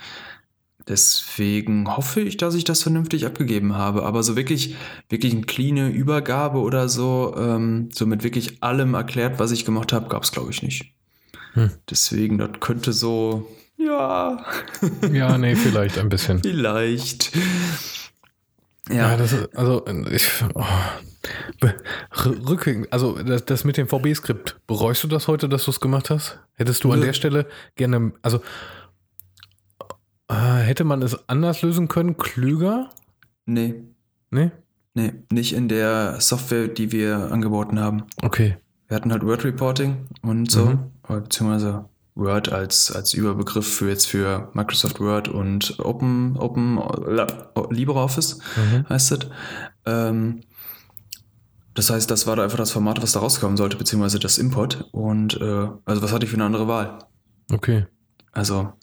Deswegen 0.87 1.95
hoffe 1.95 2.21
ich, 2.21 2.37
dass 2.37 2.55
ich 2.55 2.63
das 2.63 2.81
vernünftig 2.81 3.25
abgegeben 3.25 3.75
habe. 3.75 4.03
Aber 4.03 4.23
so 4.23 4.35
wirklich, 4.35 4.75
wirklich 5.07 5.33
eine 5.33 5.43
cleane 5.43 5.89
Übergabe 5.89 6.59
oder 6.59 6.89
so, 6.89 7.35
ähm, 7.37 7.89
so 7.93 8.05
mit 8.05 8.23
wirklich 8.23 8.63
allem 8.63 8.95
erklärt, 8.95 9.39
was 9.39 9.51
ich 9.51 9.65
gemacht 9.65 9.93
habe, 9.93 10.09
gab 10.09 10.23
es, 10.23 10.31
glaube 10.31 10.49
ich, 10.51 10.63
nicht. 10.63 10.93
Hm. 11.53 11.71
Deswegen, 11.89 12.37
das 12.37 12.51
könnte 12.59 12.93
so, 12.93 13.47
ja. 13.77 14.43
Ja, 15.11 15.37
nee, 15.37 15.55
vielleicht 15.55 15.97
ein 15.97 16.09
bisschen. 16.09 16.41
vielleicht. 16.41 17.31
Ja, 18.89 19.11
ja 19.11 19.17
das 19.17 19.33
ist, 19.33 19.55
also, 19.55 19.85
ich, 20.11 20.27
oh. 20.53 20.63
Rückwirkend, 22.25 22.91
also 22.91 23.21
das, 23.21 23.45
das 23.45 23.63
mit 23.63 23.77
dem 23.77 23.87
VB-Skript, 23.87 24.59
bereust 24.67 25.03
du 25.03 25.07
das 25.07 25.27
heute, 25.27 25.49
dass 25.49 25.65
du 25.65 25.71
es 25.71 25.79
gemacht 25.79 26.09
hast? 26.09 26.39
Hättest 26.55 26.83
du 26.83 26.91
an 26.91 27.01
der 27.01 27.13
Stelle 27.13 27.47
gerne, 27.75 28.13
also 28.21 28.41
äh, 30.29 30.33
hätte 30.33 30.83
man 30.83 31.01
es 31.01 31.27
anders 31.27 31.61
lösen 31.61 31.87
können, 31.87 32.17
klüger? 32.17 32.89
Nee. 33.45 33.83
Nee? 34.31 34.51
Nee, 34.93 35.13
nicht 35.31 35.53
in 35.53 35.67
der 35.67 36.19
Software, 36.19 36.67
die 36.67 36.91
wir 36.91 37.31
angeboten 37.31 37.79
haben. 37.79 38.03
Okay. 38.21 38.57
Wir 38.87 38.95
hatten 38.95 39.11
halt 39.11 39.23
Word 39.23 39.43
Reporting 39.43 40.07
und 40.23 40.49
so, 40.49 40.65
mhm. 40.65 40.91
beziehungsweise 41.07 41.85
Word 42.19 42.51
als, 42.51 42.91
als 42.91 43.13
Überbegriff 43.13 43.67
für 43.67 43.89
jetzt 43.89 44.05
für 44.05 44.49
Microsoft 44.53 44.99
Word 44.99 45.27
und 45.27 45.79
Open, 45.79 46.37
Open 46.37 46.79
LibreOffice 47.69 48.39
mhm. 48.55 48.89
heißt 48.89 49.11
es. 49.11 49.19
Ähm, 49.85 50.41
das 51.73 51.89
heißt, 51.89 52.11
das 52.11 52.27
war 52.27 52.35
da 52.35 52.43
einfach 52.43 52.57
das 52.57 52.71
Format, 52.71 53.01
was 53.01 53.13
da 53.13 53.19
rauskommen 53.19 53.55
sollte, 53.55 53.77
beziehungsweise 53.77 54.19
das 54.19 54.37
Import. 54.37 54.89
Und 54.91 55.39
äh, 55.39 55.67
also 55.85 56.01
was 56.01 56.11
hatte 56.11 56.25
ich 56.25 56.31
für 56.31 56.37
eine 56.37 56.45
andere 56.45 56.67
Wahl? 56.67 56.99
Okay. 57.51 57.85
Also, 58.31 58.73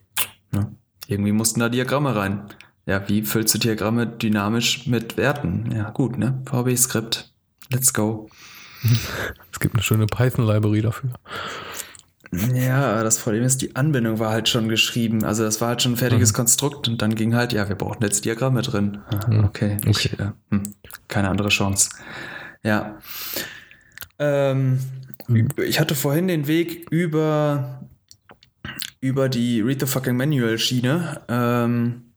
ne, 0.51 0.75
irgendwie 1.07 1.33
mussten 1.33 1.61
da 1.61 1.69
Diagramme 1.69 2.17
rein. 2.17 2.45
Ja, 2.87 3.09
wie 3.09 3.23
füllst 3.23 3.55
du 3.55 3.59
Diagramme 3.59 4.07
dynamisch 4.07 4.87
mit 4.87 5.17
Werten? 5.17 5.73
Ja, 5.75 5.91
gut, 5.91 6.19
ne? 6.19 6.41
VB-Skript. 6.47 7.33
Let's 7.71 7.93
go. 7.93 8.29
Es 9.53 9.61
gibt 9.61 9.75
eine 9.75 9.83
schöne 9.83 10.07
Python-Library 10.07 10.83
dafür. 10.83 11.13
Ja, 12.33 13.03
das 13.03 13.19
Problem 13.19 13.45
ist, 13.45 13.63
die 13.63 13.77
Anbindung 13.77 14.19
war 14.19 14.31
halt 14.31 14.49
schon 14.49 14.69
geschrieben. 14.69 15.25
Also 15.25 15.45
das 15.45 15.61
war 15.61 15.69
halt 15.69 15.83
schon 15.83 15.93
ein 15.93 15.97
fertiges 15.97 16.33
mhm. 16.33 16.37
Konstrukt 16.37 16.89
und 16.89 17.01
dann 17.03 17.15
ging 17.15 17.35
halt, 17.35 17.53
ja, 17.53 17.69
wir 17.69 17.77
brauchen 17.77 18.03
jetzt 18.03 18.25
Diagramme 18.25 18.63
drin. 18.63 18.99
Mhm. 19.29 19.45
Okay, 19.45 19.77
okay. 19.87 20.11
Äh, 20.19 20.31
hm, 20.51 20.75
keine 21.09 21.29
andere 21.29 21.49
Chance. 21.49 21.91
Ja. 22.63 22.99
Ähm, 24.19 24.81
ich 25.65 25.81
hatte 25.81 25.95
vorhin 25.95 26.29
den 26.29 26.47
Weg 26.47 26.87
über, 26.91 27.89
über 29.01 29.29
die 29.29 29.61
Read 29.61 29.81
the 29.81 29.87
fucking 29.87 30.17
Manual 30.17 30.59
Schiene. 30.59 31.21
Ähm, 31.29 32.13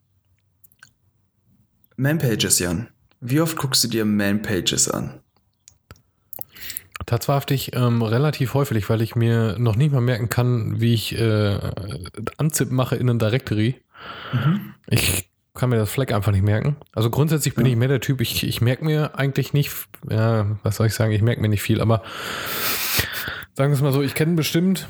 Manpages, 1.98 2.60
Jan. 2.60 2.88
Wie 3.20 3.42
oft 3.42 3.58
guckst 3.58 3.84
du 3.84 3.90
dir 3.90 4.06
Manpages 4.06 4.90
an? 4.90 5.20
Tatsächlich 7.10 7.76
ähm, 7.76 8.04
relativ 8.04 8.54
häufig, 8.54 8.88
weil 8.88 9.02
ich 9.02 9.16
mir 9.16 9.56
noch 9.58 9.76
nicht 9.76 9.92
mal 9.92 10.00
merken 10.00 10.30
kann, 10.30 10.80
wie 10.80 10.94
ich 10.94 11.18
äh, 11.18 11.58
Anzip 12.38 12.70
mache 12.70 12.98
in 12.98 13.10
einem 13.10 13.18
Directory. 13.18 13.82
Mhm. 14.32 14.76
Ich 14.86 15.32
kann 15.56 15.72
mir 15.72 15.78
das 15.78 15.90
Fleck 15.90 16.14
einfach 16.14 16.32
nicht 16.32 16.44
merken. 16.44 16.76
Also 16.94 17.10
grundsätzlich 17.10 17.56
bin 17.56 17.66
ja. 17.66 17.72
ich 17.72 17.78
mehr 17.80 17.88
der 17.88 18.00
Typ, 18.00 18.22
ich, 18.22 18.44
ich 18.44 18.62
merke 18.62 18.86
mir 18.86 19.18
eigentlich 19.18 19.54
nicht, 19.54 19.72
ja, 20.08 20.46
was 20.62 20.76
soll 20.76 20.86
ich 20.86 20.94
sagen, 20.94 21.12
ich 21.12 21.24
merke 21.24 21.42
mir 21.42 21.50
nicht 21.50 21.64
viel, 21.64 21.82
aber 21.82 22.04
sagen 23.56 23.72
wir 23.72 23.76
es 23.76 23.82
mal 23.82 23.92
so, 23.92 24.04
ich 24.04 24.14
kenne 24.14 24.36
bestimmt 24.36 24.88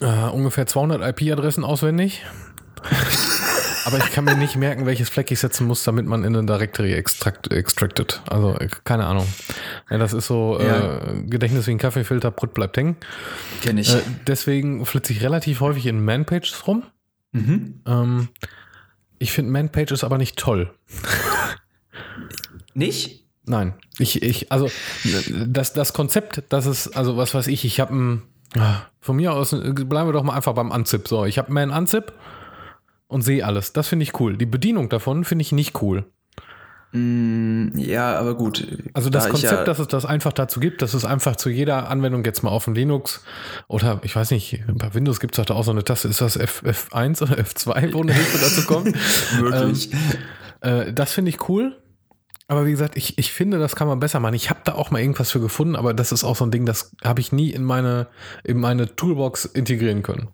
äh, 0.00 0.06
ungefähr 0.06 0.66
200 0.66 1.20
IP-Adressen 1.20 1.64
auswendig. 1.64 2.24
aber 3.84 3.98
ich 3.98 4.10
kann 4.12 4.24
mir 4.24 4.36
nicht 4.36 4.56
merken, 4.56 4.86
welches 4.86 5.08
Fleck 5.08 5.30
ich 5.30 5.40
setzen 5.40 5.66
muss, 5.66 5.84
damit 5.84 6.06
man 6.06 6.24
in 6.24 6.34
eine 6.34 6.46
Directory 6.46 6.94
extract, 6.94 7.52
extracted. 7.52 8.20
Also 8.28 8.56
keine 8.84 9.06
Ahnung. 9.06 9.26
Ja, 9.90 9.98
das 9.98 10.12
ist 10.12 10.26
so 10.26 10.58
ja. 10.60 10.98
äh, 10.98 11.22
Gedächtnis 11.24 11.66
wie 11.66 11.72
ein 11.72 11.78
Kaffeefilter, 11.78 12.30
Brut 12.30 12.54
bleibt 12.54 12.76
hängen. 12.76 12.96
Kenn 13.62 13.78
ich. 13.78 13.92
Äh, 13.92 14.00
deswegen 14.26 14.84
flitze 14.86 15.12
ich 15.12 15.22
relativ 15.22 15.60
häufig 15.60 15.86
in 15.86 16.04
Manpages 16.04 16.66
rum. 16.66 16.84
Mhm. 17.32 17.80
Ähm, 17.86 18.28
ich 19.18 19.32
finde 19.32 19.52
Manpages 19.52 20.04
aber 20.04 20.18
nicht 20.18 20.36
toll. 20.36 20.72
nicht? 22.74 23.24
Nein. 23.46 23.74
Ich, 23.98 24.22
ich, 24.22 24.50
also 24.50 24.70
das, 25.46 25.72
das 25.72 25.92
Konzept, 25.92 26.42
das 26.48 26.66
ist, 26.66 26.96
also 26.96 27.16
was 27.16 27.34
weiß 27.34 27.46
ich, 27.48 27.64
ich 27.64 27.80
habe 27.80 27.94
ein, 27.94 28.22
von 29.00 29.16
mir 29.16 29.32
aus, 29.32 29.50
bleiben 29.50 30.08
wir 30.08 30.12
doch 30.12 30.22
mal 30.22 30.34
einfach 30.34 30.54
beim 30.54 30.70
Unzip. 30.70 31.08
So, 31.08 31.24
ich 31.24 31.38
habe 31.38 31.52
Man 31.52 31.70
Unzip 31.70 32.12
und 33.14 33.22
sehe 33.22 33.46
alles. 33.46 33.72
Das 33.72 33.86
finde 33.86 34.02
ich 34.02 34.18
cool. 34.18 34.36
Die 34.36 34.44
Bedienung 34.44 34.88
davon 34.88 35.24
finde 35.24 35.42
ich 35.42 35.52
nicht 35.52 35.80
cool. 35.80 36.04
Mm, 36.90 37.68
ja, 37.78 38.18
aber 38.18 38.34
gut. 38.34 38.66
Also 38.92 39.08
das 39.08 39.24
da 39.24 39.30
Konzept, 39.30 39.52
ja 39.52 39.64
dass 39.64 39.78
es 39.78 39.86
das 39.86 40.04
einfach 40.04 40.32
dazu 40.32 40.58
gibt, 40.58 40.82
dass 40.82 40.94
es 40.94 41.04
einfach 41.04 41.36
zu 41.36 41.48
jeder 41.48 41.88
Anwendung 41.90 42.24
jetzt 42.24 42.42
mal 42.42 42.50
auf 42.50 42.64
dem 42.64 42.74
Linux 42.74 43.22
oder 43.68 44.00
ich 44.02 44.16
weiß 44.16 44.32
nicht, 44.32 44.64
bei 44.66 44.94
Windows 44.94 45.20
gibt 45.20 45.38
es 45.38 45.46
da 45.46 45.54
auch 45.54 45.62
so 45.62 45.70
eine 45.70 45.84
Taste, 45.84 46.08
ist 46.08 46.20
das 46.20 46.36
F, 46.36 46.64
F1 46.64 47.22
oder 47.22 47.34
F2, 47.34 47.94
wo 47.94 48.02
eine 48.02 48.12
Hilfe 48.12 48.38
dazu 48.38 48.66
kommt? 48.66 48.86
Wirklich. 49.38 49.92
Ähm, 50.62 50.88
äh, 50.88 50.92
das 50.92 51.12
finde 51.12 51.28
ich 51.28 51.48
cool. 51.48 51.80
Aber 52.48 52.66
wie 52.66 52.72
gesagt, 52.72 52.96
ich, 52.96 53.16
ich 53.16 53.32
finde, 53.32 53.60
das 53.60 53.76
kann 53.76 53.86
man 53.86 54.00
besser 54.00 54.18
machen. 54.18 54.34
Ich 54.34 54.50
habe 54.50 54.60
da 54.64 54.74
auch 54.74 54.90
mal 54.90 55.00
irgendwas 55.00 55.30
für 55.30 55.40
gefunden, 55.40 55.76
aber 55.76 55.94
das 55.94 56.10
ist 56.10 56.24
auch 56.24 56.34
so 56.34 56.44
ein 56.44 56.50
Ding, 56.50 56.66
das 56.66 56.96
habe 57.04 57.20
ich 57.20 57.30
nie 57.30 57.50
in 57.50 57.62
meine, 57.62 58.08
in 58.42 58.58
meine 58.58 58.96
Toolbox 58.96 59.44
integrieren 59.44 60.02
können. 60.02 60.28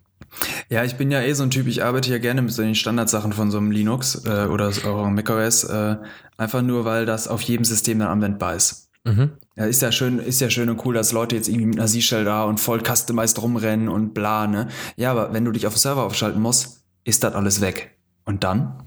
Ja, 0.69 0.83
ich 0.83 0.95
bin 0.95 1.11
ja 1.11 1.21
eh 1.21 1.33
so 1.33 1.43
ein 1.43 1.49
Typ, 1.49 1.67
ich 1.67 1.83
arbeite 1.83 2.09
ja 2.09 2.17
gerne 2.17 2.41
mit 2.41 2.51
so 2.51 2.61
den 2.61 2.75
Standardsachen 2.75 3.33
von 3.33 3.51
so 3.51 3.57
einem 3.57 3.71
Linux 3.71 4.23
äh, 4.25 4.45
oder 4.45 4.69
auch 4.69 5.09
macOS, 5.09 5.65
äh, 5.65 5.97
einfach 6.37 6.61
nur, 6.61 6.85
weil 6.85 7.05
das 7.05 7.27
auf 7.27 7.41
jedem 7.41 7.65
System 7.65 7.99
dann 7.99 8.07
anwendbar 8.07 8.55
ist. 8.55 8.89
Mhm. 9.03 9.31
Ja, 9.55 9.65
ist 9.65 9.81
ja 9.81 9.91
schön, 9.91 10.19
ist 10.19 10.41
ja 10.41 10.49
schön 10.49 10.69
und 10.69 10.85
cool, 10.85 10.93
dass 10.93 11.11
Leute 11.11 11.35
jetzt 11.35 11.47
irgendwie 11.47 11.65
mit 11.65 11.79
einer 11.79 11.87
Z-Shell 11.87 12.23
da 12.23 12.43
und 12.43 12.59
voll 12.59 12.81
customized 12.85 13.41
rumrennen 13.41 13.89
und 13.89 14.13
bla, 14.13 14.47
ne? 14.47 14.67
Ja, 14.95 15.11
aber 15.11 15.33
wenn 15.33 15.43
du 15.43 15.51
dich 15.51 15.67
auf 15.67 15.73
den 15.73 15.79
Server 15.79 16.03
aufschalten 16.03 16.41
musst, 16.41 16.83
ist 17.03 17.23
das 17.23 17.33
alles 17.33 17.61
weg. 17.61 17.97
Und 18.25 18.43
dann? 18.43 18.83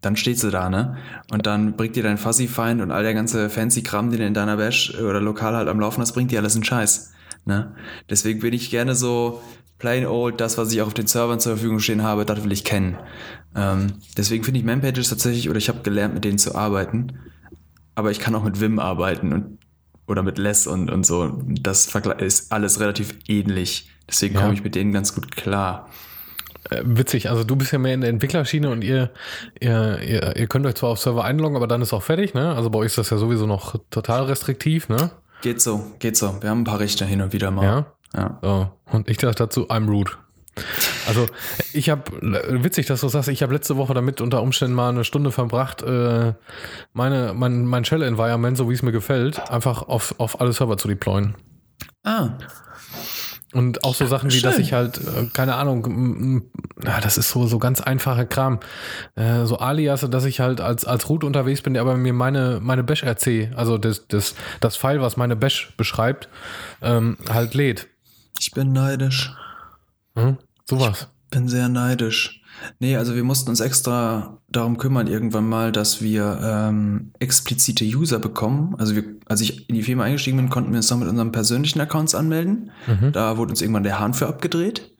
Dann 0.00 0.16
stehst 0.16 0.42
du 0.42 0.50
da, 0.50 0.70
ne? 0.70 0.96
Und 1.30 1.46
dann 1.46 1.76
bringt 1.76 1.96
dir 1.96 2.02
dein 2.02 2.18
Fuzzy-Find 2.18 2.80
und 2.80 2.90
all 2.90 3.02
der 3.02 3.14
ganze 3.14 3.50
fancy 3.50 3.82
Kram, 3.82 4.10
den 4.10 4.20
du 4.20 4.26
in 4.26 4.34
deiner 4.34 4.56
Bash 4.56 4.94
oder 4.94 5.20
lokal 5.20 5.54
halt 5.54 5.68
am 5.68 5.80
Laufen 5.80 6.00
hast, 6.00 6.12
bringt 6.12 6.30
dir 6.30 6.38
alles 6.38 6.56
in 6.56 6.64
Scheiß. 6.64 7.12
Ne? 7.44 7.74
Deswegen 8.10 8.40
bin 8.40 8.52
ich 8.52 8.70
gerne 8.70 8.94
so, 8.94 9.42
plain 9.78 10.06
old, 10.06 10.40
das, 10.40 10.58
was 10.58 10.72
ich 10.72 10.82
auch 10.82 10.88
auf 10.88 10.94
den 10.94 11.06
Servern 11.06 11.40
zur 11.40 11.52
Verfügung 11.52 11.80
stehen 11.80 12.02
habe, 12.02 12.24
das 12.24 12.42
will 12.42 12.52
ich 12.52 12.64
kennen. 12.64 12.98
Ähm, 13.54 13.94
deswegen 14.16 14.44
finde 14.44 14.60
ich 14.60 14.66
Manpages 14.66 15.08
tatsächlich, 15.08 15.48
oder 15.48 15.58
ich 15.58 15.68
habe 15.68 15.80
gelernt, 15.82 16.14
mit 16.14 16.24
denen 16.24 16.38
zu 16.38 16.54
arbeiten. 16.54 17.18
Aber 17.94 18.10
ich 18.10 18.20
kann 18.20 18.34
auch 18.34 18.44
mit 18.44 18.60
Vim 18.60 18.78
arbeiten 18.78 19.32
und 19.32 19.58
oder 20.06 20.22
mit 20.22 20.38
Less 20.38 20.66
und, 20.66 20.90
und 20.90 21.04
so. 21.04 21.38
Das 21.60 21.94
ist 22.18 22.50
alles 22.50 22.80
relativ 22.80 23.14
ähnlich. 23.28 23.90
Deswegen 24.08 24.34
ja. 24.34 24.40
komme 24.40 24.54
ich 24.54 24.64
mit 24.64 24.74
denen 24.74 24.92
ganz 24.92 25.14
gut 25.14 25.36
klar. 25.36 25.88
Äh, 26.70 26.82
witzig, 26.84 27.28
also 27.28 27.44
du 27.44 27.56
bist 27.56 27.72
ja 27.72 27.78
mehr 27.78 27.94
in 27.94 28.00
der 28.00 28.10
Entwicklerschiene 28.10 28.70
und 28.70 28.82
ihr, 28.82 29.10
ihr, 29.60 30.00
ihr, 30.00 30.36
ihr 30.36 30.46
könnt 30.46 30.66
euch 30.66 30.76
zwar 30.76 30.90
auf 30.90 30.98
Server 30.98 31.24
einloggen, 31.24 31.56
aber 31.56 31.66
dann 31.66 31.82
ist 31.82 31.92
auch 31.92 32.02
fertig, 32.02 32.34
ne? 32.34 32.54
Also 32.54 32.70
bei 32.70 32.78
euch 32.78 32.86
ist 32.86 32.98
das 32.98 33.10
ja 33.10 33.18
sowieso 33.18 33.46
noch 33.46 33.76
total 33.90 34.24
restriktiv, 34.24 34.88
ne? 34.88 35.10
Geht 35.42 35.60
so, 35.60 35.92
geht 35.98 36.16
so. 36.16 36.40
Wir 36.40 36.50
haben 36.50 36.62
ein 36.62 36.64
paar 36.64 36.80
Rechte 36.80 37.04
hin 37.04 37.20
und 37.20 37.32
wieder 37.32 37.50
mal. 37.50 37.64
Ja. 37.64 37.86
Ja. 38.14 38.38
So. 38.42 38.70
Und 38.86 39.08
ich 39.08 39.16
dachte 39.18 39.44
dazu, 39.44 39.68
I'm 39.68 39.88
rude. 39.88 40.12
Also 41.06 41.26
ich 41.72 41.88
habe, 41.88 42.02
witzig, 42.62 42.86
dass 42.86 43.00
du 43.00 43.08
sagst, 43.08 43.28
ich 43.28 43.42
habe 43.42 43.52
letzte 43.52 43.76
Woche 43.76 43.94
damit 43.94 44.20
unter 44.20 44.42
Umständen 44.42 44.74
mal 44.74 44.90
eine 44.90 45.04
Stunde 45.04 45.30
verbracht, 45.30 45.82
äh, 45.82 46.34
meine, 46.92 47.32
mein, 47.34 47.64
mein 47.64 47.84
Shell-Environment, 47.84 48.56
so 48.56 48.68
wie 48.68 48.74
es 48.74 48.82
mir 48.82 48.92
gefällt, 48.92 49.50
einfach 49.50 49.82
auf, 49.82 50.14
auf 50.18 50.40
alle 50.40 50.52
Server 50.52 50.76
zu 50.76 50.88
deployen. 50.88 51.34
Ah. 52.04 52.30
Und 53.54 53.82
auch 53.82 53.94
so 53.94 54.06
Sachen 54.06 54.30
wie, 54.30 54.42
dass 54.42 54.58
ich 54.58 54.74
halt, 54.74 54.98
äh, 54.98 55.26
keine 55.32 55.54
Ahnung, 55.54 56.42
ja, 56.84 57.00
das 57.00 57.16
ist 57.16 57.30
so, 57.30 57.46
so 57.46 57.58
ganz 57.58 57.80
einfacher 57.80 58.26
Kram. 58.26 58.60
Äh, 59.14 59.46
so 59.46 59.58
Alias, 59.58 60.06
dass 60.10 60.26
ich 60.26 60.40
halt 60.40 60.60
als, 60.60 60.84
als 60.84 61.08
Root 61.08 61.24
unterwegs 61.24 61.62
bin, 61.62 61.72
der 61.72 61.82
aber 61.82 61.96
mir 61.96 62.12
meine, 62.12 62.60
meine 62.62 62.84
Bash-RC, 62.84 63.52
also 63.56 63.78
das, 63.78 64.06
das, 64.08 64.34
das 64.60 64.76
File, 64.76 65.00
was 65.00 65.16
meine 65.16 65.34
Bash 65.34 65.72
beschreibt, 65.78 66.28
ähm, 66.82 67.16
halt 67.30 67.54
lädt. 67.54 67.88
Ich 68.38 68.52
bin 68.52 68.72
neidisch. 68.72 69.34
Hm? 70.14 70.38
Sowas. 70.64 71.08
Bin 71.30 71.48
sehr 71.48 71.68
neidisch. 71.68 72.42
Nee, 72.80 72.96
also 72.96 73.14
wir 73.14 73.24
mussten 73.24 73.50
uns 73.50 73.60
extra 73.60 74.38
darum 74.48 74.78
kümmern, 74.78 75.06
irgendwann 75.06 75.48
mal, 75.48 75.72
dass 75.72 76.02
wir 76.02 76.40
ähm, 76.42 77.12
explizite 77.18 77.84
User 77.84 78.18
bekommen. 78.18 78.74
Also 78.78 78.96
wir, 78.96 79.04
als 79.26 79.40
ich 79.40 79.68
in 79.68 79.74
die 79.74 79.82
Firma 79.82 80.04
eingestiegen 80.04 80.36
bin, 80.36 80.50
konnten 80.50 80.70
wir 80.70 80.78
uns 80.78 80.90
noch 80.90 80.98
mit 80.98 81.08
unseren 81.08 81.32
persönlichen 81.32 81.80
Accounts 81.80 82.14
anmelden. 82.14 82.70
Mhm. 82.86 83.12
Da 83.12 83.36
wurde 83.36 83.50
uns 83.50 83.60
irgendwann 83.60 83.82
der 83.82 84.00
Hahn 84.00 84.14
für 84.14 84.26
abgedreht. 84.26 84.94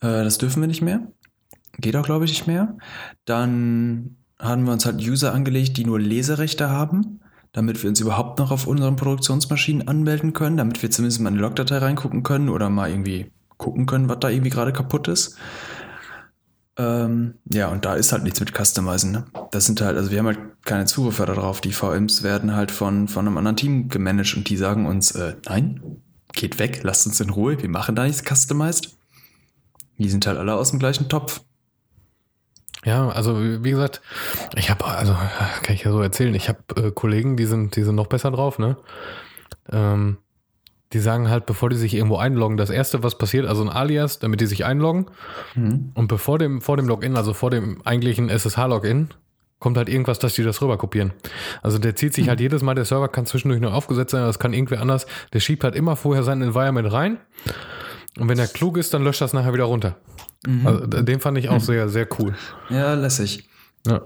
Äh, 0.00 0.24
das 0.24 0.38
dürfen 0.38 0.60
wir 0.60 0.66
nicht 0.68 0.82
mehr. 0.82 1.00
Geht 1.78 1.96
auch, 1.96 2.04
glaube 2.04 2.24
ich, 2.24 2.32
nicht 2.32 2.46
mehr. 2.46 2.76
Dann 3.24 4.16
haben 4.38 4.64
wir 4.64 4.72
uns 4.72 4.86
halt 4.86 5.00
User 5.00 5.32
angelegt, 5.32 5.76
die 5.76 5.84
nur 5.84 6.00
Leserechte 6.00 6.70
haben, 6.70 7.20
damit 7.52 7.82
wir 7.82 7.90
uns 7.90 8.00
überhaupt 8.00 8.38
noch 8.38 8.50
auf 8.50 8.66
unseren 8.66 8.96
Produktionsmaschinen 8.96 9.88
anmelden 9.88 10.32
können, 10.32 10.56
damit 10.56 10.82
wir 10.82 10.90
zumindest 10.90 11.20
mal 11.20 11.30
in 11.30 11.36
die 11.36 11.40
Logdatei 11.40 11.78
reingucken 11.78 12.22
können 12.22 12.48
oder 12.48 12.70
mal 12.70 12.90
irgendwie 12.90 13.32
gucken 13.56 13.86
können, 13.86 14.08
was 14.08 14.20
da 14.20 14.28
irgendwie 14.28 14.50
gerade 14.50 14.72
kaputt 14.72 15.08
ist. 15.08 15.36
Ähm, 16.76 17.34
ja, 17.44 17.68
und 17.68 17.84
da 17.84 17.94
ist 17.94 18.12
halt 18.12 18.22
nichts 18.22 18.40
mit 18.40 18.54
Customizen. 18.56 19.12
Ne? 19.12 19.24
Das 19.50 19.66
sind 19.66 19.80
halt, 19.80 19.96
also 19.96 20.10
wir 20.10 20.18
haben 20.18 20.26
halt 20.26 20.38
keine 20.64 20.86
Zugriffe 20.86 21.26
darauf. 21.26 21.60
Die 21.60 21.72
VMs 21.72 22.22
werden 22.22 22.54
halt 22.54 22.70
von, 22.70 23.08
von 23.08 23.26
einem 23.26 23.36
anderen 23.36 23.56
Team 23.56 23.88
gemanagt 23.88 24.36
und 24.36 24.48
die 24.48 24.56
sagen 24.56 24.86
uns, 24.86 25.10
äh, 25.12 25.34
nein, 25.46 25.82
geht 26.32 26.58
weg, 26.58 26.80
lasst 26.82 27.06
uns 27.06 27.20
in 27.20 27.30
Ruhe, 27.30 27.60
wir 27.60 27.68
machen 27.68 27.96
da 27.96 28.04
nichts 28.04 28.24
customized. 28.24 28.96
Die 29.98 30.08
sind 30.08 30.26
halt 30.26 30.38
alle 30.38 30.54
aus 30.54 30.70
dem 30.70 30.78
gleichen 30.78 31.08
Topf. 31.08 31.42
Ja, 32.84 33.10
also 33.10 33.38
wie 33.38 33.70
gesagt, 33.70 34.00
ich 34.56 34.70
habe, 34.70 34.84
also 34.86 35.14
kann 35.62 35.74
ich 35.74 35.84
ja 35.84 35.92
so 35.92 36.00
erzählen, 36.00 36.34
ich 36.34 36.48
habe 36.48 36.58
äh, 36.76 36.90
Kollegen, 36.90 37.36
die 37.36 37.44
sind, 37.44 37.76
die 37.76 37.82
sind 37.82 37.94
noch 37.94 38.06
besser 38.06 38.30
drauf, 38.30 38.58
ne? 38.58 38.76
Ähm, 39.70 40.16
die 40.92 40.98
sagen 40.98 41.30
halt, 41.30 41.46
bevor 41.46 41.68
die 41.70 41.76
sich 41.76 41.94
irgendwo 41.94 42.16
einloggen, 42.16 42.56
das 42.56 42.70
erste, 42.70 43.02
was 43.02 43.16
passiert, 43.16 43.46
also 43.46 43.62
ein 43.62 43.68
Alias, 43.68 44.18
damit 44.18 44.40
die 44.40 44.46
sich 44.46 44.64
einloggen. 44.64 45.06
Mhm. 45.54 45.92
Und 45.94 46.08
bevor 46.08 46.38
dem, 46.38 46.60
vor 46.60 46.76
dem 46.76 46.88
Login, 46.88 47.16
also 47.16 47.32
vor 47.32 47.50
dem 47.50 47.80
eigentlichen 47.86 48.28
SSH-Login, 48.28 49.10
kommt 49.60 49.76
halt 49.76 49.88
irgendwas, 49.88 50.18
dass 50.18 50.34
die 50.34 50.42
das 50.42 50.60
rüber 50.62 50.78
kopieren. 50.78 51.12
Also 51.62 51.78
der 51.78 51.94
zieht 51.94 52.14
sich 52.14 52.28
halt 52.28 52.40
jedes 52.40 52.62
Mal, 52.62 52.74
der 52.74 52.86
Server 52.86 53.08
kann 53.08 53.26
zwischendurch 53.26 53.60
noch 53.60 53.74
aufgesetzt 53.74 54.10
sein, 54.10 54.22
das 54.22 54.38
kann 54.38 54.52
irgendwer 54.52 54.80
anders. 54.80 55.06
Der 55.32 55.40
schiebt 55.40 55.62
halt 55.62 55.76
immer 55.76 55.94
vorher 55.96 56.24
sein 56.24 56.42
Environment 56.42 56.90
rein. 56.90 57.18
Und 58.18 58.28
wenn 58.28 58.38
er 58.38 58.48
klug 58.48 58.76
ist, 58.76 58.92
dann 58.92 59.04
löscht 59.04 59.20
das 59.20 59.32
nachher 59.32 59.52
wieder 59.52 59.64
runter. 59.64 59.96
Also 60.64 60.86
den 60.86 61.20
fand 61.20 61.38
ich 61.38 61.48
auch 61.48 61.60
sehr, 61.60 61.88
sehr 61.88 62.08
cool. 62.18 62.34
Ja, 62.70 62.94
lässig. 62.94 63.48
Ja. 63.86 64.02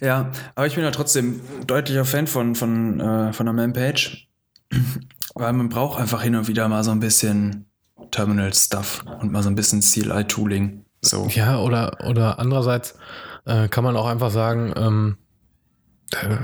Ja, 0.00 0.30
aber 0.54 0.66
ich 0.66 0.74
bin 0.74 0.84
ja 0.84 0.90
trotzdem 0.90 1.40
deutlicher 1.66 2.04
Fan 2.04 2.26
von, 2.26 2.54
von, 2.54 3.00
äh, 3.00 3.32
von 3.32 3.46
der 3.46 3.54
Man-Page. 3.54 4.28
Weil 5.34 5.52
man 5.52 5.68
braucht 5.68 5.98
einfach 5.98 6.22
hin 6.22 6.36
und 6.36 6.48
wieder 6.48 6.68
mal 6.68 6.84
so 6.84 6.90
ein 6.90 7.00
bisschen 7.00 7.66
Terminal-Stuff 8.10 9.04
und 9.20 9.32
mal 9.32 9.42
so 9.42 9.48
ein 9.48 9.54
bisschen 9.56 9.80
CLI-Tooling. 9.80 10.84
So. 11.00 11.28
Ja, 11.30 11.58
oder, 11.58 11.98
oder 12.06 12.38
andererseits 12.38 12.94
äh, 13.46 13.68
kann 13.68 13.84
man 13.84 13.96
auch 13.96 14.06
einfach 14.06 14.30
sagen, 14.30 14.72
ähm, 14.76 15.16
äh, 16.12 16.36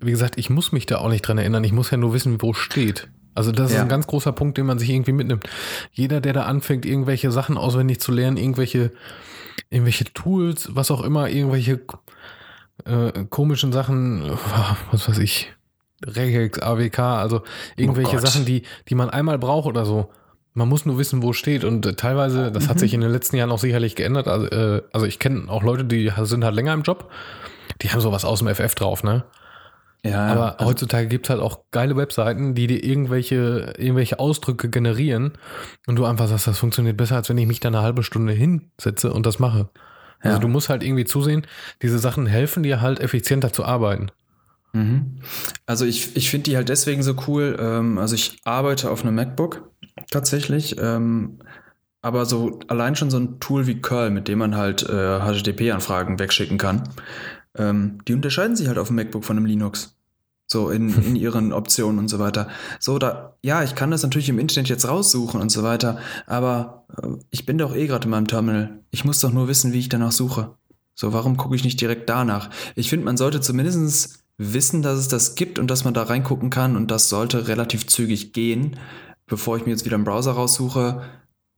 wie 0.00 0.10
gesagt, 0.10 0.38
ich 0.38 0.50
muss 0.50 0.72
mich 0.72 0.86
da 0.86 0.98
auch 0.98 1.08
nicht 1.08 1.22
dran 1.22 1.38
erinnern. 1.38 1.64
Ich 1.64 1.72
muss 1.72 1.90
ja 1.90 1.96
nur 1.96 2.12
wissen, 2.12 2.40
wo 2.42 2.52
es 2.52 2.58
steht. 2.58 3.08
Also 3.36 3.52
das 3.52 3.70
ist 3.70 3.76
Ja. 3.76 3.82
ein 3.82 3.88
ganz 3.88 4.06
großer 4.06 4.32
Punkt, 4.32 4.58
den 4.58 4.66
man 4.66 4.78
sich 4.78 4.90
irgendwie 4.90 5.12
mitnimmt. 5.12 5.44
Jeder, 5.92 6.20
der 6.20 6.32
da 6.32 6.42
anfängt, 6.44 6.84
irgendwelche 6.86 7.30
Sachen 7.30 7.56
auswendig 7.56 8.00
zu 8.00 8.10
lernen, 8.12 8.36
irgendwelche, 8.36 8.90
irgendwelche 9.70 10.04
Tools, 10.12 10.70
was 10.74 10.90
auch 10.90 11.02
immer, 11.02 11.28
irgendwelche 11.28 11.80
äh, 12.84 13.24
komischen 13.30 13.72
Sachen, 13.72 14.22
was 14.90 15.08
weiß 15.08 15.18
ich, 15.18 15.52
Regex, 16.06 16.58
AWK, 16.60 16.98
also 16.98 17.42
irgendwelche 17.76 18.16
Oh. 18.16 18.20
Sachen, 18.20 18.44
die, 18.44 18.62
die 18.88 18.94
man 18.94 19.10
einmal 19.10 19.38
braucht 19.38 19.66
oder 19.66 19.84
so. 19.84 20.10
Man 20.52 20.68
muss 20.68 20.86
nur 20.86 20.96
wissen, 20.98 21.22
wo 21.22 21.30
es 21.30 21.36
steht. 21.36 21.64
Und 21.64 21.84
äh, 21.84 21.94
teilweise, 21.94 22.50
das 22.52 22.68
hat 22.68 22.78
sich 22.78 22.94
in 22.94 23.00
den 23.02 23.10
letzten 23.10 23.36
Jahren 23.36 23.50
auch 23.50 23.58
sicherlich 23.58 23.94
geändert. 23.96 24.28
Also, 24.28 24.46
äh, 24.46 24.82
also 24.92 25.04
ich 25.06 25.18
kenne 25.18 25.50
auch 25.50 25.62
Leute, 25.62 25.84
die 25.84 26.10
sind 26.22 26.44
halt 26.44 26.54
länger 26.54 26.72
im 26.72 26.82
Job. 26.82 27.10
Die 27.82 27.90
haben 27.90 28.00
sowas 28.00 28.24
aus 28.24 28.38
dem 28.38 28.48
FF 28.54 28.74
drauf, 28.74 29.02
ne? 29.04 29.24
Ja, 30.04 30.26
Aber 30.26 30.60
also, 30.60 30.66
heutzutage 30.70 31.08
gibt 31.08 31.26
es 31.26 31.30
halt 31.30 31.40
auch 31.40 31.60
geile 31.72 31.96
Webseiten, 31.96 32.54
die 32.54 32.66
dir 32.66 32.82
irgendwelche, 32.84 33.74
irgendwelche 33.76 34.20
Ausdrücke 34.20 34.68
generieren 34.68 35.32
und 35.86 35.96
du 35.96 36.04
einfach 36.04 36.28
sagst, 36.28 36.46
das 36.46 36.58
funktioniert 36.58 36.96
besser, 36.96 37.16
als 37.16 37.28
wenn 37.28 37.38
ich 37.38 37.46
mich 37.46 37.60
da 37.60 37.68
eine 37.68 37.82
halbe 37.82 38.02
Stunde 38.02 38.32
hinsetze 38.32 39.12
und 39.12 39.26
das 39.26 39.38
mache. 39.38 39.68
Also 40.20 40.36
Ja. 40.36 40.40
du 40.40 40.48
musst 40.48 40.68
halt 40.68 40.82
irgendwie 40.82 41.04
zusehen, 41.04 41.46
diese 41.82 41.98
Sachen 41.98 42.26
helfen 42.26 42.62
dir 42.62 42.80
halt 42.80 43.00
effizienter 43.00 43.52
zu 43.52 43.64
arbeiten. 43.64 44.10
Mhm. 44.72 45.20
Also 45.66 45.84
ich, 45.84 46.16
ich 46.16 46.30
finde 46.30 46.50
die 46.50 46.56
halt 46.56 46.68
deswegen 46.68 47.02
so 47.02 47.14
cool. 47.26 47.56
Ähm, 47.58 47.98
also 47.98 48.14
ich 48.14 48.38
arbeite 48.44 48.90
auf 48.90 49.02
einem 49.02 49.14
MacBook 49.14 49.70
tatsächlich. 50.10 50.76
Ähm, 50.78 51.38
aber 52.02 52.24
so 52.26 52.60
allein 52.68 52.94
schon 52.94 53.10
so 53.10 53.18
ein 53.18 53.40
Tool 53.40 53.66
wie 53.66 53.80
Curl, 53.80 54.10
mit 54.10 54.28
dem 54.28 54.38
man 54.38 54.54
halt 54.56 54.82
äh, 54.88 55.18
HTTP-Anfragen 55.20 56.18
wegschicken 56.20 56.56
kann, 56.58 56.88
ähm, 57.58 57.98
die 58.06 58.14
unterscheiden 58.14 58.56
sich 58.56 58.68
halt 58.68 58.78
auf 58.78 58.88
dem 58.88 58.96
MacBook 58.96 59.24
von 59.24 59.36
einem 59.36 59.46
Linux. 59.46 59.96
So 60.46 60.70
in, 60.70 60.94
in 61.02 61.16
ihren 61.16 61.52
Optionen 61.52 61.98
und 61.98 62.08
so 62.08 62.18
weiter. 62.18 62.48
So, 62.78 62.98
da, 62.98 63.36
ja, 63.42 63.62
ich 63.62 63.74
kann 63.74 63.90
das 63.90 64.02
natürlich 64.02 64.28
im 64.28 64.38
Internet 64.38 64.68
jetzt 64.68 64.88
raussuchen 64.88 65.40
und 65.40 65.50
so 65.50 65.62
weiter, 65.62 65.98
aber 66.26 66.86
äh, 67.02 67.08
ich 67.30 67.46
bin 67.46 67.58
doch 67.58 67.74
eh 67.74 67.86
gerade 67.86 68.04
in 68.04 68.10
meinem 68.10 68.28
Terminal. 68.28 68.80
Ich 68.90 69.04
muss 69.04 69.20
doch 69.20 69.32
nur 69.32 69.48
wissen, 69.48 69.72
wie 69.72 69.80
ich 69.80 69.88
danach 69.88 70.12
suche. 70.12 70.54
So, 70.94 71.12
warum 71.12 71.36
gucke 71.36 71.56
ich 71.56 71.64
nicht 71.64 71.80
direkt 71.80 72.08
danach? 72.08 72.50
Ich 72.74 72.88
finde, 72.88 73.04
man 73.04 73.16
sollte 73.16 73.40
zumindest 73.40 74.24
wissen, 74.38 74.82
dass 74.82 74.98
es 74.98 75.08
das 75.08 75.34
gibt 75.34 75.58
und 75.58 75.70
dass 75.70 75.84
man 75.84 75.94
da 75.94 76.04
reingucken 76.04 76.50
kann 76.50 76.76
und 76.76 76.90
das 76.90 77.08
sollte 77.08 77.48
relativ 77.48 77.86
zügig 77.86 78.32
gehen, 78.32 78.76
bevor 79.26 79.56
ich 79.56 79.64
mir 79.64 79.72
jetzt 79.72 79.84
wieder 79.84 79.96
einen 79.96 80.04
Browser 80.04 80.32
raussuche, 80.32 81.02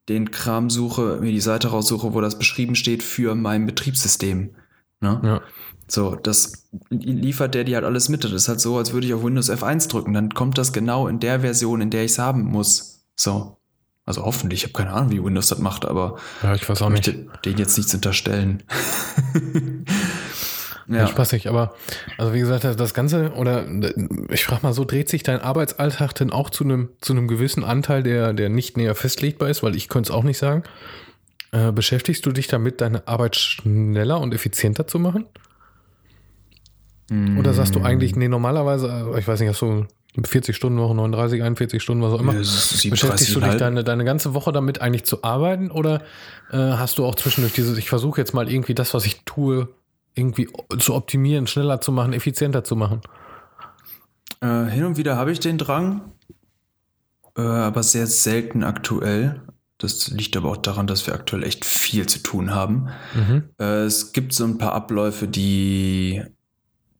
den 0.09 0.31
Kram 0.31 0.71
suche, 0.71 1.19
mir 1.21 1.33
die 1.33 1.41
Seite 1.41 1.69
raussuche, 1.69 2.15
wo 2.15 2.21
das 2.21 2.39
beschrieben 2.39 2.75
steht 2.75 3.03
für 3.03 3.35
mein 3.35 3.67
Betriebssystem. 3.67 4.55
Ne? 5.01 5.21
Ja. 5.23 5.41
So, 5.91 6.15
das 6.17 6.65
liefert 6.91 7.55
der 7.55 7.65
dir 7.65 7.77
halt 7.77 7.87
alles 7.87 8.09
mit. 8.09 8.23
Das 8.25 8.33
ist 8.33 8.49
halt 8.49 8.61
so, 8.61 8.77
als 8.77 8.93
würde 8.93 9.07
ich 9.07 9.15
auf 9.15 9.23
Windows 9.25 9.51
F1 9.51 9.89
drücken. 9.89 10.13
Dann 10.13 10.31
kommt 10.35 10.59
das 10.59 10.73
genau 10.73 11.09
in 11.09 11.19
der 11.19 11.41
Version, 11.41 11.81
in 11.81 11.91
der 11.91 12.05
ich 12.05 12.13
es 12.13 12.19
haben 12.19 12.43
muss. 12.45 13.05
So. 13.17 13.57
Also 14.05 14.25
hoffentlich, 14.25 14.61
ich 14.61 14.65
habe 14.71 14.73
keine 14.73 14.95
Ahnung, 14.95 15.11
wie 15.11 15.23
Windows 15.23 15.49
das 15.49 15.59
macht, 15.59 15.85
aber 15.85 16.17
Ja, 16.43 16.55
ich 16.55 16.67
weiß 16.69 16.81
auch 16.83 16.91
ich 16.91 17.07
nicht. 17.07 17.17
möchte 17.17 17.41
denen 17.45 17.59
jetzt 17.59 17.77
nichts 17.77 17.95
unterstellen. 17.95 18.63
Ja. 20.91 21.01
ja. 21.01 21.07
Spaßig, 21.07 21.49
aber 21.51 21.75
also 22.17 22.33
wie 22.33 22.39
gesagt, 22.41 22.65
das 22.65 22.95
Ganze, 22.95 23.33
oder 23.35 23.67
ich 24.31 24.45
frage 24.47 24.63
mal 24.63 24.73
so, 24.73 24.87
dreht 24.87 25.11
sich 25.11 25.23
dein 25.23 25.39
Arbeitsalltag 25.41 26.15
denn 26.15 26.31
auch 26.33 26.49
zu 26.49 26.65
einem 26.65 26.89
zu 27.03 27.13
einem 27.13 27.29
gewissen 27.29 27.63
Anteil, 27.63 28.03
der, 28.03 28.33
der 28.33 28.49
nicht 28.49 28.79
näher 28.79 28.95
festlegbar 28.95 29.51
ist, 29.51 29.63
weil 29.63 29.77
ich 29.77 29.89
könnte 29.91 30.09
es 30.11 30.17
auch 30.17 30.23
nicht 30.23 30.39
sagen. 30.39 30.63
Äh, 31.53 31.73
beschäftigst 31.73 32.25
du 32.25 32.33
dich 32.33 32.47
damit, 32.49 32.81
deine 32.81 33.07
Arbeit 33.07 33.37
schneller 33.37 34.19
und 34.19 34.33
effizienter 34.33 34.87
zu 34.87 34.99
machen? 34.99 35.27
Oder 37.11 37.55
sagst 37.55 37.75
du 37.75 37.81
eigentlich, 37.81 38.17
nee, 38.17 38.29
normalerweise, 38.29 39.13
äh, 39.15 39.19
ich 39.19 39.27
weiß 39.27 39.41
nicht, 39.41 39.49
hast 39.49 39.63
du 39.63 39.87
40 40.23 40.55
Stunden 40.55 40.79
Woche, 40.79 40.95
39, 40.95 41.43
41 41.43 41.83
Stunden, 41.83 42.03
was 42.03 42.13
auch 42.13 42.21
immer. 42.21 42.35
Ja, 42.35 42.41
es 42.41 42.49
ist 42.49 42.85
37,5. 42.85 42.91
Beschäftigst 42.91 43.37
du 43.37 43.41
dich 43.41 43.55
deine, 43.55 43.85
deine 43.85 44.05
ganze 44.05 44.35
Woche 44.35 44.53
damit 44.53 44.81
eigentlich 44.81 45.05
zu 45.05 45.23
arbeiten 45.23 45.71
oder 45.71 46.03
äh, 46.51 46.57
hast 46.57 46.99
du 46.99 47.05
auch 47.05 47.15
zwischendurch 47.15 47.55
dieses, 47.55 47.79
ich 47.79 47.89
versuche 47.89 48.21
jetzt 48.21 48.35
mal 48.35 48.51
irgendwie 48.51 48.75
das, 48.75 48.95
was 48.95 49.07
ich 49.07 49.23
tue, 49.25 49.69
irgendwie 50.15 50.49
zu 50.79 50.95
optimieren, 50.95 51.47
schneller 51.47 51.81
zu 51.81 51.93
machen, 51.93 52.13
effizienter 52.13 52.65
zu 52.65 52.77
machen? 52.77 53.01
Äh, 54.41 54.65
hin 54.67 54.85
und 54.85 54.97
wieder 54.97 55.17
habe 55.17 55.33
ich 55.33 55.41
den 55.41 55.59
Drang, 55.59 56.13
äh, 57.37 57.43
aber 57.43 57.83
sehr 57.83 58.07
selten 58.07 58.65
aktuell. 58.65 59.43
Das 59.79 60.09
liegt 60.09 60.37
aber 60.37 60.51
auch 60.51 60.57
daran, 60.57 60.89
dass 60.89 61.07
wir 61.07 61.15
aktuell 61.15 61.45
echt 61.45 61.65
viel 61.65 62.07
zu 62.07 62.19
tun 62.21 62.53
haben. 62.53 62.89
Mhm. 63.15 63.45
Äh, 63.61 63.85
es 63.85 64.13
gibt 64.13 64.33
so 64.33 64.45
ein 64.45 64.59
paar 64.59 64.73
Abläufe, 64.73 65.29
die, 65.29 66.25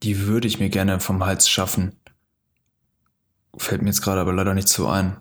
die 0.03 0.27
würde 0.27 0.49
ich 0.49 0.61
mir 0.61 0.69
gerne 0.69 1.01
vom 1.01 1.25
Hals 1.25 1.49
schaffen. 1.49 1.97
Fällt 3.57 3.83
mir 3.83 3.89
jetzt 3.89 4.03
gerade 4.03 4.21
aber 4.21 4.33
leider 4.33 4.55
nicht 4.55 4.69
so 4.69 4.87
ein. 4.89 5.17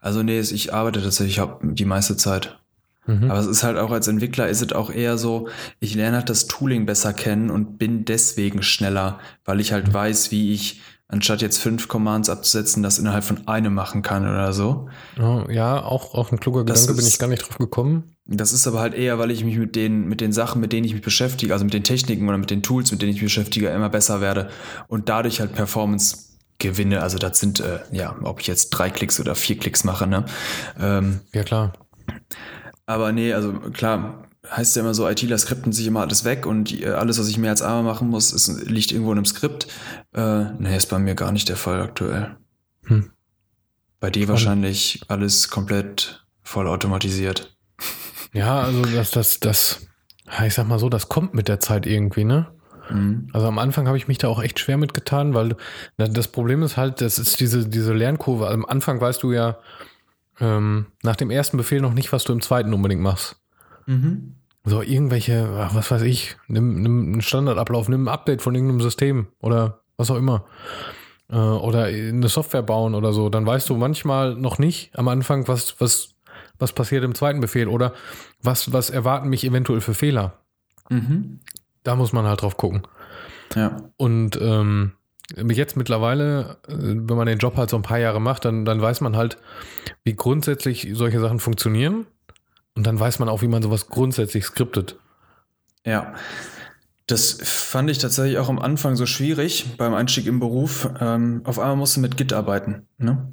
Also 0.00 0.22
nee, 0.22 0.40
ich 0.40 0.72
arbeite 0.74 1.02
tatsächlich 1.02 1.38
haupt- 1.40 1.62
die 1.62 1.84
meiste 1.84 2.16
Zeit. 2.16 2.58
Mhm. 3.06 3.30
Aber 3.30 3.40
es 3.40 3.46
ist 3.46 3.62
halt 3.62 3.76
auch 3.78 3.90
als 3.90 4.08
Entwickler 4.08 4.48
ist 4.48 4.62
es 4.62 4.72
auch 4.72 4.90
eher 4.90 5.18
so, 5.18 5.48
ich 5.78 5.94
lerne 5.94 6.18
halt 6.18 6.30
das 6.30 6.46
Tooling 6.46 6.86
besser 6.86 7.12
kennen 7.12 7.50
und 7.50 7.78
bin 7.78 8.04
deswegen 8.04 8.62
schneller, 8.62 9.18
weil 9.44 9.60
ich 9.60 9.72
halt 9.72 9.92
weiß, 9.92 10.30
wie 10.30 10.52
ich 10.52 10.80
anstatt 11.08 11.42
jetzt 11.42 11.58
fünf 11.58 11.88
Commands 11.88 12.28
abzusetzen, 12.30 12.82
das 12.82 12.98
innerhalb 12.98 13.24
von 13.24 13.48
einem 13.48 13.74
machen 13.74 14.02
kann 14.02 14.22
oder 14.22 14.52
so. 14.52 14.88
Oh, 15.20 15.44
ja, 15.50 15.82
auch, 15.82 16.14
auch 16.14 16.30
ein 16.30 16.38
kluger 16.38 16.64
Das 16.64 16.82
Gedanke, 16.82 17.00
bin 17.00 17.08
ich 17.08 17.18
gar 17.18 17.26
nicht 17.26 17.42
drauf 17.42 17.58
gekommen. 17.58 18.14
Das 18.32 18.52
ist 18.52 18.66
aber 18.68 18.78
halt 18.78 18.94
eher, 18.94 19.18
weil 19.18 19.32
ich 19.32 19.44
mich 19.44 19.58
mit 19.58 19.74
den, 19.74 20.06
mit 20.06 20.20
den 20.20 20.32
Sachen, 20.32 20.60
mit 20.60 20.72
denen 20.72 20.84
ich 20.84 20.92
mich 20.92 21.02
beschäftige, 21.02 21.52
also 21.52 21.64
mit 21.64 21.74
den 21.74 21.82
Techniken 21.82 22.28
oder 22.28 22.38
mit 22.38 22.50
den 22.50 22.62
Tools, 22.62 22.92
mit 22.92 23.02
denen 23.02 23.10
ich 23.10 23.16
mich 23.16 23.24
beschäftige, 23.24 23.68
immer 23.70 23.88
besser 23.88 24.20
werde 24.20 24.50
und 24.86 25.08
dadurch 25.08 25.40
halt 25.40 25.52
Performance 25.52 26.30
gewinne. 26.58 27.02
Also 27.02 27.18
das 27.18 27.40
sind, 27.40 27.58
äh, 27.58 27.80
ja, 27.90 28.14
ob 28.22 28.40
ich 28.40 28.46
jetzt 28.46 28.70
drei 28.70 28.88
Klicks 28.88 29.18
oder 29.18 29.34
vier 29.34 29.58
Klicks 29.58 29.82
mache, 29.82 30.06
ne? 30.06 30.26
Ähm, 30.78 31.20
Ja, 31.34 31.42
klar. 31.42 31.72
Aber 32.86 33.10
nee, 33.10 33.32
also 33.32 33.52
klar, 33.52 34.28
heißt 34.48 34.76
ja 34.76 34.82
immer 34.82 34.94
so, 34.94 35.08
ITler 35.08 35.38
skripten 35.38 35.72
sich 35.72 35.86
immer 35.86 36.00
alles 36.00 36.24
weg 36.24 36.46
und 36.46 36.72
äh, 36.80 36.86
alles, 36.86 37.18
was 37.18 37.28
ich 37.28 37.38
mehr 37.38 37.50
als 37.50 37.62
einmal 37.62 37.82
machen 37.82 38.08
muss, 38.08 38.32
ist, 38.32 38.48
liegt 38.68 38.92
irgendwo 38.92 39.10
in 39.10 39.18
einem 39.18 39.24
Skript. 39.24 39.66
Äh, 40.14 40.44
nee, 40.58 40.76
ist 40.76 40.88
bei 40.88 40.98
mir 40.98 41.14
gar 41.16 41.32
nicht 41.32 41.48
der 41.48 41.56
Fall 41.56 41.80
aktuell. 41.80 42.36
Hm. 42.84 43.10
Bei 43.98 44.10
dir 44.10 44.22
Spannend. 44.22 44.28
wahrscheinlich 44.28 45.02
alles 45.08 45.50
komplett 45.50 46.24
voll 46.42 46.68
automatisiert. 46.68 47.56
Ja, 48.32 48.60
also 48.60 48.82
das, 48.82 49.10
das, 49.10 49.40
das, 49.40 49.86
ich 50.44 50.54
sag 50.54 50.66
mal 50.68 50.78
so, 50.78 50.88
das 50.88 51.08
kommt 51.08 51.34
mit 51.34 51.48
der 51.48 51.60
Zeit 51.60 51.86
irgendwie, 51.86 52.24
ne? 52.24 52.46
Mhm. 52.90 53.28
Also 53.32 53.46
am 53.46 53.58
Anfang 53.58 53.86
habe 53.86 53.96
ich 53.96 54.08
mich 54.08 54.18
da 54.18 54.28
auch 54.28 54.42
echt 54.42 54.58
schwer 54.58 54.76
mitgetan, 54.76 55.34
weil 55.34 55.56
das 55.96 56.28
Problem 56.28 56.62
ist 56.62 56.76
halt, 56.76 57.00
das 57.00 57.18
ist 57.18 57.40
diese, 57.40 57.68
diese 57.68 57.92
Lernkurve. 57.92 58.48
Am 58.48 58.64
Anfang 58.64 59.00
weißt 59.00 59.22
du 59.22 59.32
ja 59.32 59.58
ähm, 60.40 60.86
nach 61.02 61.16
dem 61.16 61.30
ersten 61.30 61.56
Befehl 61.56 61.80
noch 61.80 61.94
nicht, 61.94 62.12
was 62.12 62.24
du 62.24 62.32
im 62.32 62.40
zweiten 62.40 62.72
unbedingt 62.72 63.02
machst. 63.02 63.36
Mhm. 63.86 64.36
So 64.64 64.82
irgendwelche, 64.82 65.48
was 65.72 65.90
weiß 65.90 66.02
ich, 66.02 66.36
nimm, 66.46 66.82
nimm 66.82 67.12
einen 67.12 67.22
Standardablauf, 67.22 67.88
nimm 67.88 68.04
ein 68.04 68.08
Update 68.08 68.42
von 68.42 68.54
irgendeinem 68.54 68.80
System 68.80 69.28
oder 69.40 69.80
was 69.96 70.10
auch 70.10 70.16
immer. 70.16 70.44
Äh, 71.30 71.36
oder 71.36 71.84
eine 71.84 72.28
Software 72.28 72.62
bauen 72.62 72.94
oder 72.94 73.12
so. 73.12 73.28
Dann 73.30 73.46
weißt 73.46 73.68
du 73.70 73.76
manchmal 73.76 74.34
noch 74.34 74.58
nicht 74.58 74.96
am 74.98 75.08
Anfang, 75.08 75.48
was, 75.48 75.80
was, 75.80 76.14
was 76.60 76.72
passiert 76.72 77.04
im 77.04 77.14
zweiten 77.14 77.40
Befehl 77.40 77.68
oder 77.68 77.94
was, 78.42 78.72
was 78.72 78.90
erwarten 78.90 79.28
mich 79.28 79.44
eventuell 79.44 79.80
für 79.80 79.94
Fehler. 79.94 80.38
Mhm. 80.88 81.40
Da 81.82 81.96
muss 81.96 82.12
man 82.12 82.26
halt 82.26 82.42
drauf 82.42 82.56
gucken. 82.56 82.82
Ja. 83.54 83.76
Und 83.96 84.38
ähm, 84.40 84.92
jetzt 85.36 85.76
mittlerweile, 85.76 86.58
äh, 86.68 86.74
wenn 86.76 87.16
man 87.16 87.26
den 87.26 87.38
Job 87.38 87.56
halt 87.56 87.70
so 87.70 87.76
ein 87.76 87.82
paar 87.82 87.98
Jahre 87.98 88.20
macht, 88.20 88.44
dann, 88.44 88.64
dann 88.64 88.80
weiß 88.80 89.00
man 89.00 89.16
halt, 89.16 89.38
wie 90.04 90.14
grundsätzlich 90.14 90.88
solche 90.92 91.20
Sachen 91.20 91.40
funktionieren. 91.40 92.06
Und 92.74 92.86
dann 92.86 92.98
weiß 93.00 93.18
man 93.18 93.28
auch, 93.28 93.42
wie 93.42 93.48
man 93.48 93.62
sowas 93.62 93.88
grundsätzlich 93.88 94.44
skriptet. 94.44 94.96
Ja. 95.84 96.14
Das 97.06 97.38
fand 97.42 97.90
ich 97.90 97.98
tatsächlich 97.98 98.38
auch 98.38 98.48
am 98.48 98.60
Anfang 98.60 98.94
so 98.94 99.04
schwierig 99.04 99.76
beim 99.76 99.94
Einstieg 99.94 100.26
im 100.26 100.38
Beruf. 100.38 100.88
Ähm, 101.00 101.40
auf 101.44 101.58
einmal 101.58 101.76
musst 101.76 101.96
du 101.96 102.00
mit 102.00 102.16
Git 102.16 102.32
arbeiten. 102.32 102.86
Ne? 102.98 103.32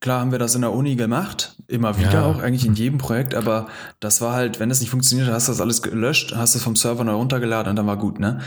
Klar 0.00 0.20
haben 0.20 0.32
wir 0.32 0.38
das 0.38 0.54
in 0.54 0.60
der 0.60 0.72
Uni 0.72 0.96
gemacht, 0.96 1.56
immer 1.66 1.98
wieder 1.98 2.12
ja. 2.12 2.24
auch, 2.26 2.40
eigentlich 2.40 2.66
in 2.66 2.74
jedem 2.74 2.98
Projekt, 2.98 3.34
aber 3.34 3.68
das 4.00 4.20
war 4.20 4.34
halt, 4.34 4.60
wenn 4.60 4.70
es 4.70 4.80
nicht 4.80 4.90
funktioniert, 4.90 5.28
hast 5.28 5.48
du 5.48 5.52
das 5.52 5.60
alles 5.60 5.82
gelöscht, 5.82 6.34
hast 6.36 6.54
es 6.54 6.62
vom 6.62 6.76
Server 6.76 7.04
neu 7.04 7.14
runtergeladen 7.14 7.70
und 7.70 7.76
dann 7.76 7.86
war 7.86 7.96
gut, 7.96 8.20
ne? 8.20 8.40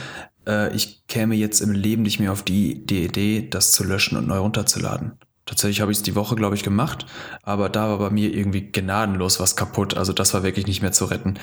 Äh, 0.48 0.74
ich 0.76 1.08
käme 1.08 1.36
jetzt 1.36 1.60
im 1.60 1.72
Leben 1.72 2.04
nicht 2.04 2.20
mehr 2.20 2.32
auf 2.32 2.44
die, 2.44 2.86
die 2.86 3.04
Idee, 3.04 3.48
das 3.50 3.72
zu 3.74 3.84
löschen 3.84 4.18
und 4.18 4.28
neu 4.28 4.38
runterzuladen. 4.38 5.14
Tatsächlich 5.46 5.82
habe 5.82 5.92
ich 5.92 5.98
es 5.98 6.04
die 6.04 6.16
Woche, 6.16 6.36
glaube 6.36 6.56
ich, 6.56 6.64
gemacht, 6.64 7.08
aber 7.44 7.68
da 7.68 7.90
war 7.90 7.98
bei 7.98 8.10
mir 8.12 8.34
irgendwie 8.34 8.72
gnadenlos 8.72 9.40
was 9.40 9.56
kaputt. 9.56 9.98
Also 9.98 10.14
das 10.14 10.34
war 10.34 10.44
wirklich 10.44 10.68
nicht 10.68 10.82
mehr 10.82 10.92
zu 10.92 11.06
retten. 11.06 11.40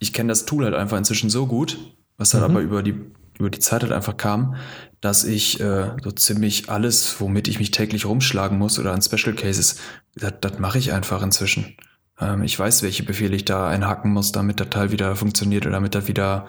Ich 0.00 0.12
kenne 0.12 0.28
das 0.28 0.44
Tool 0.44 0.64
halt 0.64 0.74
einfach 0.74 0.98
inzwischen 0.98 1.30
so 1.30 1.46
gut, 1.46 1.78
was 2.18 2.34
halt 2.34 2.44
mhm. 2.46 2.50
aber 2.50 2.60
über 2.60 2.82
die, 2.82 2.94
über 3.38 3.50
die 3.50 3.58
Zeit 3.58 3.82
halt 3.82 3.92
einfach 3.92 4.16
kam, 4.16 4.56
dass 5.00 5.24
ich 5.24 5.60
äh, 5.60 5.92
so 6.02 6.10
ziemlich 6.10 6.68
alles, 6.68 7.20
womit 7.20 7.48
ich 7.48 7.58
mich 7.58 7.70
täglich 7.70 8.04
rumschlagen 8.04 8.58
muss 8.58 8.78
oder 8.78 8.92
an 8.92 9.02
Special 9.02 9.34
Cases, 9.34 9.76
das, 10.14 10.58
mache 10.58 10.78
ich 10.78 10.92
einfach 10.92 11.22
inzwischen. 11.22 11.76
Ähm, 12.20 12.42
ich 12.42 12.58
weiß, 12.58 12.82
welche 12.82 13.04
Befehle 13.04 13.36
ich 13.36 13.44
da 13.44 13.68
einhaken 13.68 14.12
muss, 14.12 14.32
damit 14.32 14.60
der 14.60 14.70
Teil 14.70 14.90
wieder 14.90 15.14
funktioniert 15.16 15.66
oder 15.66 15.74
damit 15.74 15.94
er 15.94 16.08
wieder 16.08 16.46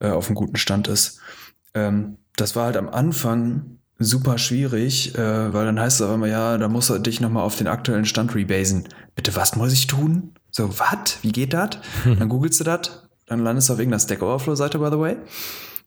äh, 0.00 0.10
auf 0.10 0.26
einem 0.26 0.36
guten 0.36 0.56
Stand 0.56 0.88
ist. 0.88 1.20
Ähm, 1.74 2.16
das 2.36 2.56
war 2.56 2.66
halt 2.66 2.76
am 2.76 2.88
Anfang 2.88 3.78
super 3.98 4.38
schwierig, 4.38 5.14
äh, 5.16 5.52
weil 5.52 5.64
dann 5.66 5.80
heißt 5.80 6.00
es 6.00 6.02
aber 6.02 6.14
immer, 6.14 6.28
ja, 6.28 6.58
da 6.58 6.68
musst 6.68 6.90
du 6.90 6.98
dich 6.98 7.20
nochmal 7.20 7.42
auf 7.42 7.56
den 7.56 7.66
aktuellen 7.66 8.04
Stand 8.04 8.34
rebasen. 8.34 8.88
Bitte, 9.14 9.34
was 9.36 9.56
muss 9.56 9.72
ich 9.72 9.86
tun? 9.86 10.32
So, 10.50 10.78
was? 10.78 11.18
Wie 11.22 11.32
geht 11.32 11.52
das? 11.52 11.78
Dann 12.04 12.28
googelst 12.28 12.60
du 12.60 12.64
das, 12.64 13.06
dann 13.26 13.40
landest 13.40 13.68
du 13.68 13.72
auf 13.72 13.78
irgendeiner 13.78 14.00
Stack 14.00 14.22
Overflow-Seite, 14.22 14.78
by 14.78 14.88
the 14.90 14.98
way. 14.98 15.16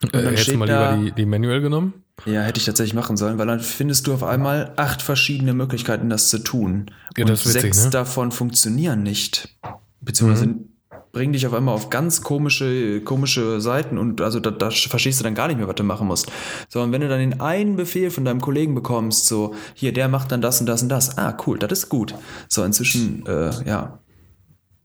Und 0.01 0.15
dann 0.15 0.25
äh, 0.25 0.29
Hättest 0.31 0.51
du 0.51 0.57
mal 0.57 0.67
da, 0.67 0.93
lieber 0.93 1.05
die, 1.05 1.11
die 1.11 1.25
Manual 1.25 1.61
genommen? 1.61 1.93
Ja, 2.25 2.41
hätte 2.41 2.59
ich 2.59 2.65
tatsächlich 2.65 2.93
machen 2.93 3.17
sollen, 3.17 3.37
weil 3.37 3.47
dann 3.47 3.59
findest 3.59 4.07
du 4.07 4.13
auf 4.13 4.23
einmal 4.23 4.73
acht 4.75 5.01
verschiedene 5.01 5.53
Möglichkeiten, 5.53 6.09
das 6.09 6.29
zu 6.29 6.39
tun. 6.39 6.91
Ja, 7.17 7.25
und 7.25 7.31
witzig, 7.31 7.51
sechs 7.53 7.83
ne? 7.85 7.89
davon 7.91 8.31
funktionieren 8.31 9.03
nicht. 9.03 9.57
Beziehungsweise 10.01 10.47
mhm. 10.47 10.69
bringen 11.11 11.33
dich 11.33 11.47
auf 11.47 11.53
einmal 11.53 11.75
auf 11.75 11.89
ganz 11.89 12.21
komische, 12.21 13.01
komische 13.01 13.61
Seiten 13.61 13.97
und 13.97 14.21
also 14.21 14.39
da, 14.39 14.51
da 14.51 14.69
verstehst 14.69 15.19
du 15.19 15.23
dann 15.23 15.35
gar 15.35 15.47
nicht 15.47 15.57
mehr, 15.57 15.67
was 15.67 15.75
du 15.75 15.83
machen 15.83 16.07
musst. 16.07 16.31
So, 16.67 16.81
und 16.81 16.91
wenn 16.91 17.01
du 17.01 17.09
dann 17.09 17.19
den 17.19 17.41
einen 17.41 17.75
Befehl 17.75 18.11
von 18.11 18.25
deinem 18.25 18.41
Kollegen 18.41 18.75
bekommst, 18.75 19.27
so, 19.27 19.55
hier, 19.73 19.93
der 19.93 20.07
macht 20.07 20.31
dann 20.31 20.41
das 20.41 20.59
und 20.59 20.65
das 20.65 20.81
und 20.81 20.89
das, 20.89 21.17
ah, 21.17 21.37
cool, 21.45 21.57
das 21.59 21.71
ist 21.71 21.89
gut. 21.89 22.15
So, 22.47 22.63
inzwischen, 22.63 23.25
äh, 23.25 23.51
ja, 23.65 23.99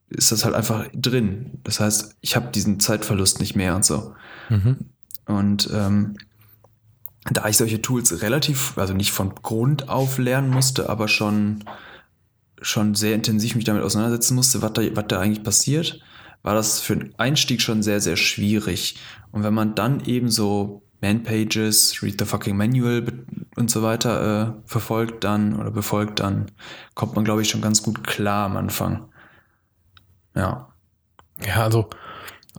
ist 0.09 0.31
das 0.31 0.45
halt 0.45 0.55
einfach 0.55 0.87
drin. 0.95 1.59
Das 1.65 1.81
heißt, 1.81 2.17
ich 2.21 2.37
habe 2.37 2.51
diesen 2.53 2.79
Zeitverlust 2.79 3.41
nicht 3.41 3.57
mehr 3.57 3.75
und 3.75 3.85
so. 3.85 4.15
Mhm. 4.49 4.77
Und 5.27 5.69
ähm, 5.73 6.17
da 7.31 7.49
ich 7.49 7.57
solche 7.57 7.81
Tools 7.81 8.23
relativ, 8.23 8.77
also 8.77 8.93
nicht 8.93 9.13
von 9.13 9.35
Grund 9.35 9.89
auf 9.89 10.19
lernen 10.19 10.51
musste, 10.51 10.91
aber 10.91 11.09
schon, 11.09 11.65
schon 12.61 12.95
sehr 12.95 13.15
intensiv 13.15 13.55
mich 13.55 13.65
damit 13.65 13.83
auseinandersetzen 13.83 14.35
musste, 14.35 14.61
was 14.63 14.75
da, 14.75 14.83
was 14.95 15.05
da 15.09 15.21
eigentlich 15.21 15.43
passiert, 15.43 16.01
war 16.43 16.55
das 16.55 16.81
für 16.81 16.97
den 16.97 17.19
Einstieg 17.19 17.63
schon 17.63 17.83
sehr, 17.83 18.01
sehr 18.01 18.17
schwierig. 18.17 18.97
Und 19.33 19.43
wenn 19.43 19.55
man 19.55 19.75
dann 19.75 20.05
eben 20.05 20.29
so 20.29 20.83
Man-Pages, 21.01 22.03
Read 22.03 22.17
the 22.19 22.27
fucking 22.27 22.57
Manual 22.57 23.05
und 23.57 23.71
so 23.71 23.83
weiter 23.83 24.49
äh, 24.49 24.69
verfolgt 24.69 25.25
dann 25.25 25.59
oder 25.59 25.71
befolgt, 25.71 26.21
dann 26.21 26.47
kommt 26.95 27.15
man, 27.15 27.25
glaube 27.25 27.43
ich, 27.43 27.49
schon 27.49 27.63
ganz 27.63 27.83
gut 27.83 28.07
klar 28.07 28.47
am 28.47 28.57
Anfang. 28.57 29.09
Ja. 30.35 30.69
Ja, 31.45 31.63
also 31.65 31.89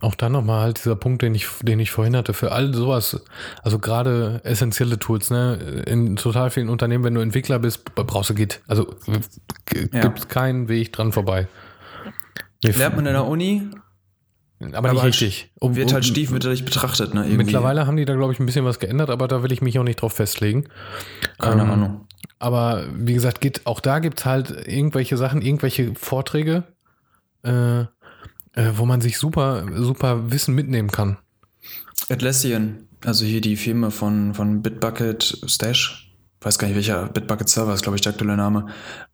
auch 0.00 0.14
dann 0.14 0.32
nochmal 0.32 0.62
halt 0.62 0.78
dieser 0.78 0.96
Punkt, 0.96 1.22
den 1.22 1.34
ich, 1.34 1.48
den 1.62 1.80
ich 1.80 1.90
vorhin 1.90 2.16
hatte, 2.16 2.34
für 2.34 2.52
all 2.52 2.74
sowas, 2.74 3.22
also 3.62 3.78
gerade 3.78 4.40
essentielle 4.44 4.98
Tools, 4.98 5.30
ne, 5.30 5.84
in 5.86 6.16
total 6.16 6.50
vielen 6.50 6.68
Unternehmen, 6.68 7.04
wenn 7.04 7.14
du 7.14 7.20
Entwickler 7.20 7.58
bist, 7.58 7.94
brauchst 7.94 8.30
du 8.30 8.34
Git. 8.34 8.60
Also 8.66 8.94
ja. 9.92 10.00
gibt 10.00 10.28
keinen 10.28 10.68
Weg 10.68 10.92
dran 10.92 11.12
vorbei. 11.12 11.48
Lernt 12.62 12.96
man 12.96 13.06
in 13.06 13.12
der 13.12 13.26
Uni, 13.26 13.70
aber, 14.60 14.78
aber 14.78 14.92
nicht 14.92 15.04
richtig. 15.04 15.50
Um, 15.60 15.76
wird 15.76 15.92
halt 15.92 16.04
stiefmütterlich 16.04 16.64
betrachtet, 16.64 17.12
ne? 17.12 17.20
Irgendwie. 17.20 17.44
Mittlerweile 17.44 17.86
haben 17.86 17.96
die 17.96 18.06
da, 18.06 18.14
glaube 18.14 18.32
ich, 18.32 18.40
ein 18.40 18.46
bisschen 18.46 18.64
was 18.64 18.78
geändert, 18.78 19.10
aber 19.10 19.28
da 19.28 19.42
will 19.42 19.52
ich 19.52 19.60
mich 19.60 19.78
auch 19.78 19.84
nicht 19.84 20.00
drauf 20.00 20.14
festlegen. 20.14 20.64
Keine 21.38 21.62
ähm, 21.62 21.70
Ahnung. 21.70 22.06
Aber 22.38 22.84
wie 22.94 23.14
gesagt, 23.14 23.40
geht, 23.40 23.66
auch 23.66 23.80
da 23.80 23.98
gibt 23.98 24.20
es 24.20 24.26
halt 24.26 24.66
irgendwelche 24.66 25.16
Sachen, 25.16 25.42
irgendwelche 25.42 25.94
Vorträge, 25.94 26.64
äh, 27.42 27.84
äh, 28.56 28.72
wo 28.74 28.84
man 28.84 29.00
sich 29.00 29.18
super, 29.18 29.64
super 29.74 30.32
Wissen 30.32 30.54
mitnehmen 30.54 30.90
kann. 30.90 31.18
Atlassian, 32.08 32.88
also 33.04 33.24
hier 33.24 33.40
die 33.40 33.56
Firma 33.56 33.90
von, 33.90 34.34
von 34.34 34.62
Bitbucket 34.62 35.42
Stash, 35.46 36.12
weiß 36.40 36.58
gar 36.58 36.66
nicht 36.66 36.76
welcher, 36.76 37.06
Bitbucket 37.06 37.48
Server 37.48 37.74
ist, 37.74 37.82
glaube 37.82 37.96
ich, 37.96 38.02
der 38.02 38.12
aktuelle 38.12 38.36
Name, 38.36 38.66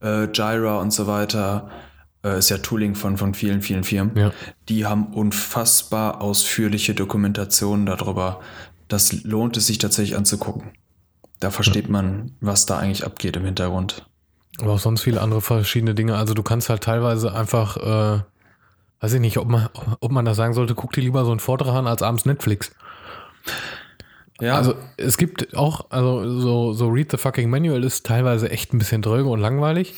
äh, 0.02 0.24
Jira 0.32 0.78
und 0.78 0.92
so 0.92 1.06
weiter, 1.06 1.70
äh, 2.24 2.38
ist 2.38 2.50
ja 2.50 2.58
Tooling 2.58 2.94
von, 2.94 3.16
von 3.16 3.34
vielen, 3.34 3.62
vielen 3.62 3.84
Firmen. 3.84 4.16
Ja. 4.16 4.32
Die 4.68 4.86
haben 4.86 5.12
unfassbar 5.12 6.20
ausführliche 6.20 6.94
Dokumentationen 6.94 7.86
darüber. 7.86 8.40
Das 8.88 9.24
lohnt 9.24 9.56
es 9.56 9.66
sich 9.66 9.78
tatsächlich 9.78 10.16
anzugucken. 10.16 10.72
Da 11.40 11.50
versteht 11.50 11.86
ja. 11.86 11.92
man, 11.92 12.36
was 12.40 12.66
da 12.66 12.78
eigentlich 12.78 13.04
abgeht 13.04 13.36
im 13.36 13.44
Hintergrund. 13.44 14.06
Aber 14.60 14.74
auch 14.74 14.78
sonst 14.78 15.00
viele 15.02 15.20
andere 15.20 15.40
verschiedene 15.40 15.94
Dinge. 15.94 16.16
Also 16.16 16.34
du 16.34 16.42
kannst 16.42 16.68
halt 16.68 16.84
teilweise 16.84 17.34
einfach 17.34 17.76
äh, 17.78 18.22
weiß 19.02 19.14
ich 19.14 19.20
nicht, 19.20 19.36
ob 19.36 19.48
man, 19.48 19.68
ob 20.00 20.12
man 20.12 20.24
da 20.24 20.32
sagen 20.32 20.54
sollte, 20.54 20.74
guck 20.74 20.92
dir 20.92 21.00
lieber 21.00 21.24
so 21.24 21.32
einen 21.32 21.40
Vortrag 21.40 21.74
an 21.74 21.86
als 21.86 22.02
abends 22.02 22.24
Netflix. 22.24 22.70
Ja. 24.40 24.56
Also 24.56 24.74
es 24.96 25.18
gibt 25.18 25.56
auch, 25.56 25.90
also 25.90 26.40
so, 26.40 26.72
so 26.72 26.88
Read 26.88 27.10
the 27.10 27.16
fucking 27.16 27.50
Manual 27.50 27.84
ist 27.84 28.06
teilweise 28.06 28.50
echt 28.50 28.72
ein 28.72 28.78
bisschen 28.78 29.02
dröge 29.02 29.28
und 29.28 29.40
langweilig. 29.40 29.94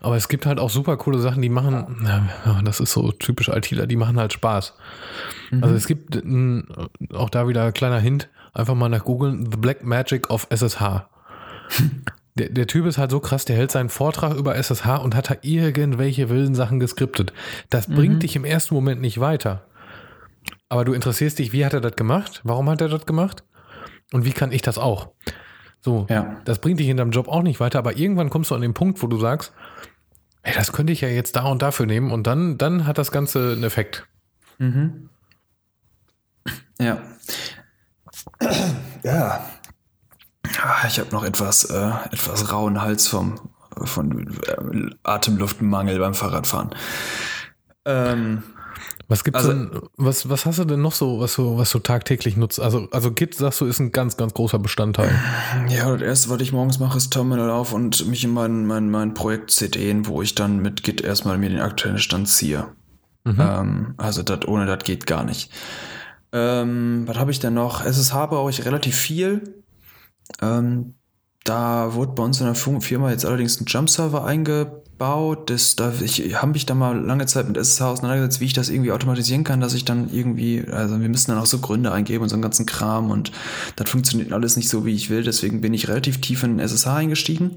Aber 0.00 0.16
es 0.16 0.28
gibt 0.28 0.46
halt 0.46 0.58
auch 0.58 0.70
super 0.70 0.96
coole 0.96 1.18
Sachen, 1.18 1.42
die 1.42 1.48
machen, 1.48 2.04
ja, 2.04 2.60
das 2.62 2.80
ist 2.80 2.92
so 2.92 3.12
typisch 3.12 3.48
ITler, 3.48 3.86
die 3.86 3.96
machen 3.96 4.18
halt 4.18 4.32
Spaß. 4.32 4.74
Mhm. 5.50 5.62
Also 5.62 5.76
es 5.76 5.86
gibt 5.86 6.16
ein, 6.16 6.66
auch 7.12 7.30
da 7.30 7.48
wieder 7.48 7.64
ein 7.64 7.72
kleiner 7.72 8.00
Hint, 8.00 8.28
einfach 8.52 8.74
mal 8.74 8.88
nach 8.88 9.04
googeln, 9.04 9.48
The 9.50 9.56
Black 9.56 9.84
Magic 9.84 10.28
of 10.28 10.46
SSH. 10.50 11.06
Der, 12.36 12.48
der, 12.48 12.66
Typ 12.66 12.86
ist 12.86 12.98
halt 12.98 13.12
so 13.12 13.20
krass, 13.20 13.44
der 13.44 13.56
hält 13.56 13.70
seinen 13.70 13.88
Vortrag 13.88 14.36
über 14.36 14.56
SSH 14.56 14.96
und 14.96 15.14
hat 15.14 15.30
da 15.30 15.36
irgendwelche 15.42 16.28
wilden 16.28 16.54
Sachen 16.54 16.80
geskriptet. 16.80 17.32
Das 17.70 17.86
mhm. 17.86 17.94
bringt 17.94 18.22
dich 18.24 18.34
im 18.34 18.44
ersten 18.44 18.74
Moment 18.74 19.00
nicht 19.00 19.20
weiter. 19.20 19.66
Aber 20.68 20.84
du 20.84 20.92
interessierst 20.92 21.38
dich, 21.38 21.52
wie 21.52 21.64
hat 21.64 21.74
er 21.74 21.80
das 21.80 21.94
gemacht? 21.94 22.40
Warum 22.42 22.68
hat 22.68 22.80
er 22.80 22.88
das 22.88 23.06
gemacht? 23.06 23.44
Und 24.12 24.24
wie 24.24 24.32
kann 24.32 24.50
ich 24.50 24.62
das 24.62 24.78
auch? 24.78 25.12
So, 25.80 26.06
ja. 26.08 26.40
das 26.44 26.58
bringt 26.58 26.80
dich 26.80 26.88
in 26.88 26.96
deinem 26.96 27.10
Job 27.10 27.28
auch 27.28 27.42
nicht 27.42 27.60
weiter, 27.60 27.78
aber 27.78 27.96
irgendwann 27.96 28.30
kommst 28.30 28.50
du 28.50 28.54
an 28.54 28.62
den 28.62 28.74
Punkt, 28.74 29.02
wo 29.02 29.06
du 29.06 29.18
sagst, 29.18 29.52
hey, 30.42 30.54
das 30.54 30.72
könnte 30.72 30.92
ich 30.92 31.02
ja 31.02 31.08
jetzt 31.08 31.36
da 31.36 31.44
und 31.44 31.62
dafür 31.62 31.86
nehmen 31.86 32.10
und 32.10 32.26
dann, 32.26 32.58
dann 32.58 32.86
hat 32.86 32.98
das 32.98 33.12
Ganze 33.12 33.52
einen 33.52 33.64
Effekt. 33.64 34.06
Mhm. 34.58 35.10
Ja. 36.80 37.02
Ja, 39.02 39.44
ich 40.86 40.98
habe 40.98 41.10
noch 41.12 41.24
etwas, 41.24 41.64
äh, 41.64 41.90
etwas 42.10 42.52
rauen 42.52 42.80
Hals 42.82 43.08
vom, 43.08 43.40
von 43.82 44.28
äh, 44.46 44.90
Atemluftmangel 45.02 45.98
beim 45.98 46.14
Fahrradfahren. 46.14 46.70
Ähm, 47.84 48.42
was 49.08 49.22
gibt's 49.22 49.40
also, 49.40 49.52
denn, 49.52 49.70
was, 49.96 50.28
was 50.30 50.46
hast 50.46 50.58
du 50.58 50.64
denn 50.64 50.80
noch 50.80 50.94
so, 50.94 51.20
was 51.20 51.34
du, 51.34 51.58
was 51.58 51.70
du 51.70 51.78
tagtäglich 51.78 52.36
nutzt? 52.36 52.58
Also, 52.58 52.88
also 52.90 53.12
Git, 53.12 53.34
sagst 53.34 53.60
du, 53.60 53.66
ist 53.66 53.78
ein 53.78 53.92
ganz, 53.92 54.16
ganz 54.16 54.32
großer 54.32 54.58
Bestandteil. 54.58 55.14
Ja, 55.68 55.90
das 55.92 56.02
erste, 56.02 56.30
was 56.30 56.40
ich 56.40 56.52
morgens 56.52 56.78
mache, 56.78 56.96
ist 56.96 57.10
Terminal 57.10 57.50
auf 57.50 57.72
und 57.72 58.06
mich 58.06 58.24
in 58.24 58.32
mein, 58.32 58.66
mein, 58.66 58.90
mein 58.90 59.12
Projekt 59.14 59.50
CDen, 59.50 60.06
wo 60.06 60.22
ich 60.22 60.34
dann 60.34 60.60
mit 60.60 60.82
Git 60.82 61.02
erstmal 61.02 61.36
mir 61.36 61.50
den 61.50 61.60
aktuellen 61.60 61.98
Stand 61.98 62.28
ziehe. 62.28 62.66
Mhm. 63.24 63.36
Ähm, 63.38 63.94
also 63.98 64.22
dat, 64.22 64.48
ohne 64.48 64.66
das 64.66 64.84
geht 64.84 65.06
gar 65.06 65.24
nicht. 65.24 65.50
Ähm, 66.32 67.04
was 67.06 67.16
habe 67.18 67.30
ich 67.30 67.40
denn 67.40 67.54
noch? 67.54 67.84
SSH 67.84 68.26
brauche 68.26 68.50
ich 68.50 68.64
relativ 68.64 68.96
viel. 68.96 69.63
Ähm, 70.42 70.94
da 71.44 71.92
wurde 71.92 72.12
bei 72.12 72.22
uns 72.22 72.40
in 72.40 72.46
der 72.46 72.54
Firma 72.54 73.10
jetzt 73.10 73.26
allerdings 73.26 73.60
ein 73.60 73.66
Jump-Server 73.66 74.24
eingebaut. 74.24 75.50
Das, 75.50 75.76
da, 75.76 75.92
ich 76.00 76.40
habe 76.40 76.52
mich 76.52 76.64
da 76.64 76.74
mal 76.74 76.98
lange 76.98 77.26
Zeit 77.26 77.46
mit 77.46 77.58
SSH 77.58 77.82
auseinandergesetzt, 77.82 78.40
wie 78.40 78.46
ich 78.46 78.54
das 78.54 78.70
irgendwie 78.70 78.92
automatisieren 78.92 79.44
kann, 79.44 79.60
dass 79.60 79.74
ich 79.74 79.84
dann 79.84 80.08
irgendwie, 80.10 80.64
also 80.66 80.98
wir 80.98 81.08
müssen 81.10 81.32
dann 81.32 81.40
auch 81.40 81.46
so 81.46 81.58
Gründe 81.58 81.92
eingeben 81.92 82.22
und 82.22 82.30
so 82.30 82.34
einen 82.34 82.42
ganzen 82.42 82.64
Kram 82.64 83.10
und 83.10 83.30
das 83.76 83.90
funktioniert 83.90 84.32
alles 84.32 84.56
nicht 84.56 84.70
so, 84.70 84.86
wie 84.86 84.94
ich 84.94 85.10
will. 85.10 85.22
Deswegen 85.22 85.60
bin 85.60 85.74
ich 85.74 85.88
relativ 85.88 86.20
tief 86.22 86.42
in 86.42 86.58
SSH 86.58 86.86
eingestiegen. 86.86 87.56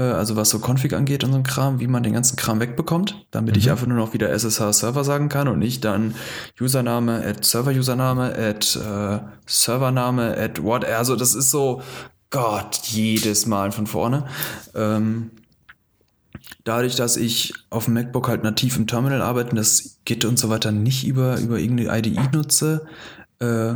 Äh, 0.00 0.04
also 0.04 0.34
was 0.34 0.48
so 0.50 0.58
Config 0.58 0.94
angeht 0.94 1.22
und 1.24 1.32
so 1.32 1.36
ein 1.38 1.44
Kram, 1.44 1.78
wie 1.78 1.86
man 1.86 2.02
den 2.02 2.14
ganzen 2.14 2.36
Kram 2.36 2.58
wegbekommt, 2.58 3.26
damit 3.30 3.56
ich 3.58 3.66
Mhm. 3.66 3.72
einfach 3.72 3.86
nur 3.86 3.98
noch 3.98 4.14
wieder 4.14 4.30
SSH-Server 4.30 5.04
sagen 5.04 5.28
kann 5.28 5.46
und 5.46 5.58
nicht 5.58 5.84
dann 5.84 6.14
Username 6.60 7.22
at 7.24 7.44
Server-Username 7.44 8.34
at 8.34 8.76
äh, 8.76 9.18
Servername 9.46 10.36
at 10.36 10.62
what. 10.62 10.84
Also 10.86 11.14
das 11.16 11.34
ist 11.34 11.50
so, 11.50 11.82
Gott, 12.30 12.76
jedes 12.84 13.46
Mal 13.46 13.72
von 13.72 13.86
vorne. 13.86 14.26
Ähm, 14.74 15.32
dadurch, 16.64 16.96
dass 16.96 17.16
ich 17.16 17.54
auf 17.70 17.86
dem 17.86 17.94
MacBook 17.94 18.28
halt 18.28 18.42
nativ 18.44 18.76
im 18.76 18.86
Terminal 18.86 19.20
arbeite, 19.22 19.50
und 19.50 19.56
das 19.56 19.98
Git 20.04 20.24
und 20.24 20.38
so 20.38 20.48
weiter 20.48 20.72
nicht 20.72 21.06
über, 21.06 21.38
über 21.40 21.58
irgendeine 21.58 21.98
IDE 21.98 22.20
nutze, 22.32 22.86
äh, 23.40 23.74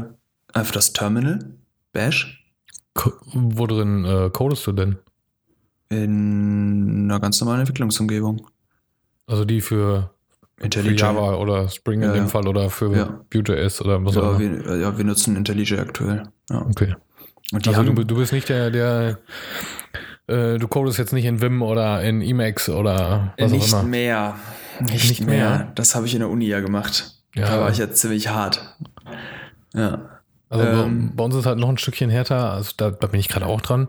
einfach 0.53 0.73
das 0.73 0.93
Terminal, 0.93 1.55
Bash, 1.93 2.41
Ko- 2.95 3.13
Wo 3.33 3.67
drin 3.67 4.05
äh, 4.05 4.31
codest 4.33 4.67
du 4.69 4.73
denn? 4.73 4.99
In 6.03 7.05
einer 7.11 7.21
ganz 7.21 7.41
normalen 7.41 7.61
Entwicklungsumgebung. 7.61 8.47
Also 9.27 9.45
die 9.45 9.61
für, 9.61 10.11
für. 10.59 10.69
Java 10.93 11.35
oder 11.37 11.69
Spring 11.69 12.03
in 12.03 12.09
Ja, 12.09 12.15
dem 12.15 12.25
ja. 12.25 12.29
Fall 12.29 12.47
oder 12.49 12.69
für 12.71 12.95
Ja. 12.97 13.21
Vue.js 13.33 13.81
oder 13.83 14.05
was 14.05 14.17
auch 14.17 14.39
immer. 14.39 14.65
wir, 14.67 14.77
ja, 14.79 14.97
wir 14.99 15.05
nutzen 15.05 15.37
IntelliJ 15.37 15.79
aktuell. 15.79 16.25
Okay. 16.51 16.95
Also 17.53 17.83
du, 17.83 18.05
du 18.05 18.17
bist 18.17 18.33
nicht 18.33 18.49
der, 18.49 18.71
der 18.71 19.19
äh, 20.27 20.59
du 20.59 20.67
codest 20.69 20.99
jetzt 20.99 21.13
nicht 21.13 21.27
in 21.27 21.41
Vim 21.41 21.63
oder 21.63 22.03
in 22.03 22.23
Emacs 22.23 22.69
oder 22.69 23.35
was 23.39 23.53
nicht 23.53 23.73
auch 23.75 23.81
immer. 23.81 23.89
mehr. 23.89 24.35
Nicht, 24.81 25.09
Nicht 25.09 25.21
mehr. 25.27 25.49
mehr? 25.51 25.73
Das 25.75 25.95
habe 25.95 26.07
ich 26.07 26.15
in 26.15 26.21
der 26.21 26.31
Uni 26.31 26.47
ja 26.47 26.61
gemacht. 26.61 27.13
Da 27.37 27.61
war 27.61 27.71
ich 27.71 27.79
jetzt 27.79 27.99
ziemlich 28.01 28.29
hart. 28.29 28.77
Ja. 29.75 30.09
Also 30.49 30.65
Ähm. 30.67 31.09
bei, 31.11 31.17
bei 31.17 31.25
uns 31.25 31.35
ist 31.35 31.47
halt 31.47 31.59
noch 31.59 31.69
ein 31.69 31.79
Stückchen 31.79 32.11
härter, 32.11 32.53
also 32.53 32.73
da, 32.77 32.91
da 32.91 33.07
bin 33.09 33.19
ich 33.21 33.29
gerade 33.29 33.47
auch 33.47 33.61
dran. 33.61 33.89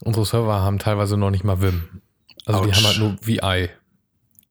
Unsere 0.00 0.26
Server 0.26 0.60
haben 0.60 0.78
teilweise 0.78 1.16
noch 1.16 1.30
nicht 1.30 1.44
mal 1.44 1.60
Vim. 1.62 1.84
Also 2.46 2.64
die 2.64 2.70
Autsch. 2.70 2.76
haben 2.76 2.86
halt 2.86 2.98
nur 2.98 3.16
VI. 3.26 3.68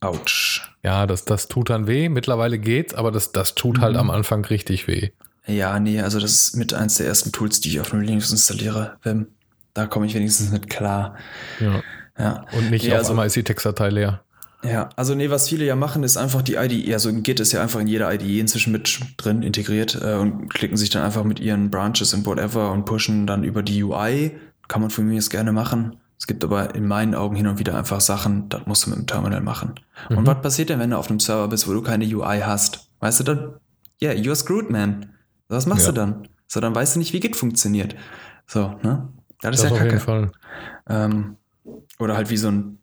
Autsch. 0.02 0.62
Ja, 0.84 1.06
das, 1.08 1.26
das 1.26 1.48
tut 1.48 1.70
dann 1.70 1.88
weh. 1.88 2.10
Mittlerweile 2.10 2.60
geht's, 2.60 2.94
aber 2.94 3.12
das, 3.12 3.32
das 3.32 3.56
tut 3.56 3.80
halt 3.80 3.94
Mhm. 3.94 4.00
am 4.00 4.10
Anfang 4.10 4.44
richtig 4.46 4.88
weh. 4.88 5.12
Ja, 5.46 5.80
nee, 5.80 6.02
also 6.02 6.20
das 6.20 6.32
ist 6.32 6.56
mit 6.58 6.74
eins 6.74 6.96
der 6.96 7.08
ersten 7.08 7.32
Tools, 7.32 7.62
die 7.62 7.70
ich 7.70 7.80
auf 7.80 7.90
dem 7.90 8.02
Linux 8.02 8.32
installiere. 8.32 8.98
Vim. 9.02 9.28
Da 9.74 9.88
komme 9.88 10.06
ich 10.06 10.14
wenigstens 10.14 10.52
mit 10.52 10.70
klar. 10.70 11.16
Ja. 11.60 11.82
Ja. 12.18 12.46
Und 12.52 12.70
nicht 12.70 12.86
Ja, 12.86 12.94
auf 12.94 13.00
also- 13.00 13.10
einmal 13.12 13.28
ist 13.28 13.36
die 13.36 13.44
Textdatei 13.44 13.90
leer. 13.90 14.24
Ja, 14.66 14.88
also 14.96 15.14
nee, 15.14 15.30
was 15.30 15.50
viele 15.50 15.66
ja 15.66 15.76
machen, 15.76 16.04
ist 16.04 16.16
einfach 16.16 16.42
die 16.42 16.56
IDE, 16.56 16.94
also 16.94 17.12
Git 17.12 17.42
ist 17.42 17.52
ja 17.52 17.62
einfach 17.62 17.82
in 17.82 17.88
jeder 17.88 18.14
IDE 18.14 18.40
inzwischen 18.40 18.72
mit 18.72 18.98
drin 19.18 19.44
integriert 19.44 20.00
äh, 20.02 20.14
und 20.14 20.48
klicken 20.54 20.78
sich 20.78 20.90
dann 20.90 21.04
einfach 21.04 21.26
mit 21.26 21.42
ihren 21.42 21.70
Branches 21.70 22.14
und 22.14 22.26
whatever 22.26 22.72
und 22.72 22.86
pushen 22.86 23.28
dann 23.28 23.44
über 23.44 23.62
die 23.62 23.84
UI. 23.84 24.32
Kann 24.68 24.82
man 24.82 24.90
von 24.90 25.06
mir 25.06 25.16
jetzt 25.16 25.30
gerne 25.30 25.52
machen. 25.52 25.98
Es 26.20 26.28
gibt 26.28 26.44
aber 26.44 26.74
in 26.76 26.88
meinen 26.88 27.16
Augen 27.16 27.36
hin 27.36 27.48
und 27.48 27.60
wieder 27.60 27.78
einfach 27.78 28.00
Sachen, 28.00 28.48
das 28.50 28.66
musst 28.66 28.86
du 28.86 28.92
mit 28.92 29.00
dem 29.00 29.08
Terminal 29.08 29.42
machen. 29.42 29.76
Mhm. 30.10 30.20
Und 30.20 30.28
was 30.28 30.42
passiert 30.42 30.70
denn, 30.70 30.80
wenn 30.80 30.92
du 30.92 30.98
auf 30.98 31.10
einem 31.10 31.20
Server 31.20 31.48
bist, 31.50 31.68
wo 31.68 31.74
du 31.74 31.82
keine 31.82 32.06
UI 32.06 32.40
hast? 32.46 32.90
Weißt 33.00 33.20
du 33.20 33.24
dann, 33.26 33.54
yeah, 34.02 34.14
you're 34.14 34.36
screwed, 34.36 34.70
man. 34.70 35.14
Was 35.50 35.66
machst 35.66 35.86
Ja. 35.86 35.92
du 35.92 35.96
dann? 36.00 36.28
So, 36.48 36.62
dann 36.62 36.74
weißt 36.74 36.96
du 36.96 37.00
nicht, 37.00 37.12
wie 37.14 37.20
Git 37.20 37.36
funktioniert. 37.36 37.96
So, 38.48 38.68
ne? 38.84 39.10
Das 39.42 39.52
Das 39.52 39.56
ist 39.56 39.64
ja 39.66 39.72
auf 39.72 39.78
jeden 39.78 39.90
kacke. 39.90 40.00
Fall. 40.00 40.32
Ähm, 40.88 41.36
oder 42.00 42.16
halt 42.16 42.30
wie 42.30 42.38
so 42.38 42.50
ein 42.50 42.78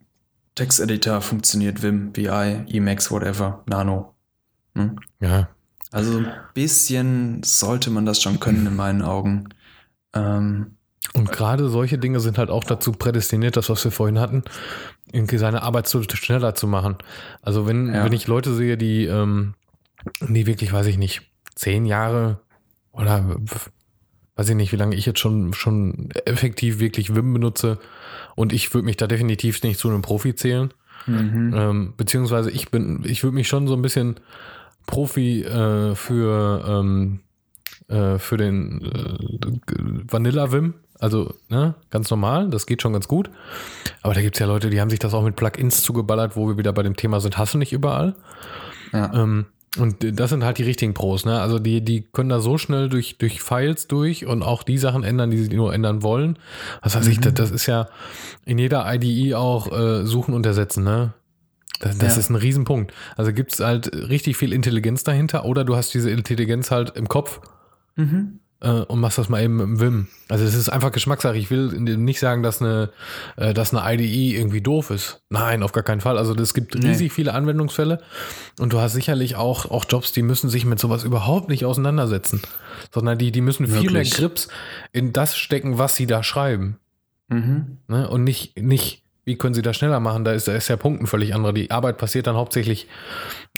Texteditor 0.55 1.21
funktioniert, 1.23 1.83
Vim, 1.83 2.15
VI, 2.15 2.65
Emacs, 2.69 3.11
whatever, 3.11 3.63
Nano. 3.67 4.15
Hm? 4.75 4.97
Ja. 5.21 5.49
Also 5.93 6.13
so 6.13 6.19
ein 6.19 6.33
bisschen 6.53 7.43
sollte 7.43 7.91
man 7.91 8.05
das 8.05 8.21
schon 8.21 8.39
können 8.39 8.67
in 8.67 8.77
meinen 8.77 9.03
Augen. 9.03 9.49
Ähm, 10.13 10.77
Und 11.15 11.33
gerade 11.33 11.69
solche 11.69 11.99
Dinge 11.99 12.21
sind 12.21 12.39
halt 12.39 12.51
auch 12.51 12.65
dazu 12.65 12.93
prädestiniert, 12.93 13.57
das, 13.57 13.71
was 13.71 13.83
wir 13.85 13.91
vorhin 13.91 14.21
hatten, 14.21 14.43
irgendwie 15.13 15.39
seine 15.39 15.63
Arbeit 15.63 15.89
zu, 15.89 16.03
schneller 16.03 16.55
zu 16.55 16.67
machen. 16.67 16.97
Also 17.43 17.67
wenn, 17.67 17.93
Ja. 17.93 18.05
wenn 18.05 18.13
ich 18.13 18.27
Leute 18.27 18.55
sehe, 18.55 18.77
die, 18.77 19.07
ähm, 19.07 19.55
die 20.21 20.47
wirklich, 20.47 20.73
weiß 20.73 20.87
ich 20.87 20.99
nicht, 20.99 21.23
zehn 21.55 21.85
Jahre 21.87 22.41
oder 22.93 23.37
weiß 24.37 24.49
ich 24.51 24.57
nicht, 24.57 24.73
wie 24.73 24.77
lange 24.77 24.95
ich 24.95 25.07
jetzt 25.07 25.19
schon, 25.21 25.53
schon 25.53 26.11
effektiv 26.27 26.81
wirklich 26.81 27.15
Wim 27.15 27.33
benutze 27.33 27.79
und 28.37 28.53
ich 28.53 28.73
würde 28.73 28.87
mich 28.87 28.97
da 28.97 29.07
definitiv 29.07 29.63
nicht 29.63 29.79
zu 29.79 29.89
einem 29.89 30.03
Profi 30.03 30.35
zählen. 30.35 30.73
mhm. 31.07 31.53
Ähm, 31.55 31.95
beziehungsweise 31.97 32.51
ich 32.51 32.71
bin, 32.71 33.03
ich 33.05 33.23
würde 33.25 33.35
mich 33.35 33.49
schon 33.49 33.67
so 33.67 33.75
ein 33.75 33.83
bisschen 33.83 34.17
Profi 34.87 35.43
äh, 35.43 35.95
für, 35.95 36.65
ähm, 36.67 37.21
äh, 37.89 38.19
für 38.19 38.37
den 38.37 38.83
äh, 38.83 40.13
Vanilla 40.13 40.53
Vim. 40.53 40.75
Also, 41.01 41.35
ne, 41.49 41.75
ganz 41.91 42.11
normal, 42.11 42.49
das 42.51 42.67
geht 42.67 42.83
schon 42.83 42.93
ganz 42.93 43.09
gut. 43.09 43.31
Aber 44.03 44.15
da 44.15 44.21
gibt 44.21 44.37
es 44.37 44.41
ja 44.41 44.47
Leute, 44.47 44.71
die 44.71 44.81
haben 44.81 44.91
sich 44.91 44.99
das 44.99 45.15
auch 45.15 45.23
mit 45.23 45.35
Plugins 45.37 45.83
zugeballert, 45.83 46.37
wo 46.37 46.47
wir 46.49 46.59
wieder 46.59 46.73
bei 46.73 46.83
dem 46.83 46.95
Thema 46.97 47.21
sind, 47.21 47.39
hast 47.39 47.55
du 47.55 47.59
nicht 47.59 47.73
überall. 47.73 48.15
ja. 48.93 49.13
Ähm, 49.15 49.47
und 49.79 50.19
das 50.19 50.31
sind 50.31 50.43
halt 50.43 50.59
die 50.59 50.65
richtigen 50.65 50.95
Pros, 50.95 51.25
ne? 51.25 51.41
Also 51.41 51.61
die, 51.61 51.81
die 51.81 52.03
können 52.03 52.29
da 52.29 52.41
so 52.41 52.59
schnell 52.59 52.89
durch, 52.89 53.19
durch 53.19 53.41
Files 53.41 53.87
durch 53.87 54.27
und 54.27 54.43
auch 54.43 54.65
die 54.65 54.79
Sachen 54.79 55.05
ändern, 55.05 55.31
die 55.31 55.39
sie 55.39 55.55
nur 55.55 55.73
ändern 55.73 56.03
wollen. 56.03 56.41
Was 56.83 56.97
weiß 56.97 57.07
ich, 57.07 57.19
Mhm. 57.19 57.23
das, 57.23 57.35
das 57.35 57.51
ist 57.53 57.67
ja 57.67 57.87
in 58.45 58.59
jeder 58.59 58.85
IDE 58.93 59.37
auch 59.37 59.71
äh, 59.71 60.05
suchen 60.05 60.35
und 60.35 60.45
ersetzen, 60.45 60.83
ne? 60.83 61.13
Das, 61.79 61.97
das 61.99 62.15
Ja. 62.17 62.19
ist 62.21 62.31
ein 62.31 62.35
Riesenpunkt. 62.35 62.93
Also 63.17 63.33
gibt 63.33 63.53
es 63.55 63.61
halt 63.61 63.95
richtig 63.95 64.37
viel 64.37 64.53
Intelligenz 64.53 65.05
dahinter 65.05 65.45
oder 65.45 65.63
du 65.65 65.77
hast 65.77 65.95
diese 65.95 66.11
Intelligenz 66.11 66.73
halt 66.73 66.97
im 66.97 67.07
Kopf 67.09 67.41
Mhm. 67.95 68.40
Äh, 68.61 68.71
und 68.71 69.01
machst 69.01 69.19
das 69.19 69.29
mal 69.29 69.43
eben 69.43 69.61
im 69.61 69.81
Vim. 69.81 70.09
Also 70.29 70.45
es 70.45 70.55
ist 70.55 70.69
einfach 70.69 70.93
Geschmackssache. 70.93 71.37
Ich 71.37 71.51
will 71.51 71.69
nicht 71.79 72.21
sagen, 72.21 72.43
dass 72.43 72.61
eine, 72.61 72.91
äh, 73.37 73.55
dass 73.55 73.75
eine 73.75 73.95
IDE 73.95 74.37
irgendwie 74.37 74.61
doof 74.61 74.91
ist. 74.91 75.23
Nein, 75.31 75.63
auf 75.63 75.73
gar 75.73 75.83
keinen 75.83 76.01
Fall. 76.01 76.19
Also 76.19 76.35
es 76.35 76.55
gibt 76.55 76.75
Nee. 76.75 76.89
riesig 76.89 77.13
viele 77.13 77.35
Anwendungsfälle 77.35 78.01
und 78.59 78.73
du 78.73 78.81
hast 78.81 78.93
sicherlich 78.93 79.37
auch, 79.37 79.71
auch 79.71 79.85
Jobs, 79.89 80.13
die 80.13 80.23
müssen 80.23 80.51
sich 80.51 80.65
mit 80.65 80.79
sowas 80.79 81.05
überhaupt 81.05 81.49
nicht 81.49 81.65
auseinandersetzen, 81.65 82.43
sondern 82.93 83.19
die, 83.19 83.33
die 83.33 83.41
müssen 83.41 83.67
viel 83.67 83.91
mehr 83.91 84.05
Wirklich? 84.05 84.11
Grips 84.13 84.49
in 84.93 85.13
das 85.13 85.37
stecken, 85.37 85.79
was 85.79 85.97
sie 85.97 86.07
da 86.07 86.23
schreiben. 86.23 86.79
Mhm. 87.29 87.79
Ne? 87.89 88.09
Und 88.09 88.25
nicht, 88.25 88.59
nicht, 88.61 89.05
wie 89.25 89.37
können 89.37 89.55
sie 89.55 89.63
das 89.63 89.77
schneller 89.77 90.01
machen? 90.01 90.25
Da 90.25 90.33
ist, 90.33 90.49
da 90.49 90.53
ist 90.55 90.69
der 90.69 90.77
Punkt 90.77 91.01
ein 91.03 91.07
völlig 91.07 91.35
anderer. 91.35 91.53
Die 91.53 91.71
Arbeit 91.71 91.99
passiert 91.99 92.27
dann 92.27 92.37
hauptsächlich 92.37 92.89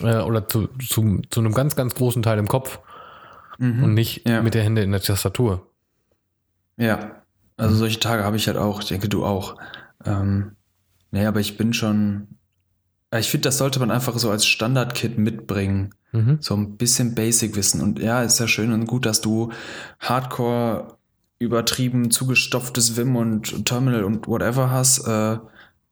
äh, 0.00 0.18
oder 0.18 0.46
zu, 0.46 0.68
zu, 0.86 1.22
zu 1.30 1.40
einem 1.40 1.54
ganz, 1.54 1.74
ganz 1.74 1.94
großen 1.94 2.22
Teil 2.22 2.38
im 2.38 2.48
Kopf 2.48 2.78
Mhm. 3.62 3.84
und 3.84 3.94
nicht 3.94 4.28
Ja. 4.28 4.42
mit 4.42 4.54
der 4.54 4.64
Hände 4.64 4.82
in 4.82 4.90
der 4.90 5.00
Tastatur. 5.00 5.68
Ja, 6.76 7.22
also 7.56 7.76
solche 7.76 8.00
Tage 8.00 8.24
habe 8.24 8.36
ich 8.36 8.48
halt 8.48 8.56
auch. 8.56 8.80
Ich 8.82 8.88
denke, 8.88 9.08
du 9.08 9.24
auch. 9.24 9.56
Ähm, 10.04 10.56
nee, 11.12 11.24
aber 11.26 11.38
ich 11.40 11.56
bin 11.56 11.72
schon. 11.72 12.26
Ja, 13.12 13.18
Ich 13.20 13.30
finde, 13.30 13.48
das 13.48 13.58
sollte 13.58 13.78
man 13.78 13.90
einfach 13.90 14.18
so 14.18 14.30
als 14.30 14.46
Standard-Kit 14.46 15.16
mitbringen. 15.18 15.94
Mhm. 16.12 16.38
So 16.40 16.56
ein 16.56 16.76
bisschen 16.76 17.14
Basic-Wissen. 17.14 17.80
Und 17.82 17.98
ja, 18.00 18.22
ist 18.22 18.40
ja 18.40 18.48
schön 18.48 18.72
und 18.72 18.86
gut, 18.86 19.06
dass 19.06 19.20
du 19.20 19.52
Hardcore 20.00 20.96
übertrieben 21.38 22.10
zugestopftes 22.10 22.96
Vim 22.96 23.14
und 23.16 23.64
Terminal 23.66 24.04
und 24.04 24.26
whatever 24.28 24.70
hast. 24.70 25.06
Äh, 25.06 25.38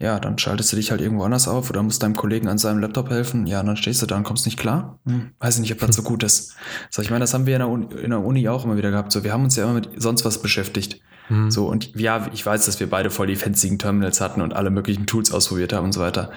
ja, 0.01 0.18
dann 0.18 0.38
schaltest 0.38 0.72
du 0.72 0.76
dich 0.76 0.90
halt 0.90 1.03
irgendwo 1.03 1.24
anders 1.24 1.46
auf 1.46 1.68
oder 1.68 1.82
musst 1.82 2.03
deinem 2.03 2.16
Kollegen 2.16 2.48
an 2.48 2.57
seinem 2.57 2.80
Laptop 2.80 3.11
helfen. 3.11 3.46
Ja, 3.46 3.61
und 3.61 3.66
dann 3.66 3.76
stehst 3.76 4.01
du 4.01 4.07
da 4.07 4.16
und 4.16 4.24
kommst 4.24 4.46
nicht 4.46 4.59
klar. 4.59 4.98
Hm, 5.07 5.32
weiß 5.38 5.57
ich 5.57 5.61
nicht, 5.61 5.72
ob 5.72 5.78
das 5.86 5.94
so 5.94 6.03
gut 6.03 6.22
ist. 6.22 6.57
So, 6.88 7.03
ich 7.03 7.11
meine, 7.11 7.20
das 7.20 7.34
haben 7.34 7.44
wir 7.44 7.55
in 7.57 7.61
der, 7.61 7.68
Uni, 7.68 7.86
in 8.03 8.11
der 8.11 8.24
Uni 8.24 8.48
auch 8.48 8.64
immer 8.64 8.78
wieder 8.78 8.90
gehabt. 8.90 9.12
So, 9.12 9.24
wir 9.24 9.32
haben 9.32 9.44
uns 9.44 9.57
ja 9.57 9.64
immer 9.64 9.74
mit 9.74 9.90
sonst 9.96 10.24
was 10.24 10.40
beschäftigt. 10.40 11.01
Mhm. 11.28 11.51
So, 11.51 11.66
und 11.68 11.94
ja, 11.94 12.28
ich 12.32 12.44
weiß, 12.44 12.64
dass 12.64 12.80
wir 12.80 12.88
beide 12.88 13.11
voll 13.11 13.26
die 13.26 13.36
fanzigen 13.36 13.78
Terminals 13.78 14.22
hatten 14.22 14.40
und 14.40 14.55
alle 14.55 14.70
möglichen 14.70 15.07
Tools 15.07 15.32
ausprobiert 15.32 15.74
haben 15.74 15.84
und 15.84 15.92
so 15.92 16.01
weiter. 16.01 16.30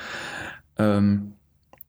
Ähm, 0.78 1.34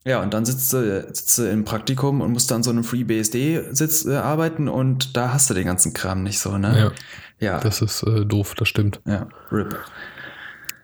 ja, 0.05 0.21
und 0.21 0.33
dann 0.33 0.45
sitzt 0.45 0.71
du, 0.71 1.01
sitzt 1.11 1.37
du 1.37 1.49
im 1.49 1.65
Praktikum 1.65 2.21
und 2.21 2.31
musst 2.31 2.51
dann 2.51 2.63
so 2.63 2.69
einem 2.69 2.83
FreeBSD 2.83 3.63
sitz, 3.71 4.05
äh, 4.05 4.15
arbeiten 4.15 4.69
und 4.69 5.17
da 5.17 5.33
hast 5.33 5.49
du 5.49 5.53
den 5.53 5.65
ganzen 5.65 5.93
Kram 5.93 6.23
nicht 6.23 6.39
so, 6.39 6.57
ne? 6.57 6.93
Ja, 7.39 7.47
Ja, 7.47 7.59
das 7.59 7.81
ist 7.81 8.03
äh, 8.03 8.23
doof, 8.25 8.53
das 8.55 8.69
stimmt. 8.69 9.01
ja, 9.05 9.27
RIP. 9.51 9.75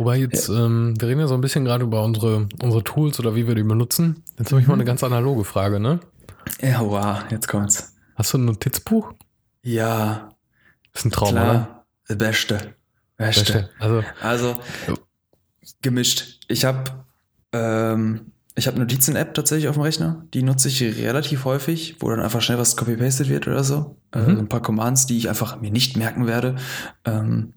Wobei 0.01 0.17
jetzt, 0.17 0.49
ähm, 0.49 0.95
wir 0.99 1.07
reden 1.09 1.19
ja 1.19 1.27
so 1.27 1.35
ein 1.35 1.41
bisschen 1.41 1.63
gerade 1.63 1.83
über 1.83 2.03
unsere, 2.03 2.49
unsere 2.63 2.83
Tools 2.83 3.19
oder 3.19 3.35
wie 3.35 3.45
wir 3.47 3.53
die 3.53 3.61
benutzen. 3.61 4.23
Jetzt 4.39 4.51
habe 4.51 4.59
ich 4.59 4.67
mal 4.67 4.73
eine 4.73 4.83
ganz 4.83 5.03
analoge 5.03 5.43
Frage, 5.43 5.79
ne? 5.79 5.99
Ja, 6.59 6.81
wow, 6.81 7.19
jetzt 7.29 7.47
kommt's. 7.47 7.93
Hast 8.15 8.33
du 8.33 8.39
ein 8.39 8.45
Notizbuch? 8.45 9.13
Ja, 9.61 10.29
ist 10.91 11.05
ein 11.05 11.11
Traum, 11.11 11.33
oder? 11.33 11.41
klar. 11.41 11.85
Das 12.07 12.17
Beste. 12.17 12.73
Beste. 13.15 13.53
Beste. 13.53 13.69
Also, 13.77 14.03
Also, 14.23 14.55
gemischt. 15.83 16.39
Ich 16.47 16.65
habe 16.65 17.05
ähm, 17.53 18.31
Ich 18.55 18.65
habe 18.65 18.79
Notizen-App 18.79 19.35
tatsächlich 19.35 19.69
auf 19.69 19.75
dem 19.75 19.83
Rechner. 19.83 20.25
Die 20.33 20.41
nutze 20.41 20.67
ich 20.67 20.81
relativ 20.81 21.45
häufig, 21.45 21.97
wo 21.99 22.09
dann 22.09 22.21
einfach 22.21 22.41
schnell 22.41 22.57
was 22.57 22.75
copy-pasted 22.75 23.29
wird 23.29 23.47
oder 23.47 23.63
so. 23.63 23.97
Mhm. 24.15 24.21
Äh, 24.21 24.39
ein 24.39 24.49
paar 24.49 24.63
Commands, 24.63 25.05
die 25.05 25.19
ich 25.19 25.29
einfach 25.29 25.61
mir 25.61 25.69
nicht 25.69 25.95
merken 25.95 26.25
werde. 26.25 26.55
Ähm, 27.05 27.53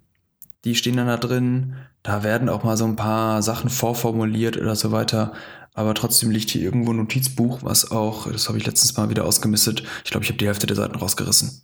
die 0.65 0.75
stehen 0.75 0.97
dann 0.97 1.07
da 1.07 1.17
drin. 1.17 1.75
Da 2.03 2.23
werden 2.23 2.49
auch 2.49 2.65
mal 2.65 2.77
so 2.77 2.85
ein 2.85 2.97
paar 2.97 3.43
Sachen 3.43 3.71
vorformuliert 3.71 4.57
oder 4.57 4.77
so 4.77 4.93
weiter. 4.93 5.33
Aber 5.75 5.95
trotzdem 5.95 6.31
liegt 6.31 6.51
hier 6.51 6.63
irgendwo 6.63 6.93
ein 6.93 6.97
Notizbuch, 6.99 7.63
was 7.63 7.91
auch, 7.91 8.31
das 8.31 8.49
habe 8.49 8.59
ich 8.59 8.67
letztens 8.67 8.97
mal 8.97 9.11
wieder 9.11 9.25
ausgemistet. 9.25 9.83
Ich 10.05 10.11
glaube, 10.11 10.25
ich 10.25 10.31
habe 10.31 10.39
die 10.39 10.47
Hälfte 10.47 10.67
der 10.67 10.77
Seiten 10.77 10.95
rausgerissen. 10.95 11.63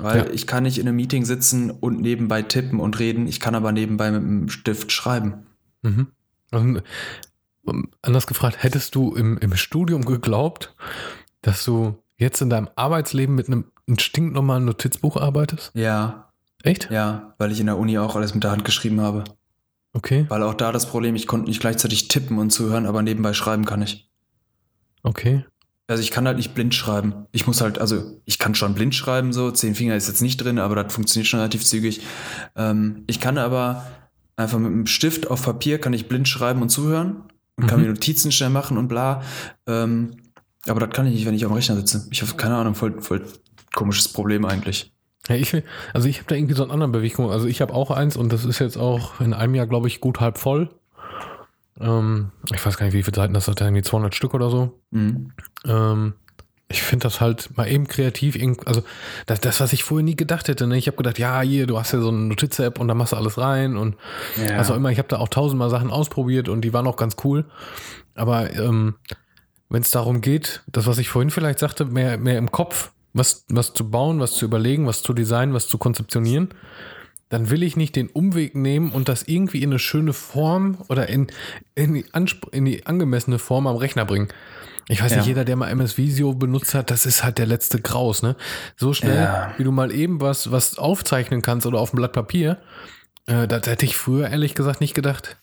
Weil 0.00 0.26
ja. 0.26 0.30
ich 0.30 0.46
kann 0.46 0.62
nicht 0.62 0.78
in 0.78 0.86
einem 0.86 0.96
Meeting 0.96 1.24
sitzen 1.24 1.70
und 1.70 2.00
nebenbei 2.00 2.42
tippen 2.42 2.80
und 2.80 2.98
reden. 2.98 3.26
Ich 3.26 3.40
kann 3.40 3.54
aber 3.54 3.72
nebenbei 3.72 4.10
mit 4.10 4.22
einem 4.22 4.48
Stift 4.48 4.92
schreiben. 4.92 5.46
Mhm. 5.82 6.08
Und, 6.50 6.82
ähm, 7.66 7.88
anders 8.02 8.26
gefragt, 8.26 8.62
hättest 8.62 8.94
du 8.94 9.14
im, 9.14 9.38
im 9.38 9.54
Studium 9.56 10.04
geglaubt, 10.04 10.74
dass 11.40 11.64
du 11.64 11.98
jetzt 12.16 12.40
in 12.42 12.50
deinem 12.50 12.68
Arbeitsleben 12.76 13.34
mit 13.34 13.48
einem, 13.48 13.66
einem 13.86 13.98
stinknormalen 13.98 14.64
Notizbuch 14.64 15.16
arbeitest? 15.16 15.72
Ja. 15.74 16.31
Echt? 16.62 16.90
Ja, 16.90 17.34
weil 17.38 17.52
ich 17.52 17.60
in 17.60 17.66
der 17.66 17.78
Uni 17.78 17.98
auch 17.98 18.16
alles 18.16 18.34
mit 18.34 18.44
der 18.44 18.50
Hand 18.50 18.64
geschrieben 18.64 19.00
habe. 19.00 19.24
Okay. 19.92 20.26
Weil 20.28 20.42
auch 20.42 20.54
da 20.54 20.72
das 20.72 20.86
Problem, 20.86 21.14
ich 21.14 21.26
konnte 21.26 21.48
nicht 21.48 21.60
gleichzeitig 21.60 22.08
tippen 22.08 22.38
und 22.38 22.50
zuhören, 22.50 22.86
aber 22.86 23.02
nebenbei 23.02 23.32
schreiben 23.34 23.64
kann 23.64 23.82
ich. 23.82 24.08
Okay. 25.02 25.44
Also 25.88 26.02
ich 26.02 26.10
kann 26.10 26.26
halt 26.26 26.38
nicht 26.38 26.54
blind 26.54 26.74
schreiben. 26.74 27.26
Ich 27.32 27.46
muss 27.46 27.60
halt, 27.60 27.78
also 27.78 28.20
ich 28.24 28.38
kann 28.38 28.54
schon 28.54 28.74
blind 28.74 28.94
schreiben, 28.94 29.32
so 29.32 29.50
zehn 29.50 29.74
Finger 29.74 29.96
ist 29.96 30.08
jetzt 30.08 30.22
nicht 30.22 30.38
drin, 30.38 30.58
aber 30.58 30.76
das 30.76 30.92
funktioniert 30.92 31.26
schon 31.28 31.40
relativ 31.40 31.64
zügig. 31.64 32.00
Ähm, 32.56 33.04
ich 33.06 33.20
kann 33.20 33.36
aber 33.36 33.84
einfach 34.36 34.58
mit 34.58 34.72
einem 34.72 34.86
Stift 34.86 35.30
auf 35.30 35.42
Papier 35.42 35.78
kann 35.78 35.92
ich 35.92 36.08
blind 36.08 36.28
schreiben 36.28 36.62
und 36.62 36.70
zuhören 36.70 37.24
und 37.56 37.64
mhm. 37.64 37.66
kann 37.66 37.80
mir 37.82 37.88
Notizen 37.88 38.32
schnell 38.32 38.50
machen 38.50 38.78
und 38.78 38.88
bla. 38.88 39.22
Ähm, 39.66 40.16
aber 40.66 40.80
das 40.80 40.90
kann 40.90 41.06
ich 41.06 41.14
nicht, 41.14 41.26
wenn 41.26 41.34
ich 41.34 41.44
am 41.44 41.52
Rechner 41.52 41.76
sitze. 41.76 42.06
Ich 42.10 42.22
habe 42.22 42.32
keine 42.34 42.56
Ahnung, 42.56 42.74
voll, 42.74 43.00
voll 43.02 43.26
komisches 43.74 44.08
Problem 44.08 44.44
eigentlich. 44.44 44.91
Ja, 45.28 45.36
ich 45.36 45.62
also 45.92 46.08
ich 46.08 46.18
habe 46.18 46.28
da 46.28 46.34
irgendwie 46.34 46.54
so 46.54 46.62
einen 46.62 46.72
anderen 46.72 46.92
Bewegung. 46.92 47.30
Also 47.30 47.46
ich 47.46 47.60
habe 47.60 47.72
auch 47.72 47.90
eins 47.90 48.16
und 48.16 48.32
das 48.32 48.44
ist 48.44 48.58
jetzt 48.58 48.76
auch 48.76 49.20
in 49.20 49.34
einem 49.34 49.54
Jahr, 49.54 49.66
glaube 49.66 49.86
ich, 49.86 50.00
gut 50.00 50.20
halb 50.20 50.38
voll. 50.38 50.70
Ähm, 51.80 52.32
ich 52.52 52.64
weiß 52.64 52.76
gar 52.76 52.86
nicht, 52.86 52.94
wie 52.94 53.02
viele 53.02 53.14
Seiten 53.14 53.34
das 53.34 53.48
hat, 53.48 53.60
irgendwie 53.60 53.82
200 53.82 54.14
Stück 54.14 54.34
oder 54.34 54.50
so. 54.50 54.78
Mhm. 54.90 55.32
Ähm, 55.64 56.14
ich 56.68 56.82
finde 56.82 57.04
das 57.04 57.20
halt 57.20 57.56
mal 57.56 57.68
eben 57.68 57.86
kreativ, 57.86 58.38
also 58.64 58.82
das, 59.26 59.40
das, 59.40 59.60
was 59.60 59.72
ich 59.72 59.84
vorher 59.84 60.04
nie 60.04 60.16
gedacht 60.16 60.48
hätte. 60.48 60.66
Ne? 60.66 60.78
Ich 60.78 60.86
habe 60.86 60.96
gedacht, 60.96 61.18
ja, 61.18 61.40
hier, 61.42 61.66
du 61.66 61.78
hast 61.78 61.92
ja 61.92 62.00
so 62.00 62.08
eine 62.08 62.18
Notiz-App 62.18 62.80
und 62.80 62.88
da 62.88 62.94
machst 62.94 63.12
du 63.12 63.16
alles 63.16 63.38
rein 63.38 63.76
und 63.76 63.96
ja. 64.36 64.56
also 64.56 64.74
immer, 64.74 64.90
ich 64.90 64.98
habe 64.98 65.08
da 65.08 65.18
auch 65.18 65.28
tausendmal 65.28 65.70
Sachen 65.70 65.90
ausprobiert 65.90 66.48
und 66.48 66.62
die 66.62 66.72
waren 66.72 66.86
auch 66.86 66.96
ganz 66.96 67.16
cool. 67.24 67.44
Aber 68.14 68.52
ähm, 68.54 68.94
wenn 69.68 69.82
es 69.82 69.90
darum 69.90 70.20
geht, 70.20 70.62
das, 70.66 70.86
was 70.86 70.98
ich 70.98 71.08
vorhin 71.08 71.30
vielleicht 71.30 71.58
sagte, 71.58 71.84
mehr, 71.84 72.16
mehr 72.18 72.38
im 72.38 72.50
Kopf, 72.50 72.92
was, 73.12 73.44
was 73.48 73.74
zu 73.74 73.90
bauen, 73.90 74.20
was 74.20 74.32
zu 74.32 74.44
überlegen, 74.44 74.86
was 74.86 75.02
zu 75.02 75.12
designen, 75.12 75.54
was 75.54 75.68
zu 75.68 75.78
konzeptionieren, 75.78 76.50
dann 77.28 77.50
will 77.50 77.62
ich 77.62 77.76
nicht 77.76 77.96
den 77.96 78.08
Umweg 78.08 78.54
nehmen 78.54 78.92
und 78.92 79.08
das 79.08 79.22
irgendwie 79.22 79.62
in 79.62 79.70
eine 79.70 79.78
schöne 79.78 80.12
Form 80.12 80.78
oder 80.88 81.08
in, 81.08 81.28
in, 81.74 81.94
die, 81.94 82.04
in 82.50 82.64
die 82.64 82.86
angemessene 82.86 83.38
Form 83.38 83.66
am 83.66 83.76
Rechner 83.76 84.04
bringen. 84.04 84.28
Ich 84.88 85.02
weiß 85.02 85.12
ja. 85.12 85.16
nicht, 85.18 85.28
jeder, 85.28 85.44
der 85.44 85.56
mal 85.56 85.68
MS 85.68 85.96
Visio 85.96 86.34
benutzt 86.34 86.74
hat, 86.74 86.90
das 86.90 87.06
ist 87.06 87.24
halt 87.24 87.38
der 87.38 87.46
letzte 87.46 87.80
Graus, 87.80 88.22
ne? 88.22 88.36
So 88.76 88.92
schnell, 88.92 89.16
ja. 89.16 89.54
wie 89.56 89.64
du 89.64 89.72
mal 89.72 89.92
eben 89.92 90.20
was, 90.20 90.50
was 90.50 90.76
aufzeichnen 90.76 91.40
kannst 91.40 91.66
oder 91.66 91.78
auf 91.78 91.90
dem 91.90 91.96
Blatt 91.96 92.12
Papier, 92.12 92.58
äh, 93.26 93.46
das 93.46 93.66
hätte 93.66 93.86
ich 93.86 93.96
früher 93.96 94.28
ehrlich 94.28 94.54
gesagt 94.54 94.80
nicht 94.80 94.94
gedacht. 94.94 95.36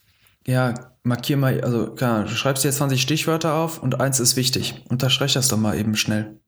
Ja, 0.45 0.73
markier 1.03 1.37
mal, 1.37 1.61
also 1.61 1.91
klar, 1.91 2.23
du 2.23 2.29
schreibst 2.29 2.63
dir 2.63 2.71
20 2.71 3.01
Stichwörter 3.01 3.55
auf 3.55 3.81
und 3.81 3.99
eins 3.99 4.19
ist 4.19 4.35
wichtig. 4.35 4.83
Unterstreich 4.89 5.33
das 5.33 5.47
doch 5.47 5.57
mal 5.57 5.77
eben 5.77 5.95
schnell. 5.95 6.39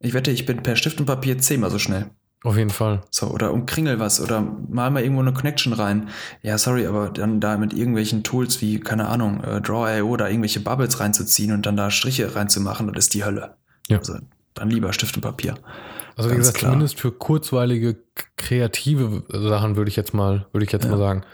Ich 0.00 0.14
wette, 0.14 0.30
ich 0.30 0.46
bin 0.46 0.62
per 0.62 0.76
Stift 0.76 0.98
und 0.98 1.06
Papier 1.06 1.38
zehnmal 1.38 1.70
so 1.70 1.78
schnell. 1.78 2.10
Auf 2.42 2.56
jeden 2.56 2.70
Fall. 2.70 3.02
So, 3.10 3.26
oder 3.26 3.52
umkringel 3.52 4.00
was 4.00 4.18
oder 4.20 4.40
mal 4.40 4.90
mal 4.90 5.02
irgendwo 5.02 5.20
eine 5.20 5.34
Connection 5.34 5.74
rein. 5.74 6.08
Ja, 6.42 6.56
sorry, 6.56 6.86
aber 6.86 7.10
dann 7.10 7.38
da 7.38 7.58
mit 7.58 7.74
irgendwelchen 7.74 8.22
Tools 8.22 8.62
wie, 8.62 8.80
keine 8.80 9.08
Ahnung, 9.08 9.44
äh, 9.44 9.60
Draw.io 9.60 10.16
da 10.16 10.26
irgendwelche 10.26 10.60
Bubbles 10.60 11.00
reinzuziehen 11.00 11.52
und 11.52 11.66
dann 11.66 11.76
da 11.76 11.90
Striche 11.90 12.34
reinzumachen, 12.34 12.90
das 12.94 13.06
ist 13.06 13.14
die 13.14 13.24
Hölle. 13.24 13.56
Ja. 13.88 13.98
Also 13.98 14.14
dann 14.54 14.70
lieber 14.70 14.94
Stift 14.94 15.16
und 15.16 15.22
Papier. 15.22 15.54
Also 16.16 16.30
wie 16.30 16.36
gesagt, 16.36 16.56
klar. 16.56 16.72
zumindest 16.72 16.98
für 16.98 17.12
kurzweilige, 17.12 17.96
kreative 18.36 19.22
Sachen 19.28 19.76
würde 19.76 19.90
ich 19.90 19.96
jetzt 19.96 20.14
mal, 20.14 20.46
würde 20.52 20.64
ich 20.64 20.72
jetzt 20.72 20.84
ja. 20.84 20.90
mal 20.90 20.98
sagen. 20.98 21.24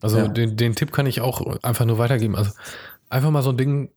Also 0.00 0.18
ja. 0.18 0.28
den, 0.28 0.56
den 0.56 0.74
Tipp 0.76 0.92
kann 0.92 1.06
ich 1.06 1.20
auch 1.20 1.62
einfach 1.62 1.84
nur 1.84 1.98
weitergeben. 1.98 2.36
Also 2.36 2.52
einfach 3.08 3.30
mal 3.30 3.42
so 3.42 3.50
ein 3.50 3.56
Ding. 3.56 3.90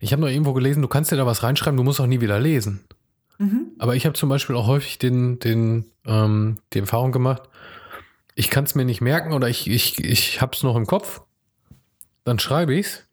Ich 0.00 0.12
habe 0.12 0.22
noch 0.22 0.28
irgendwo 0.28 0.52
gelesen, 0.52 0.82
du 0.82 0.88
kannst 0.88 1.10
dir 1.10 1.16
da 1.16 1.26
was 1.26 1.42
reinschreiben, 1.42 1.76
du 1.76 1.84
musst 1.84 2.00
auch 2.00 2.06
nie 2.06 2.20
wieder 2.20 2.38
lesen. 2.38 2.80
Mhm. 3.38 3.72
Aber 3.78 3.96
ich 3.96 4.06
habe 4.06 4.14
zum 4.14 4.28
Beispiel 4.28 4.56
auch 4.56 4.66
häufig 4.66 4.98
den, 4.98 5.38
den, 5.38 5.86
ähm, 6.04 6.58
die 6.72 6.80
Erfahrung 6.80 7.12
gemacht, 7.12 7.42
ich 8.34 8.50
kann 8.50 8.64
es 8.64 8.74
mir 8.74 8.84
nicht 8.84 9.00
merken 9.00 9.32
oder 9.32 9.48
ich, 9.48 9.68
ich, 9.68 10.02
ich 10.02 10.40
habe 10.40 10.52
es 10.54 10.62
noch 10.62 10.76
im 10.76 10.86
Kopf, 10.86 11.22
dann 12.24 12.38
schreibe 12.38 12.74
ich 12.74 12.86
es, 12.86 13.04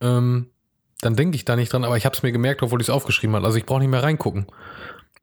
ähm, 0.00 0.46
dann 1.00 1.16
denke 1.16 1.36
ich 1.36 1.44
da 1.44 1.56
nicht 1.56 1.72
dran, 1.72 1.84
aber 1.84 1.96
ich 1.96 2.04
habe 2.04 2.14
es 2.14 2.22
mir 2.22 2.32
gemerkt, 2.32 2.62
obwohl 2.62 2.80
ich 2.80 2.88
es 2.88 2.90
aufgeschrieben 2.90 3.34
habe. 3.34 3.44
Also 3.44 3.58
ich 3.58 3.66
brauche 3.66 3.80
nicht 3.80 3.88
mehr 3.88 4.02
reingucken. 4.02 4.46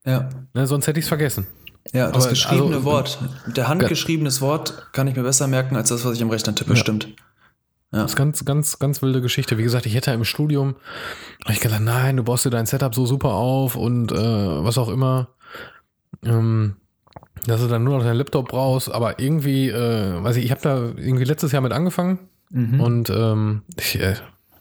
Ja. 0.05 0.29
Ne, 0.53 0.67
sonst 0.67 0.87
hätte 0.87 0.99
ich 0.99 1.05
es 1.05 1.09
vergessen. 1.09 1.47
Ja, 1.93 2.11
das 2.11 2.23
aber, 2.23 2.31
geschriebene 2.31 2.75
also, 2.75 2.85
Wort, 2.85 3.19
der 3.47 3.67
handgeschriebenes 3.67 4.41
Wort 4.41 4.89
kann 4.91 5.07
ich 5.07 5.15
mir 5.15 5.23
besser 5.23 5.47
merken 5.47 5.75
als 5.75 5.89
das, 5.89 6.05
was 6.05 6.15
ich 6.15 6.21
im 6.21 6.29
Rechner 6.29 6.53
tippe, 6.53 6.71
ja. 6.71 6.75
stimmt. 6.75 7.07
Ja. 7.91 8.03
Das 8.03 8.11
ist 8.11 8.17
ganz, 8.17 8.45
ganz, 8.45 8.77
ganz 8.79 9.01
wilde 9.01 9.21
Geschichte. 9.21 9.57
Wie 9.57 9.63
gesagt, 9.63 9.85
ich 9.85 9.95
hätte 9.95 10.11
im 10.11 10.23
Studium, 10.23 10.75
hab 11.43 11.53
ich 11.53 11.59
gesagt, 11.59 11.83
nein, 11.83 12.17
du 12.17 12.23
baust 12.23 12.45
dir 12.45 12.51
dein 12.51 12.67
Setup 12.67 12.93
so 12.93 13.05
super 13.05 13.33
auf 13.33 13.75
und 13.75 14.11
äh, 14.11 14.15
was 14.63 14.77
auch 14.77 14.89
immer. 14.89 15.29
Ähm, 16.23 16.75
dass 17.47 17.61
du 17.61 17.67
dann 17.67 17.83
nur 17.83 17.97
noch 17.97 18.03
deinen 18.03 18.17
Laptop 18.17 18.49
brauchst, 18.49 18.91
aber 18.91 19.19
irgendwie, 19.19 19.69
äh, 19.69 20.23
weiß 20.23 20.35
ich, 20.35 20.45
ich 20.45 20.51
habe 20.51 20.61
da 20.61 20.77
irgendwie 20.97 21.23
letztes 21.23 21.51
Jahr 21.51 21.61
mit 21.61 21.71
angefangen 21.71 22.19
mhm. 22.49 22.81
und 22.81 23.09
ähm, 23.09 23.61
ich, 23.77 23.99
äh, 23.99 24.15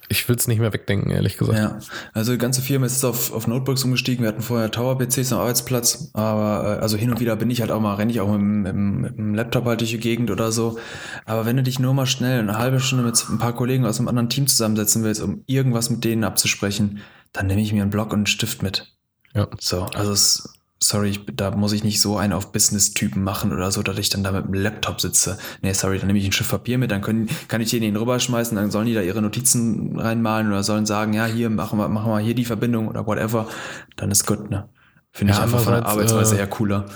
ich 0.08 0.28
will 0.28 0.36
es 0.36 0.48
nicht 0.48 0.58
mehr 0.58 0.72
wegdenken, 0.72 1.10
ehrlich 1.10 1.36
gesagt. 1.36 1.58
Ja, 1.58 1.78
also 2.14 2.32
die 2.32 2.38
ganze 2.38 2.62
Firma 2.62 2.86
ist 2.86 3.04
auf, 3.04 3.32
auf 3.32 3.46
Notebooks 3.46 3.84
umgestiegen. 3.84 4.22
Wir 4.22 4.28
hatten 4.28 4.42
vorher 4.42 4.70
Tower-PCs 4.70 5.32
am 5.32 5.40
Arbeitsplatz, 5.40 6.10
aber 6.14 6.78
äh, 6.78 6.82
also 6.82 6.96
hin 6.96 7.10
und 7.10 7.20
wieder 7.20 7.36
bin 7.36 7.50
ich 7.50 7.60
halt 7.60 7.70
auch 7.70 7.80
mal, 7.80 7.94
renne 7.94 8.10
ich 8.10 8.20
auch 8.20 8.36
mit, 8.36 8.72
dem 8.72 9.34
Laptop 9.34 9.66
halt 9.66 9.80
durch 9.80 9.90
die 9.90 10.00
Gegend 10.00 10.30
oder 10.30 10.50
so. 10.50 10.78
Aber 11.26 11.46
wenn 11.46 11.56
du 11.56 11.62
dich 11.62 11.78
nur 11.78 11.92
mal 11.94 12.06
schnell 12.06 12.40
eine 12.40 12.58
halbe 12.58 12.80
Stunde 12.80 13.04
mit 13.04 13.22
ein 13.28 13.38
paar 13.38 13.54
Kollegen 13.54 13.84
aus 13.84 13.98
einem 13.98 14.08
anderen 14.08 14.30
Team 14.30 14.46
zusammensetzen 14.46 15.04
willst, 15.04 15.20
um 15.20 15.42
irgendwas 15.46 15.90
mit 15.90 16.04
denen 16.04 16.24
abzusprechen, 16.24 17.00
dann 17.32 17.46
nehme 17.46 17.60
ich 17.60 17.72
mir 17.72 17.82
einen 17.82 17.90
Block 17.90 18.08
und 18.08 18.20
einen 18.20 18.26
Stift 18.26 18.62
mit. 18.62 18.94
Ja. 19.34 19.48
So, 19.58 19.82
also 19.94 20.12
es 20.12 20.57
sorry, 20.80 21.10
ich, 21.10 21.20
da 21.34 21.50
muss 21.50 21.72
ich 21.72 21.84
nicht 21.84 22.00
so 22.00 22.16
einen 22.16 22.32
auf 22.32 22.52
Business-Typen 22.52 23.22
machen 23.22 23.52
oder 23.52 23.70
so, 23.70 23.82
dass 23.82 23.98
ich 23.98 24.10
dann 24.10 24.22
da 24.22 24.32
mit 24.32 24.44
dem 24.44 24.54
Laptop 24.54 25.00
sitze. 25.00 25.38
Nee, 25.60 25.72
sorry, 25.72 25.98
dann 25.98 26.06
nehme 26.06 26.18
ich 26.18 26.26
ein 26.26 26.32
Schiff 26.32 26.50
Papier 26.50 26.78
mit, 26.78 26.90
dann 26.90 27.02
können, 27.02 27.28
kann 27.48 27.60
ich 27.60 27.70
den 27.70 27.96
rüberschmeißen, 27.96 28.56
dann 28.56 28.70
sollen 28.70 28.86
die 28.86 28.94
da 28.94 29.00
ihre 29.00 29.20
Notizen 29.20 29.98
reinmalen 29.98 30.48
oder 30.48 30.62
sollen 30.62 30.86
sagen, 30.86 31.12
ja, 31.12 31.26
hier, 31.26 31.50
machen 31.50 31.78
wir, 31.78 31.88
machen 31.88 32.10
wir 32.12 32.20
hier 32.20 32.34
die 32.34 32.44
Verbindung 32.44 32.88
oder 32.88 33.06
whatever. 33.06 33.48
Dann 33.96 34.10
ist 34.10 34.26
gut, 34.26 34.50
ne? 34.50 34.68
Finde 35.10 35.32
ja, 35.32 35.38
ich 35.38 35.44
einfach 35.44 35.60
von 35.60 35.72
der 35.72 35.86
Arbeitsweise 35.86 36.36
äh, 36.36 36.38
eher 36.38 36.46
cooler. 36.46 36.86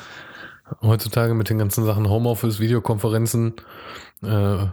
Heutzutage 0.80 1.34
mit 1.34 1.50
den 1.50 1.58
ganzen 1.58 1.84
Sachen 1.84 2.08
Homeoffice, 2.08 2.60
Videokonferenzen, 2.60 3.54
äh, 4.22 4.66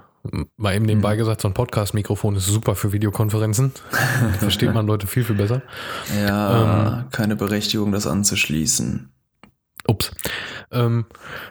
Mal 0.58 0.76
eben 0.76 0.86
nebenbei 0.86 1.14
mhm. 1.16 1.20
gesagt, 1.20 1.42
so 1.42 1.48
ein 1.48 1.54
Podcast-Mikrofon 1.54 2.36
ist 2.36 2.46
super 2.46 2.76
für 2.76 2.92
Videokonferenzen. 2.92 3.72
versteht 4.40 4.74
man 4.74 4.86
Leute 4.86 5.08
viel, 5.08 5.24
viel 5.24 5.36
besser. 5.36 5.62
Ja, 6.20 7.00
ähm, 7.02 7.10
keine 7.12 7.36
Berechtigung, 7.36 7.92
das 7.92 8.06
anzuschließen. 8.06 9.10
Ups. 9.88 10.12
Ähm, 10.72 11.06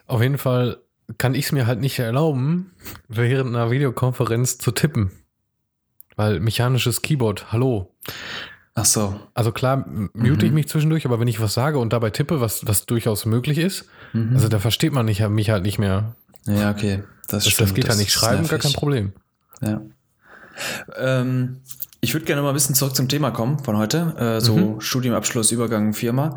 auf 0.07 0.23
jeden 0.23 0.39
Fall 0.39 0.79
kann 1.17 1.35
ich 1.35 1.47
es 1.47 1.53
mir 1.53 1.67
halt 1.67 1.81
nicht 1.81 1.99
erlauben, 1.99 2.73
während 3.09 3.49
einer 3.49 3.71
Videokonferenz 3.71 4.59
zu 4.59 4.71
tippen. 4.71 5.11
Weil 6.17 6.41
mechanisches 6.41 7.01
Keyboard, 7.01 7.53
hallo. 7.53 7.95
Ach 8.75 8.85
so. 8.85 9.19
Also 9.35 9.51
klar, 9.51 9.87
mute 9.89 10.13
mhm. 10.15 10.45
ich 10.45 10.53
mich 10.53 10.69
zwischendurch, 10.69 11.07
aber 11.07 11.19
wenn 11.19 11.29
ich 11.29 11.41
was 11.41 11.55
sage 11.55 11.79
und 11.79 11.93
dabei 11.93 12.11
tippe, 12.11 12.41
was, 12.41 12.67
was 12.67 12.87
durchaus 12.87 13.25
möglich 13.25 13.59
ist, 13.59 13.89
mhm. 14.13 14.35
also 14.35 14.49
da 14.49 14.59
versteht 14.61 14.93
man 14.93 15.07
nicht, 15.07 15.27
mich 15.29 15.51
halt 15.51 15.65
nicht 15.65 15.79
mehr. 15.79 16.15
Ja, 16.49 16.71
okay. 16.71 17.05
Das, 17.29 17.45
das, 17.45 17.55
das 17.55 17.75
geht 17.75 17.87
ja 17.87 17.95
nicht 17.95 18.13
schreiben, 18.13 18.47
gar 18.47 18.59
kein 18.59 18.73
Problem. 18.73 19.13
Ja. 19.61 19.83
Ähm, 20.97 21.61
ich 22.01 22.15
würde 22.15 22.27
gerne 22.27 22.43
mal 22.43 22.49
ein 22.49 22.55
bisschen 22.55 22.75
zurück 22.75 22.97
zum 22.97 23.09
Thema 23.09 23.31
kommen 23.31 23.59
von 23.59 23.77
heute. 23.77 24.15
Äh, 24.19 24.41
so 24.41 24.57
mhm. 24.57 24.81
Studiumabschluss, 24.81 25.53
Übergang, 25.53 25.93
Firma. 25.93 26.37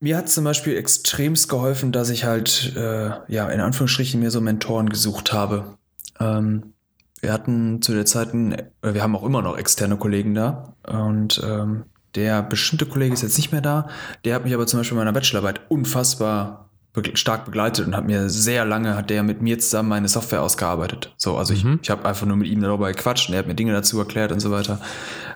Mir 0.00 0.16
hat 0.16 0.28
zum 0.28 0.44
Beispiel 0.44 0.76
extremst 0.76 1.48
geholfen, 1.48 1.92
dass 1.92 2.10
ich 2.10 2.24
halt, 2.24 2.74
äh, 2.76 3.10
ja, 3.28 3.48
in 3.48 3.60
Anführungsstrichen 3.60 4.18
mir 4.18 4.32
so 4.32 4.40
Mentoren 4.40 4.88
gesucht 4.88 5.32
habe. 5.32 5.78
Ähm, 6.18 6.72
wir 7.20 7.32
hatten 7.32 7.82
zu 7.82 7.92
der 7.92 8.04
Zeit, 8.04 8.34
äh, 8.34 8.64
wir 8.82 9.02
haben 9.02 9.14
auch 9.14 9.22
immer 9.22 9.42
noch 9.42 9.56
externe 9.56 9.96
Kollegen 9.96 10.34
da 10.34 10.74
und 10.88 11.40
ähm, 11.44 11.84
der 12.16 12.42
bestimmte 12.42 12.86
Kollege 12.86 13.14
ist 13.14 13.22
jetzt 13.22 13.36
nicht 13.36 13.52
mehr 13.52 13.60
da. 13.60 13.88
Der 14.24 14.34
hat 14.34 14.44
mich 14.44 14.52
aber 14.52 14.66
zum 14.66 14.80
Beispiel 14.80 14.96
in 14.96 15.04
meiner 15.04 15.12
Bachelorarbeit 15.12 15.60
unfassbar 15.70 16.68
be 16.92 17.02
stark 17.14 17.44
begleitet 17.46 17.86
und 17.86 17.96
hat 17.96 18.06
mir 18.06 18.28
sehr 18.28 18.64
lange, 18.64 18.96
hat 18.96 19.08
der 19.10 19.22
mit 19.22 19.40
mir 19.42 19.58
zusammen 19.58 19.88
meine 19.88 20.08
Software 20.08 20.42
ausgearbeitet. 20.42 21.12
So, 21.16 21.36
also 21.38 21.52
Mhm. 21.54 21.74
ich, 21.76 21.82
ich 21.84 21.90
habe 21.90 22.04
einfach 22.06 22.26
nur 22.26 22.36
mit 22.36 22.48
ihm 22.48 22.60
darüber 22.60 22.92
gequatscht 22.92 23.28
und 23.28 23.34
er 23.34 23.38
hat 23.38 23.46
mir 23.46 23.54
Dinge 23.54 23.72
dazu 23.72 23.98
erklärt 23.98 24.30
und 24.32 24.40
so 24.40 24.50
weiter. 24.50 24.78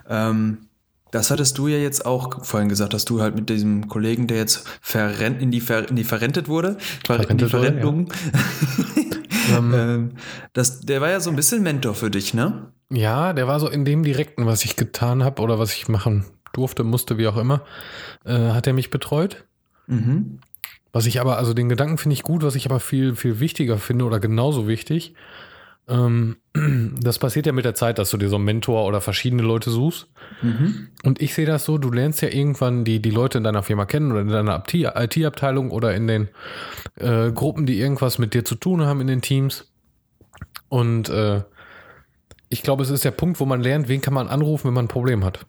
Ähm, 0.09 0.59
das 1.13 1.31
hattest 1.31 1.57
du 1.57 1.69
ja 1.69 1.79
jetzt 1.79 2.05
auch 2.05 2.45
vorhin 2.45 2.69
gesagt, 2.69 2.93
dass 2.93 3.05
du 3.07 3.23
halt 3.23 3.35
mit 3.37 3.49
diesem 3.49 3.89
Kollegen, 3.89 4.27
der 4.27 4.39
jetzt 4.39 4.69
verrent, 4.83 5.41
in, 5.41 5.51
die 5.51 5.61
Ver, 5.61 5.89
in 5.89 5.97
die 5.97 6.05
verrentet 6.05 6.49
wurde, 6.49 6.77
Ver- 7.07 7.31
in 7.31 7.39
die 7.39 7.47
Verrentet 7.47 7.85
wurde, 7.85 8.03
ja. 8.03 8.07
Verrentung, 8.11 8.13
Ähm, 9.57 9.73
ähm, 9.75 10.11
das, 10.55 10.81
der 10.81 11.01
war 11.01 11.09
ja 11.11 11.21
so 11.21 11.31
ein 11.31 11.37
bisschen 11.37 11.63
Mentor 11.63 11.95
für 11.95 12.11
dich, 12.11 12.35
ne? 12.35 12.73
Ja, 12.91 13.33
der 13.33 13.47
war 13.47 13.61
so 13.61 13.69
in 13.69 13.85
dem 13.85 14.03
Direkten, 14.03 14.45
was 14.45 14.65
ich 14.65 14.75
getan 14.75 15.23
habe 15.23 15.41
oder 15.41 15.59
was 15.61 15.73
ich 15.75 15.89
machen 15.89 16.25
durfte, 16.53 16.83
musste, 16.83 17.17
wie 17.17 17.29
auch 17.29 17.37
immer, 17.37 17.63
äh, 18.25 18.33
hat 18.51 18.67
er 18.67 18.73
mich 18.73 18.91
betreut. 18.91 19.45
Mhm. 19.87 20.41
Was 20.93 21.07
ich 21.07 21.21
aber, 21.21 21.39
also 21.39 21.53
den 21.53 21.69
Gedanken 21.69 21.99
finde 21.99 22.15
ich 22.15 22.23
gut, 22.23 22.43
was 22.43 22.55
ich 22.55 22.67
aber 22.67 22.81
viel, 22.81 23.15
viel 23.17 23.41
wichtiger 23.41 23.79
finde 23.79 24.05
oder 24.05 24.21
genauso 24.21 24.67
wichtig. 24.67 25.15
Ähm, 25.89 26.37
das 27.01 27.19
passiert 27.19 27.47
ja 27.47 27.53
mit 27.53 27.65
der 27.65 27.75
Zeit, 27.75 27.99
dass 27.99 28.11
du 28.11 28.17
dir 28.17 28.29
so 28.29 28.37
einen 28.37 28.45
Mentor 28.45 28.85
oder 28.85 29.01
verschiedene 29.01 29.43
Leute 29.43 29.71
suchst. 29.71 30.09
Mhm. 30.43 30.89
Und 31.05 31.21
ich 31.23 31.35
sehe 31.35 31.47
das 31.47 31.65
so, 31.65 31.79
du 31.79 31.91
lernst 31.91 32.23
ja 32.23 32.29
irgendwann 32.29 32.85
die, 32.85 33.01
die 33.01 33.11
Leute 33.11 33.39
in 33.39 33.45
deiner 33.45 33.63
Firma 33.63 33.85
kennen 33.85 34.11
oder 34.13 34.21
in 34.23 34.29
deiner 34.29 34.63
IT-Abteilung 34.67 35.71
oder 35.71 35.95
in 35.95 36.07
den 36.07 36.29
äh, 36.97 37.31
Gruppen, 37.31 37.67
die 37.67 37.79
irgendwas 37.79 38.19
mit 38.19 38.35
dir 38.35 38.45
zu 38.45 38.55
tun 38.55 38.85
haben 38.85 39.01
in 39.01 39.07
den 39.07 39.23
Teams. 39.23 39.71
Und 40.69 41.09
äh, 41.09 41.43
ich 42.49 42.63
glaube, 42.63 42.83
es 42.83 42.91
ist 42.91 43.05
der 43.05 43.11
Punkt, 43.11 43.41
wo 43.41 43.47
man 43.47 43.61
lernt, 43.61 43.89
wen 43.89 44.01
kann 44.01 44.15
man 44.15 44.29
anrufen, 44.29 44.69
wenn 44.69 44.75
man 44.75 44.87
ein 44.87 44.89
Problem 44.89 45.25
hat. 45.25 45.47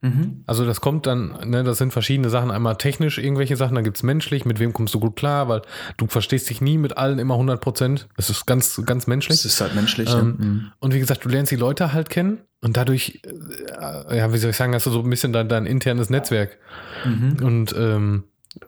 Mhm. 0.00 0.44
Also 0.46 0.64
das 0.64 0.80
kommt 0.80 1.06
dann, 1.06 1.36
ne, 1.50 1.64
das 1.64 1.78
sind 1.78 1.92
verschiedene 1.92 2.30
Sachen. 2.30 2.50
Einmal 2.52 2.76
technisch 2.76 3.18
irgendwelche 3.18 3.56
Sachen, 3.56 3.74
dann 3.74 3.82
gibt's 3.82 4.02
menschlich, 4.04 4.44
mit 4.44 4.60
wem 4.60 4.72
kommst 4.72 4.94
du 4.94 5.00
gut 5.00 5.16
klar, 5.16 5.48
weil 5.48 5.62
du 5.96 6.06
verstehst 6.06 6.48
dich 6.50 6.60
nie 6.60 6.78
mit 6.78 6.96
allen 6.96 7.18
immer 7.18 7.34
100 7.34 7.60
Prozent. 7.60 8.08
Es 8.16 8.30
ist 8.30 8.46
ganz, 8.46 8.80
ganz 8.86 9.06
menschlich. 9.08 9.38
Das 9.42 9.44
ist 9.44 9.60
halt 9.60 9.74
menschlich. 9.74 10.08
Ähm, 10.10 10.36
ja. 10.38 10.44
Mhm. 10.46 10.72
Und 10.78 10.94
wie 10.94 11.00
gesagt, 11.00 11.24
du 11.24 11.28
lernst 11.28 11.50
die 11.50 11.56
Leute 11.56 11.92
halt 11.92 12.10
kennen 12.10 12.38
und 12.60 12.76
dadurch, 12.76 13.22
äh, 13.24 14.16
ja, 14.16 14.32
wie 14.32 14.38
soll 14.38 14.50
ich 14.50 14.56
sagen, 14.56 14.72
hast 14.74 14.86
du 14.86 14.90
so 14.90 15.00
ein 15.00 15.10
bisschen 15.10 15.32
dein, 15.32 15.48
dein 15.48 15.66
internes 15.66 16.10
Netzwerk. 16.10 16.58
Mhm. 17.04 17.36
Und 17.44 17.74
ähm, 17.76 18.24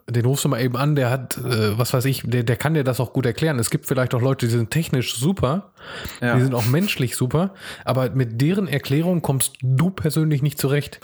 den 0.09 0.24
rufst 0.24 0.45
du 0.45 0.49
mal 0.49 0.61
eben 0.61 0.76
an, 0.76 0.95
der 0.95 1.11
hat, 1.11 1.39
äh, 1.39 1.78
was 1.78 1.93
weiß 1.93 2.05
ich, 2.07 2.22
der, 2.24 2.43
der 2.43 2.57
kann 2.57 2.74
dir 2.74 2.85
das 2.85 3.01
auch 3.01 3.12
gut 3.12 3.26
erklären. 3.26 3.59
Es 3.59 3.70
gibt 3.70 3.87
vielleicht 3.87 4.14
auch 4.14 4.20
Leute, 4.20 4.47
die 4.47 4.53
sind 4.53 4.70
technisch 4.70 5.16
super, 5.16 5.72
Ja. 6.20 6.35
die 6.37 6.43
sind 6.43 6.55
auch 6.55 6.66
menschlich 6.66 7.16
super, 7.16 7.55
aber 7.85 8.11
mit 8.11 8.41
deren 8.41 8.68
Erklärung 8.68 9.22
kommst 9.22 9.55
du 9.62 9.91
persönlich 9.91 10.43
nicht 10.43 10.59
zurecht. 10.59 11.01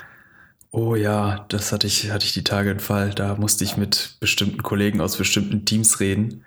Oh 0.78 0.94
ja, 0.94 1.46
das 1.48 1.72
hatte 1.72 1.86
ich, 1.86 2.10
hatte 2.10 2.26
ich 2.26 2.34
die 2.34 2.44
Tage 2.44 2.68
einen 2.68 2.80
Fall. 2.80 3.08
Da 3.14 3.36
musste 3.36 3.64
ich 3.64 3.78
mit 3.78 4.18
bestimmten 4.20 4.62
Kollegen 4.62 5.00
aus 5.00 5.16
bestimmten 5.16 5.64
Teams 5.64 6.00
reden. 6.00 6.44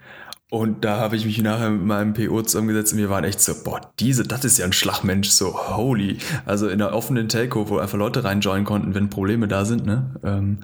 Und 0.52 0.86
da 0.86 0.98
habe 0.98 1.16
ich 1.16 1.26
mich 1.26 1.42
nachher 1.42 1.72
mit 1.72 1.82
meinem 1.82 2.14
PO 2.14 2.44
zusammengesetzt 2.44 2.94
und 2.94 3.00
wir 3.00 3.10
waren 3.10 3.24
echt 3.24 3.42
so, 3.42 3.56
boah, 3.64 3.82
diese, 4.00 4.24
das 4.24 4.46
ist 4.46 4.60
ja 4.60 4.66
ein 4.66 4.74
Schlagmensch, 4.74 5.30
so 5.30 5.76
holy. 5.76 6.20
Also 6.46 6.68
in 6.68 6.80
einer 6.80 6.94
offenen 6.94 7.28
Telco, 7.28 7.70
wo 7.70 7.80
einfach 7.80 7.98
Leute 7.98 8.24
reinjoinen 8.24 8.66
konnten, 8.66 8.94
wenn 8.94 9.10
Probleme 9.10 9.48
da 9.48 9.66
sind, 9.66 9.88
ne? 9.88 10.14
Ähm, 10.24 10.60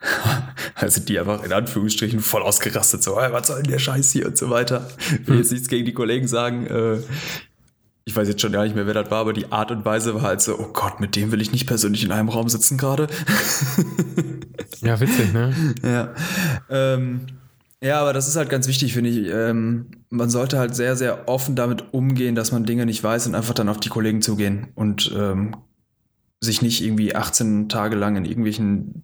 also 0.76 1.00
die 1.00 1.18
einfach 1.18 1.42
in 1.42 1.52
Anführungsstrichen 1.52 2.20
voll 2.20 2.42
ausgerastet, 2.42 3.02
so, 3.02 3.20
hey, 3.20 3.32
was 3.32 3.48
soll 3.48 3.62
denn 3.62 3.72
der 3.72 3.80
Scheiß 3.80 4.12
hier 4.12 4.26
und 4.26 4.38
so 4.38 4.48
weiter. 4.48 4.86
Ich 5.20 5.26
will 5.26 5.38
jetzt 5.38 5.50
nichts 5.50 5.66
gegen 5.66 5.86
die 5.86 5.92
Kollegen 5.92 6.28
sagen, 6.28 6.68
äh, 6.68 6.98
ich 8.08 8.16
weiß 8.16 8.26
jetzt 8.26 8.40
schon 8.40 8.52
gar 8.52 8.64
nicht 8.64 8.74
mehr, 8.74 8.86
wer 8.86 8.94
das 8.94 9.10
war, 9.10 9.18
aber 9.18 9.34
die 9.34 9.52
Art 9.52 9.70
und 9.70 9.84
Weise 9.84 10.14
war 10.14 10.22
halt 10.22 10.40
so, 10.40 10.58
oh 10.58 10.72
Gott, 10.72 10.98
mit 10.98 11.14
dem 11.14 11.30
will 11.30 11.42
ich 11.42 11.52
nicht 11.52 11.66
persönlich 11.66 12.02
in 12.02 12.10
einem 12.10 12.30
Raum 12.30 12.48
sitzen 12.48 12.78
gerade. 12.78 13.06
Ja, 14.80 15.00
witzig, 15.00 15.32
ne? 15.32 15.52
Ja. 15.82 16.14
Ähm, 16.70 17.22
ja, 17.82 18.00
aber 18.00 18.12
das 18.12 18.28
ist 18.28 18.36
halt 18.36 18.48
ganz 18.48 18.68
wichtig, 18.68 18.92
finde 18.92 19.10
ich. 19.10 19.26
Ähm, 19.26 19.86
man 20.08 20.30
sollte 20.30 20.56
halt 20.56 20.76
sehr, 20.76 20.94
sehr 20.94 21.28
offen 21.28 21.56
damit 21.56 21.92
umgehen, 21.92 22.36
dass 22.36 22.52
man 22.52 22.64
Dinge 22.64 22.86
nicht 22.86 23.02
weiß 23.02 23.26
und 23.26 23.34
einfach 23.34 23.54
dann 23.54 23.68
auf 23.68 23.80
die 23.80 23.88
Kollegen 23.88 24.22
zugehen 24.22 24.68
und 24.76 25.12
ähm, 25.16 25.56
sich 26.40 26.62
nicht 26.62 26.84
irgendwie 26.84 27.16
18 27.16 27.68
Tage 27.68 27.96
lang 27.96 28.14
in 28.14 28.24
irgendwelchen 28.24 29.02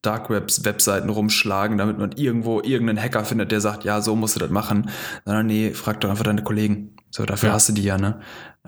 Dark 0.00 0.30
Webs, 0.30 0.64
Webseiten 0.64 1.10
rumschlagen, 1.10 1.76
damit 1.76 1.98
man 1.98 2.12
irgendwo 2.12 2.62
irgendeinen 2.62 3.02
Hacker 3.02 3.26
findet, 3.26 3.52
der 3.52 3.60
sagt, 3.60 3.84
ja, 3.84 4.00
so 4.00 4.16
musst 4.16 4.36
du 4.36 4.40
das 4.40 4.50
machen. 4.50 4.88
Sondern 5.26 5.46
nee, 5.46 5.72
frag 5.72 6.00
doch 6.00 6.08
einfach 6.08 6.24
deine 6.24 6.42
Kollegen. 6.42 6.93
So, 7.14 7.24
dafür 7.24 7.50
Ja. 7.50 7.54
hast 7.54 7.68
du 7.68 7.72
die 7.74 7.84
ja, 7.84 7.96
ne? 7.96 8.18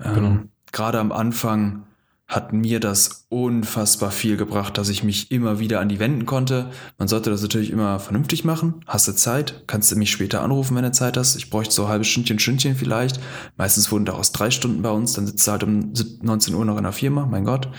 Ähm, 0.01 0.13
Genau. 0.15 0.37
Gerade 0.71 0.99
am 0.99 1.11
Anfang 1.11 1.83
hat 2.27 2.53
mir 2.53 2.79
das 2.79 3.25
unfassbar 3.29 4.11
viel 4.11 4.37
gebracht, 4.37 4.77
dass 4.77 4.87
ich 4.89 5.03
mich 5.03 5.31
immer 5.31 5.59
wieder 5.59 5.79
an 5.81 5.89
die 5.89 5.99
wenden 5.99 6.25
konnte. 6.25 6.69
Man 6.97 7.07
sollte 7.09 7.29
das 7.29 7.41
natürlich 7.41 7.71
immer 7.71 7.99
vernünftig 7.99 8.45
machen. 8.45 8.75
Hast 8.87 9.07
du 9.07 9.13
Zeit? 9.13 9.63
Kannst 9.67 9.91
du 9.91 9.95
mich 9.97 10.11
später 10.11 10.41
anrufen, 10.43 10.75
wenn 10.77 10.83
du 10.83 10.91
Zeit 10.91 11.17
hast? 11.17 11.35
Ich 11.35 11.49
bräuchte 11.49 11.73
so 11.73 11.83
ein 11.85 11.89
halbes 11.89 12.07
Stündchen, 12.07 12.39
Stündchen 12.39 12.75
vielleicht. 12.75 13.19
Meistens 13.57 13.91
wurden 13.91 14.05
daraus 14.05 14.31
drei 14.33 14.49
Stunden 14.51 14.81
bei 14.81 14.91
uns. 14.91 15.13
Dann 15.13 15.25
sitzt 15.27 15.45
du 15.47 15.51
halt 15.51 15.63
um 15.63 15.93
19 16.21 16.53
Uhr 16.53 16.63
noch 16.65 16.77
in 16.77 16.83
der 16.83 16.91
Firma. 16.93 17.25
Mein 17.25 17.43
Gott. 17.45 17.69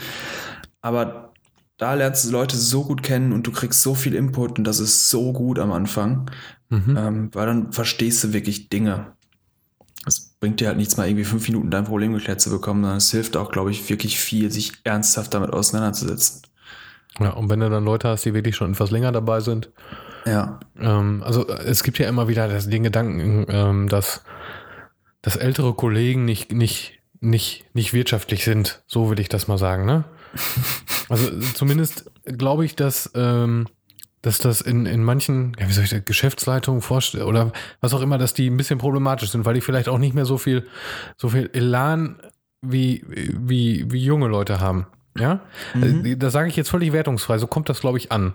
Aber 0.81 1.33
da 1.77 1.95
lernst 1.95 2.27
du 2.27 2.31
Leute 2.33 2.57
so 2.57 2.85
gut 2.85 3.03
kennen 3.03 3.33
und 3.33 3.47
du 3.47 3.53
kriegst 3.53 3.83
so 3.83 3.95
viel 3.95 4.15
Input 4.15 4.59
und 4.59 4.65
das 4.65 4.81
ist 4.81 5.11
so 5.11 5.33
gut 5.33 5.59
am 5.59 5.73
Anfang, 5.73 6.31
Mhm. 6.71 6.97
ähm, 6.99 7.31
weil 7.33 7.47
dann 7.47 7.73
verstehst 7.73 8.25
du 8.25 8.33
wirklich 8.33 8.69
Dinge. 8.69 9.13
Bringt 10.41 10.61
dir 10.61 10.69
halt 10.69 10.77
nichts 10.77 10.97
mal 10.97 11.07
irgendwie 11.09 11.25
fünf 11.25 11.49
Minuten 11.49 11.71
dein 11.71 11.85
Problem 11.85 12.13
geklärt 12.15 12.41
zu 12.41 12.51
bekommen, 12.51 12.83
sondern 12.83 12.99
es 12.99 13.11
hilft 13.11 13.37
auch, 13.37 13.51
glaube 13.51 13.71
ich, 13.71 13.89
wirklich 13.89 14.19
viel, 14.21 14.51
sich 14.53 14.73
ernsthaft 14.85 15.35
damit 15.35 15.53
auseinanderzusetzen. 15.53 16.43
Ja, 17.19 17.31
und 17.31 17.51
wenn 17.51 17.59
du 17.61 17.69
dann 17.69 17.85
Leute 17.85 18.09
hast, 18.09 18.25
die 18.25 18.35
wirklich 18.35 18.55
schon 18.55 18.73
etwas 18.73 18.91
länger 18.93 19.11
dabei 19.11 19.41
sind, 19.41 19.71
Ja. 20.25 20.61
ähm, 20.79 21.23
also 21.25 21.49
es 21.49 21.83
gibt 21.83 21.99
ja 21.99 22.09
immer 22.09 22.29
wieder 22.29 22.47
das, 22.49 22.69
den 22.69 22.85
Gedanken, 22.85 23.47
ähm, 23.49 23.89
dass, 23.89 24.23
dass 25.23 25.35
ältere 25.35 25.75
Kollegen 25.75 26.25
nicht, 26.25 26.53
nicht, 26.53 27.01
nicht, 27.21 27.65
nicht 27.75 27.93
wirtschaftlich 27.93 28.45
sind, 28.45 28.83
so 28.87 29.11
will 29.11 29.19
ich 29.19 29.29
das 29.29 29.49
mal 29.49 29.59
sagen, 29.59 29.85
ne? 29.87 30.05
Also 31.11 31.31
zumindest 31.55 32.11
glaube 32.27 32.67
ich, 32.67 32.77
dass, 32.77 33.11
ähm, 33.15 33.67
dass 34.23 34.39
das 34.39 34.61
in, 34.61 34.87
in 34.87 35.05
manchen, 35.05 35.57
ja, 35.59 35.69
wie 35.69 35.73
soll 35.73 35.85
ich 35.85 35.91
das, 35.91 36.05
Geschäftsleitungen 36.05 36.81
vorstellen 36.83 37.25
oder 37.25 37.53
was 37.81 37.95
auch 37.95 38.01
immer, 38.01 38.19
dass 38.19 38.35
die 38.35 38.51
ein 38.51 38.57
bisschen 38.57 38.79
problematisch 38.79 39.31
sind, 39.31 39.45
weil 39.45 39.55
die 39.55 39.61
vielleicht 39.61 39.89
auch 39.89 39.99
nicht 39.99 40.15
mehr 40.15 40.25
so 40.25 40.39
viel, 40.39 40.67
so 41.17 41.29
viel 41.29 41.51
Elan 41.53 42.21
wie, 42.61 43.05
wie, 43.09 43.91
wie 43.91 44.03
junge 44.03 44.29
Leute 44.29 44.61
haben. 44.61 44.87
Ja, 45.17 45.41
Mhm. 45.75 46.05
Äh, 46.05 46.17
das 46.17 46.33
sage 46.33 46.49
ich 46.49 46.57
jetzt 46.57 46.71
völlig 46.71 46.93
wertungsfrei, 46.93 47.39
so 47.39 47.47
kommt 47.47 47.69
das, 47.69 47.81
glaube 47.81 47.99
ich, 47.99 48.13
an. 48.13 48.35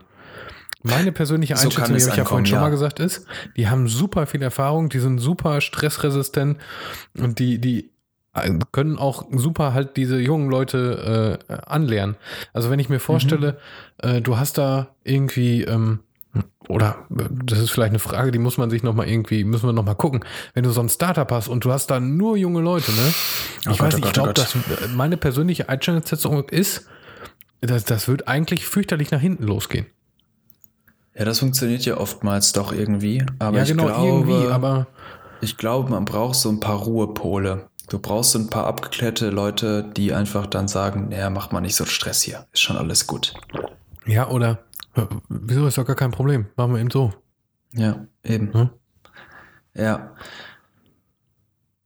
Meine 0.82 1.14
persönliche 1.14 1.56
So 1.56 1.68
Einschätzung, 1.68 1.94
die 1.94 1.98
es 1.98 2.08
habe 2.08 2.12
ich 2.12 2.18
ja 2.18 2.26
vorhin 2.26 2.46
schon 2.46 2.58
ja. 2.58 2.62
mal 2.62 2.70
gesagt, 2.70 3.00
ist, 3.00 3.26
die 3.56 3.70
haben 3.70 3.88
super 3.88 4.26
viel 4.28 4.42
Erfahrung, 4.42 4.90
die 4.90 5.00
sind 5.00 5.20
super 5.20 5.62
stressresistent 5.62 6.58
und 7.18 7.40
die, 7.40 7.60
die 7.60 7.93
können 8.72 8.98
auch 8.98 9.26
super 9.32 9.74
halt 9.74 9.96
diese 9.96 10.20
jungen 10.20 10.50
Leute 10.50 11.40
äh, 11.50 11.54
anlernen. 11.68 12.16
Also 12.52 12.70
wenn 12.70 12.80
ich 12.80 12.90
mir 12.90 13.00
vorstelle, 13.00 13.58
äh, 14.00 14.22
du 14.22 14.38
hast 14.38 14.58
da 14.58 14.88
irgendwie 15.04 15.64
ähm, 15.64 16.00
oder 16.68 17.06
äh, 17.12 17.26
das 17.30 17.60
ist 17.60 17.70
vielleicht 17.70 17.92
eine 17.92 18.00
Frage, 18.00 18.32
die 18.32 18.40
muss 18.40 18.58
man 18.58 18.70
sich 18.70 18.84
noch 18.84 18.96
mal 18.96 19.08
irgendwie 19.08 19.44
müssen 19.44 19.68
wir 19.68 19.74
noch 19.74 19.86
mal 19.86 19.94
gucken. 19.94 20.24
Wenn 20.54 20.64
du 20.64 20.72
so 20.72 20.82
ein 20.82 20.90
Startup 20.90 21.32
hast 21.32 21.48
und 21.48 21.64
du 21.64 21.72
hast 21.72 21.88
da 21.88 22.00
nur 22.00 22.36
junge 22.38 22.62
Leute, 22.62 22.92
ne? 22.92 23.14
Ich 23.62 23.68
Oh 23.68 23.72
weiß 23.72 23.78
Gott, 23.78 23.94
nicht, 23.94 24.06
ich 24.06 24.10
oh 24.10 24.12
glaube, 24.14 24.34
dass 24.34 24.56
äh, 24.56 24.88
meine 24.96 25.18
persönliche 25.18 25.70
Einstellung 25.70 26.02
ist, 26.50 26.88
das, 27.62 27.84
das 27.86 28.08
wird 28.08 28.28
eigentlich 28.28 28.66
fürchterlich 28.66 29.12
nach 29.12 29.22
hinten 29.22 29.44
losgehen. 29.44 29.86
Ja, 31.16 31.26
das 31.26 31.40
funktioniert 31.40 31.86
ja 31.86 31.98
oftmals 31.98 32.52
doch 32.54 32.74
irgendwie. 32.74 33.24
Aber 33.38 33.58
ja, 33.58 33.64
ich 33.64 33.70
genau, 33.70 33.86
glaube, 33.86 34.08
irgendwie, 34.08 34.48
aber 34.52 34.88
ich 35.42 35.58
glaube, 35.58 35.92
man 35.92 36.06
braucht 36.06 36.36
so 36.36 36.50
ein 36.50 36.60
paar 36.60 36.78
Ruhepole. 36.78 37.70
Du 37.90 38.00
brauchst 38.00 38.32
so 38.32 38.40
ein 38.40 38.50
paar 38.50 38.66
abgeklärte 38.66 39.30
Leute, 39.30 39.92
die 39.96 40.14
einfach 40.14 40.48
dann 40.48 40.68
sagen, 40.68 41.10
naja, 41.10 41.30
mach 41.30 41.52
mal 41.52 41.62
nicht 41.62 41.76
so 41.76 41.86
Stress 41.86 42.22
hier. 42.22 42.48
Ist 42.54 42.62
schon 42.62 42.78
alles 42.78 43.08
gut. 43.08 43.34
ja, 44.06 44.30
oder 44.30 44.64
äh, 44.96 45.06
wieso 45.30 45.68
ist 45.68 45.78
doch 45.78 45.86
gar 45.86 45.96
kein 45.96 46.12
Problem? 46.12 46.48
Machen 46.56 46.74
wir 46.74 46.82
eben 46.82 46.92
so. 46.92 47.14
Ja, 47.74 48.06
eben. 48.24 48.54
Hm? 48.54 48.70
Ja. 49.76 50.16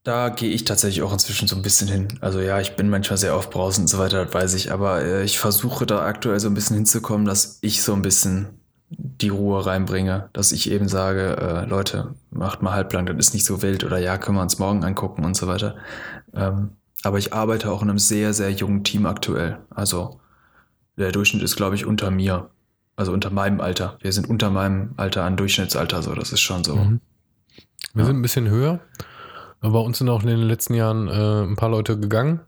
Da 0.03 0.29
gehe 0.29 0.51
ich 0.51 0.63
tatsächlich 0.63 1.01
auch 1.01 1.11
inzwischen 1.11 1.47
so 1.47 1.55
ein 1.55 1.61
bisschen 1.61 1.87
hin. 1.89 2.07
Also 2.21 2.39
ja, 2.39 2.61
ich 2.61 2.75
bin 2.77 2.89
manchmal 2.89 3.17
sehr 3.17 3.35
aufbrausend 3.35 3.85
und 3.85 3.87
so 3.87 3.97
weiter, 3.97 4.23
das 4.23 4.33
weiß 4.33 4.53
ich. 4.53 4.71
Aber 4.71 5.01
äh, 5.01 5.23
ich 5.23 5.39
versuche 5.39 5.85
da 5.85 6.05
aktuell 6.05 6.39
so 6.39 6.47
ein 6.47 6.53
bisschen 6.53 6.77
hinzukommen, 6.77 7.25
dass 7.25 7.57
ich 7.61 7.81
so 7.81 7.93
ein 7.93 8.01
bisschen 8.01 8.56
die 8.89 9.29
Ruhe 9.29 9.65
reinbringe. 9.65 10.29
Dass 10.33 10.51
ich 10.51 10.71
eben 10.71 10.87
sage, 10.87 11.37
äh, 11.37 11.65
Leute, 11.65 12.15
macht 12.29 12.61
mal 12.61 12.73
halblang, 12.73 13.05
das 13.05 13.17
ist 13.17 13.33
nicht 13.33 13.45
so 13.45 13.61
wild. 13.61 13.83
Oder 13.83 13.97
ja, 13.99 14.17
können 14.17 14.37
wir 14.37 14.41
uns 14.41 14.59
morgen 14.59 14.83
angucken 14.83 15.25
und 15.25 15.35
so 15.35 15.47
weiter. 15.47 15.75
Ähm, 16.33 16.71
aber 17.03 17.17
ich 17.17 17.33
arbeite 17.33 17.71
auch 17.71 17.81
in 17.83 17.89
einem 17.89 17.99
sehr, 17.99 18.33
sehr 18.33 18.51
jungen 18.51 18.83
Team 18.83 19.05
aktuell. 19.05 19.59
Also 19.69 20.19
der 20.97 21.11
Durchschnitt 21.11 21.43
ist, 21.43 21.55
glaube 21.55 21.75
ich, 21.75 21.85
unter 21.85 22.09
mir. 22.11 22.49
Also 22.95 23.11
unter 23.13 23.29
meinem 23.29 23.61
Alter. 23.61 23.97
Wir 24.01 24.11
sind 24.11 24.27
unter 24.29 24.49
meinem 24.49 24.93
Alter 24.97 25.23
an 25.23 25.37
Durchschnittsalter, 25.37 26.01
so. 26.01 26.15
Das 26.15 26.31
ist 26.31 26.41
schon 26.41 26.63
so. 26.63 26.75
Mhm. 26.75 27.01
Wir 27.93 28.01
Ja. 28.01 28.05
sind 28.07 28.17
ein 28.17 28.21
bisschen 28.23 28.49
höher. 28.49 28.79
Aber 29.59 29.73
bei 29.73 29.79
uns 29.79 29.97
sind 29.99 30.09
auch 30.09 30.21
in 30.21 30.27
den 30.27 30.39
letzten 30.39 30.73
Jahren 30.73 31.07
äh, 31.07 31.43
ein 31.43 31.55
paar 31.55 31.69
Leute 31.69 31.99
gegangen. 31.99 32.39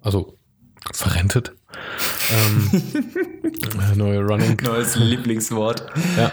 Also 0.00 0.36
verrentet. 0.92 1.54
Ähm, 2.30 2.82
neue 3.96 4.20
Running. 4.20 4.56
Neues 4.62 4.96
Lieblingswort. 4.96 5.86
Ja. 6.16 6.32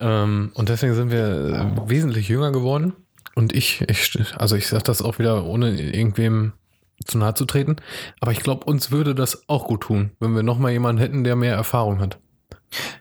Ähm, 0.00 0.50
und 0.54 0.68
deswegen 0.68 0.94
sind 0.94 1.10
wir 1.10 1.76
äh, 1.86 1.88
wesentlich 1.88 2.28
jünger 2.28 2.52
geworden. 2.52 2.94
Und 3.34 3.54
ich, 3.54 3.82
ich 3.88 4.18
also 4.36 4.56
ich 4.56 4.68
sage 4.68 4.84
das 4.84 5.02
auch 5.02 5.18
wieder, 5.18 5.44
ohne 5.44 5.80
irgendwem 5.80 6.52
zu 7.04 7.18
nahe 7.18 7.34
zu 7.34 7.44
treten. 7.44 7.76
Aber 8.20 8.32
ich 8.32 8.40
glaube, 8.40 8.64
uns 8.64 8.90
würde 8.90 9.14
das 9.14 9.48
auch 9.48 9.66
gut 9.66 9.82
tun, 9.82 10.10
wenn 10.20 10.34
wir 10.34 10.42
nochmal 10.42 10.72
jemanden 10.72 11.00
hätten, 11.00 11.24
der 11.24 11.36
mehr 11.36 11.54
Erfahrung 11.54 12.00
hat. 12.00 12.18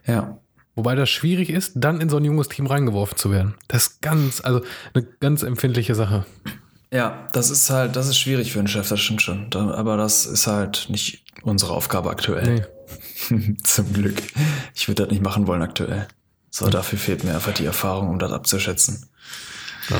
Ja. 0.05 0.39
Wobei 0.75 0.95
das 0.95 1.11
schwierig 1.11 1.51
ist, 1.51 1.73
dann 1.75 2.01
in 2.01 2.09
so 2.09 2.17
ein 2.17 2.25
junges 2.25 2.47
Team 2.49 2.65
reingeworfen 2.65 3.15
zu 3.15 3.29
werden. 3.29 3.53
Das 3.67 3.87
ist 3.87 4.01
ganz, 4.01 4.41
also 4.43 4.61
eine 4.95 5.05
ganz 5.19 5.43
empfindliche 5.43 5.93
Sache. 5.93 6.25
Ja, 6.93 7.27
das 7.33 7.49
ist 7.49 7.71
halt, 7.71 7.95
das 7.95 8.07
ist 8.07 8.19
schwierig 8.19 8.53
für 8.53 8.59
einen 8.59 8.67
Chef, 8.67 8.87
das 8.87 8.99
stimmt 8.99 9.23
schon. 9.23 9.51
Aber 9.55 9.97
das 9.97 10.27
ist 10.27 10.45
halt 10.45 10.85
nicht 10.89 11.23
unsere 11.41 11.73
Aufgabe 11.73 12.11
aktuell. 12.11 12.67
Nee. 13.29 13.55
Zum 13.63 13.91
Glück. 13.93 14.21
Ich 14.75 14.87
würde 14.87 15.03
das 15.03 15.11
nicht 15.11 15.23
machen 15.23 15.47
wollen 15.47 15.63
aktuell. 15.63 16.07
So, 16.51 16.69
dafür 16.69 16.99
fehlt 16.99 17.23
mir 17.23 17.33
einfach 17.33 17.53
die 17.53 17.65
Erfahrung, 17.65 18.09
um 18.09 18.19
das 18.19 18.31
abzuschätzen. 18.31 19.09
Ja. 19.89 19.97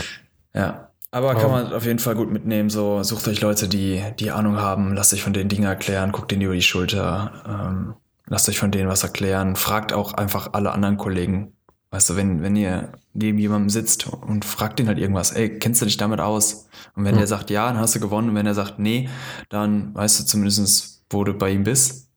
ja. 0.54 0.90
Aber 1.10 1.34
kann 1.36 1.50
man 1.50 1.74
auf 1.74 1.86
jeden 1.86 2.00
Fall 2.00 2.14
gut 2.14 2.32
mitnehmen. 2.32 2.70
So, 2.70 3.02
sucht 3.02 3.28
euch 3.28 3.42
Leute, 3.42 3.68
die, 3.68 4.04
die 4.20 4.30
Ahnung 4.30 4.58
haben, 4.58 4.94
lasst 4.94 5.14
euch 5.14 5.24
von 5.24 5.34
denen 5.34 5.50
Dinge 5.50 5.68
erklären, 5.68 6.12
guckt 6.12 6.32
denen 6.32 6.44
über 6.44 6.54
die 6.54 6.62
Schulter, 6.62 7.44
ähm, 7.48 7.96
lasst 8.28 8.50
euch 8.50 8.60
von 8.60 8.72
denen 8.72 8.90
was 8.90 9.04
erklären, 9.04 9.56
fragt 9.56 9.94
auch 9.94 10.14
einfach 10.14 10.54
alle 10.54 10.72
anderen 10.72 10.98
Kollegen. 10.98 11.54
Weißt 11.94 12.10
du, 12.10 12.16
wenn, 12.16 12.42
wenn 12.42 12.56
ihr 12.56 12.92
neben 13.14 13.38
jemandem 13.38 13.70
sitzt 13.70 14.08
und 14.08 14.46
fragt 14.46 14.80
den 14.80 14.88
halt 14.88 14.98
irgendwas, 14.98 15.32
ey, 15.32 15.60
kennst 15.60 15.80
du 15.80 15.86
dich 15.86 15.98
damit 15.98 16.20
aus? 16.20 16.68
Und 16.96 17.06
wenn 17.06 17.14
mhm. 17.14 17.20
der 17.20 17.28
sagt 17.28 17.52
ja, 17.52 17.68
dann 17.68 17.78
hast 17.78 17.94
du 17.94 18.00
gewonnen. 18.00 18.30
Und 18.30 18.36
wenn 18.36 18.48
er 18.48 18.56
sagt 18.56 18.80
nee, 18.80 19.10
dann 19.50 19.94
weißt 19.94 20.20
du 20.20 20.26
zumindest, 20.26 21.04
wo 21.12 21.24
du 21.24 21.36
bei 21.36 21.52
ihm 21.52 21.66
bist. 21.66 22.10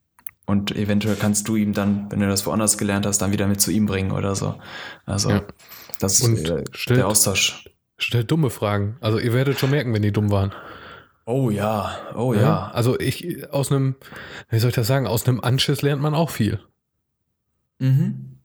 Und 0.46 0.74
eventuell 0.74 1.16
kannst 1.16 1.46
du 1.48 1.56
ihm 1.56 1.74
dann, 1.74 2.10
wenn 2.10 2.20
du 2.20 2.26
das 2.26 2.46
woanders 2.46 2.78
gelernt 2.78 3.04
hast, 3.04 3.18
dann 3.18 3.32
wieder 3.32 3.46
mit 3.48 3.60
zu 3.60 3.70
ihm 3.70 3.84
bringen 3.84 4.12
oder 4.12 4.34
so. 4.34 4.54
Also, 5.04 5.28
ja. 5.28 5.42
das 6.00 6.20
ist 6.20 6.48
äh, 6.48 6.64
der 6.94 7.06
Austausch 7.06 7.68
Stellt 7.98 8.30
dumme 8.30 8.48
Fragen. 8.48 8.96
Also 9.02 9.18
ihr 9.18 9.34
werdet 9.34 9.58
schon 9.58 9.70
merken, 9.70 9.92
wenn 9.92 10.02
die 10.02 10.12
dumm 10.12 10.30
waren. 10.30 10.52
Oh 11.26 11.50
ja, 11.50 11.98
oh 12.14 12.32
ja. 12.32 12.40
ja. 12.40 12.70
Also 12.70 12.98
ich 12.98 13.52
aus 13.52 13.70
einem, 13.70 13.96
wie 14.48 14.58
soll 14.58 14.70
ich 14.70 14.74
das 14.76 14.86
sagen, 14.86 15.06
aus 15.06 15.28
einem 15.28 15.40
Anschiss 15.40 15.82
lernt 15.82 16.00
man 16.00 16.14
auch 16.14 16.30
viel. 16.30 16.60
Mhm. 17.78 18.35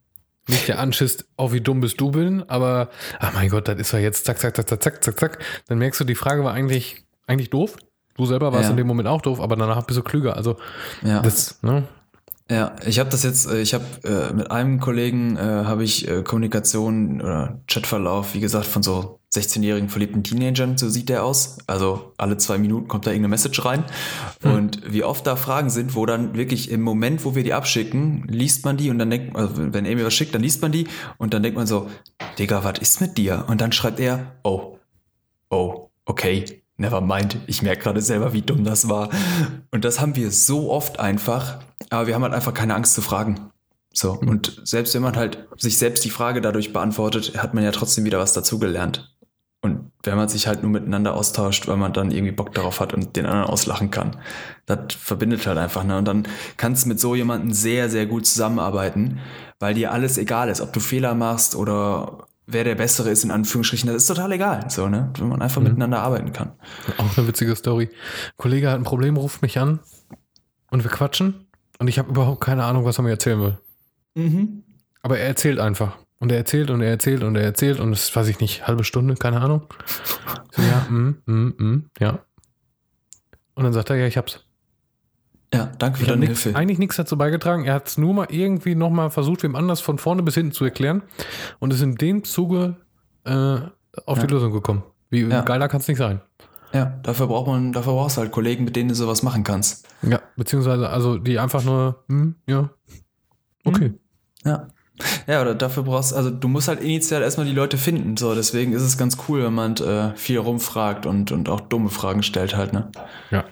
Nicht 0.48 0.66
der 0.66 0.80
Anschiss, 0.80 1.24
oh 1.36 1.52
wie 1.52 1.60
dumm 1.60 1.80
bist 1.80 2.00
du 2.00 2.10
bin, 2.10 2.42
aber 2.48 2.90
ach 3.20 3.32
mein 3.32 3.48
Gott, 3.48 3.68
das 3.68 3.78
ist 3.78 3.92
ja 3.92 4.00
jetzt 4.00 4.24
zack, 4.24 4.40
zack, 4.40 4.56
zack, 4.56 4.68
zack, 4.68 4.82
zack, 4.82 5.04
zack, 5.04 5.20
zack. 5.20 5.38
Dann 5.68 5.78
merkst 5.78 6.00
du, 6.00 6.04
die 6.04 6.16
Frage 6.16 6.42
war 6.42 6.52
eigentlich, 6.52 7.04
eigentlich 7.26 7.50
doof. 7.50 7.76
Du 8.16 8.26
selber 8.26 8.52
warst 8.52 8.64
ja. 8.64 8.70
in 8.70 8.76
dem 8.76 8.86
Moment 8.86 9.08
auch 9.08 9.22
doof, 9.22 9.40
aber 9.40 9.56
danach 9.56 9.84
bist 9.84 9.98
du 9.98 10.02
klüger. 10.02 10.36
Also 10.36 10.56
ja. 11.02 11.22
das, 11.22 11.62
ne? 11.62 11.84
Ja, 12.50 12.74
ich 12.84 12.98
habe 12.98 13.08
das 13.08 13.22
jetzt, 13.22 13.48
äh, 13.48 13.60
ich 13.60 13.72
habe 13.72 13.84
äh, 14.04 14.32
mit 14.32 14.50
einem 14.50 14.80
Kollegen 14.80 15.36
äh, 15.36 15.40
habe 15.40 15.84
ich 15.84 16.08
äh, 16.08 16.22
Kommunikation 16.22 17.22
oder 17.22 17.60
Chatverlauf, 17.66 18.34
wie 18.34 18.40
gesagt, 18.40 18.66
von 18.66 18.82
so 18.82 19.20
16-jährigen 19.34 19.88
verliebten 19.88 20.22
Teenagern, 20.22 20.76
so 20.76 20.90
sieht 20.90 21.08
der 21.08 21.24
aus. 21.24 21.58
Also 21.66 22.12
alle 22.18 22.36
zwei 22.36 22.58
Minuten 22.58 22.86
kommt 22.86 23.06
da 23.06 23.10
irgendeine 23.10 23.30
Message 23.30 23.64
rein. 23.64 23.84
Hm. 24.42 24.54
Und 24.54 24.92
wie 24.92 25.04
oft 25.04 25.26
da 25.26 25.36
Fragen 25.36 25.70
sind, 25.70 25.94
wo 25.94 26.04
dann 26.04 26.36
wirklich 26.36 26.70
im 26.70 26.82
Moment, 26.82 27.24
wo 27.24 27.34
wir 27.34 27.42
die 27.42 27.54
abschicken, 27.54 28.24
liest 28.28 28.64
man 28.66 28.76
die 28.76 28.90
und 28.90 28.98
dann 28.98 29.08
denkt 29.08 29.32
man, 29.32 29.42
also 29.42 29.72
wenn 29.72 29.86
er 29.86 29.96
mir 29.96 30.04
was 30.04 30.12
schickt, 30.12 30.34
dann 30.34 30.42
liest 30.42 30.60
man 30.60 30.70
die 30.70 30.86
und 31.16 31.32
dann 31.32 31.42
denkt 31.42 31.56
man 31.56 31.66
so, 31.66 31.88
Digga, 32.38 32.62
was 32.62 32.78
ist 32.80 33.00
mit 33.00 33.16
dir? 33.16 33.46
Und 33.48 33.62
dann 33.62 33.72
schreibt 33.72 34.00
er, 34.00 34.32
oh, 34.42 34.78
oh, 35.48 35.88
okay, 36.04 36.62
never 36.76 37.00
mind. 37.00 37.38
Ich 37.46 37.62
merke 37.62 37.84
gerade 37.84 38.02
selber, 38.02 38.34
wie 38.34 38.42
dumm 38.42 38.64
das 38.64 38.90
war. 38.90 39.08
Und 39.70 39.86
das 39.86 39.98
haben 39.98 40.14
wir 40.14 40.30
so 40.30 40.70
oft 40.70 41.00
einfach, 41.00 41.60
aber 41.88 42.06
wir 42.06 42.14
haben 42.14 42.22
halt 42.22 42.34
einfach 42.34 42.52
keine 42.52 42.74
Angst 42.74 42.92
zu 42.92 43.00
fragen. 43.00 43.48
So, 43.94 44.20
hm. 44.20 44.28
und 44.28 44.60
selbst 44.64 44.94
wenn 44.94 45.02
man 45.02 45.16
halt 45.16 45.46
sich 45.56 45.78
selbst 45.78 46.04
die 46.04 46.10
Frage 46.10 46.42
dadurch 46.42 46.74
beantwortet, 46.74 47.42
hat 47.42 47.54
man 47.54 47.64
ja 47.64 47.72
trotzdem 47.72 48.04
wieder 48.04 48.18
was 48.18 48.34
dazugelernt. 48.34 49.11
Und 49.64 49.92
wenn 50.02 50.16
man 50.16 50.28
sich 50.28 50.48
halt 50.48 50.62
nur 50.62 50.72
miteinander 50.72 51.14
austauscht, 51.14 51.68
weil 51.68 51.76
man 51.76 51.92
dann 51.92 52.10
irgendwie 52.10 52.32
Bock 52.32 52.52
darauf 52.52 52.80
hat 52.80 52.92
und 52.92 53.14
den 53.14 53.26
anderen 53.26 53.48
auslachen 53.48 53.92
kann, 53.92 54.16
das 54.66 54.94
verbindet 54.94 55.46
halt 55.46 55.56
einfach. 55.56 55.84
Ne? 55.84 55.96
Und 55.98 56.04
dann 56.04 56.26
kannst 56.56 56.84
du 56.84 56.88
mit 56.88 56.98
so 56.98 57.14
jemandem 57.14 57.52
sehr, 57.52 57.88
sehr 57.88 58.06
gut 58.06 58.26
zusammenarbeiten, 58.26 59.20
weil 59.60 59.74
dir 59.74 59.92
alles 59.92 60.18
egal 60.18 60.48
ist, 60.48 60.60
ob 60.60 60.72
du 60.72 60.80
Fehler 60.80 61.14
machst 61.14 61.54
oder 61.54 62.26
wer 62.48 62.64
der 62.64 62.74
Bessere 62.74 63.10
ist, 63.10 63.22
in 63.22 63.30
Anführungsstrichen, 63.30 63.86
das 63.86 63.98
ist 63.98 64.06
total 64.08 64.32
egal, 64.32 64.68
so, 64.68 64.88
ne? 64.88 65.12
Wenn 65.16 65.28
man 65.28 65.40
einfach 65.40 65.60
mhm. 65.60 65.68
miteinander 65.68 66.00
arbeiten 66.00 66.32
kann. 66.32 66.52
Auch 66.98 67.16
eine 67.16 67.28
witzige 67.28 67.54
Story. 67.54 67.84
Ein 67.84 68.36
Kollege 68.36 68.68
hat 68.68 68.80
ein 68.80 68.84
Problem, 68.84 69.16
ruft 69.16 69.42
mich 69.42 69.60
an 69.60 69.78
und 70.70 70.82
wir 70.82 70.90
quatschen 70.90 71.46
und 71.78 71.86
ich 71.86 72.00
habe 72.00 72.10
überhaupt 72.10 72.40
keine 72.40 72.64
Ahnung, 72.64 72.84
was 72.84 72.98
er 72.98 73.02
mir 73.02 73.10
erzählen 73.10 73.40
will. 73.40 73.58
Mhm. 74.14 74.64
Aber 75.02 75.18
er 75.18 75.26
erzählt 75.26 75.60
einfach. 75.60 75.98
Und 76.22 76.30
er 76.30 76.38
erzählt 76.38 76.70
und 76.70 76.82
er 76.82 76.90
erzählt 76.90 77.24
und 77.24 77.34
er 77.34 77.42
erzählt 77.42 77.80
und 77.80 77.90
das 77.90 78.14
weiß 78.14 78.28
ich 78.28 78.38
nicht, 78.38 78.68
halbe 78.68 78.84
Stunde, 78.84 79.16
keine 79.16 79.40
Ahnung. 79.40 79.62
So, 80.52 80.62
ja, 80.62 80.86
mm, 80.88 81.16
mm, 81.26 81.54
mm, 81.58 81.90
ja. 81.98 82.20
Und 83.56 83.64
dann 83.64 83.72
sagt 83.72 83.90
er, 83.90 83.96
ja, 83.96 84.06
ich 84.06 84.16
hab's. 84.16 84.46
Ja, 85.52 85.72
danke 85.80 85.98
für 85.98 86.06
deine 86.06 86.20
nix, 86.20 86.44
Hilfe. 86.44 86.56
Eigentlich 86.56 86.78
nichts 86.78 86.94
dazu 86.94 87.18
beigetragen. 87.18 87.64
Er 87.64 87.74
hat 87.74 87.88
es 87.88 87.98
nur 87.98 88.14
mal 88.14 88.28
irgendwie 88.30 88.76
nochmal 88.76 89.10
versucht, 89.10 89.42
wem 89.42 89.56
anders 89.56 89.80
von 89.80 89.98
vorne 89.98 90.22
bis 90.22 90.34
hinten 90.34 90.52
zu 90.52 90.64
erklären 90.64 91.02
und 91.58 91.72
ist 91.72 91.82
in 91.82 91.96
dem 91.96 92.22
Zuge 92.22 92.76
äh, 93.24 93.56
auf 94.06 94.18
ja. 94.18 94.24
die 94.24 94.32
Lösung 94.32 94.52
gekommen. 94.52 94.84
Wie 95.10 95.22
ja. 95.22 95.40
geiler 95.40 95.66
kann 95.66 95.80
es 95.80 95.88
nicht 95.88 95.98
sein. 95.98 96.20
Ja, 96.72 97.00
dafür 97.02 97.26
braucht 97.26 97.48
man, 97.48 97.72
dafür 97.72 97.94
brauchst 97.94 98.16
du 98.16 98.20
halt 98.20 98.30
Kollegen, 98.30 98.64
mit 98.64 98.76
denen 98.76 98.90
du 98.90 98.94
sowas 98.94 99.24
machen 99.24 99.42
kannst. 99.42 99.88
Ja, 100.02 100.20
beziehungsweise, 100.36 100.88
also 100.88 101.18
die 101.18 101.40
einfach 101.40 101.64
nur, 101.64 102.04
hm, 102.08 102.36
ja, 102.46 102.70
okay. 103.64 103.86
Hm. 103.86 103.98
Ja. 104.44 104.68
Ja, 105.26 105.42
oder 105.42 105.54
dafür 105.54 105.82
brauchst 105.82 106.12
also 106.14 106.30
du 106.30 106.48
musst 106.48 106.68
halt 106.68 106.80
initial 106.80 107.22
erstmal 107.22 107.46
die 107.46 107.52
Leute 107.52 107.78
finden. 107.78 108.16
So, 108.16 108.34
deswegen 108.34 108.72
ist 108.72 108.82
es 108.82 108.98
ganz 108.98 109.16
cool, 109.28 109.44
wenn 109.44 109.54
man 109.54 109.76
äh, 109.76 110.14
viel 110.16 110.38
rumfragt 110.38 111.06
und, 111.06 111.32
und 111.32 111.48
auch 111.48 111.60
dumme 111.60 111.90
Fragen 111.90 112.22
stellt 112.22 112.56
halt, 112.56 112.72
ne? 112.72 112.90
Ja. 113.30 113.44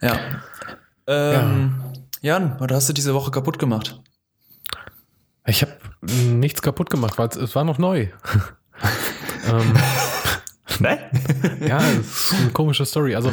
Ja. 0.00 0.18
Ähm, 1.06 1.74
ja. 2.20 2.34
Jan, 2.38 2.56
was 2.58 2.72
hast 2.72 2.88
du 2.88 2.92
diese 2.92 3.14
Woche 3.14 3.30
kaputt 3.30 3.58
gemacht? 3.58 4.00
Ich 5.46 5.62
habe 5.62 5.72
nichts 6.00 6.62
kaputt 6.62 6.88
gemacht, 6.88 7.18
weil 7.18 7.28
es 7.28 7.54
war 7.54 7.64
noch 7.64 7.78
neu. 7.78 8.08
ähm, 9.46 9.74
ne? 10.80 10.98
ja, 11.60 11.78
das 11.78 12.30
ist 12.30 12.32
eine 12.32 12.50
komische 12.50 12.86
Story. 12.86 13.14
Also, 13.14 13.30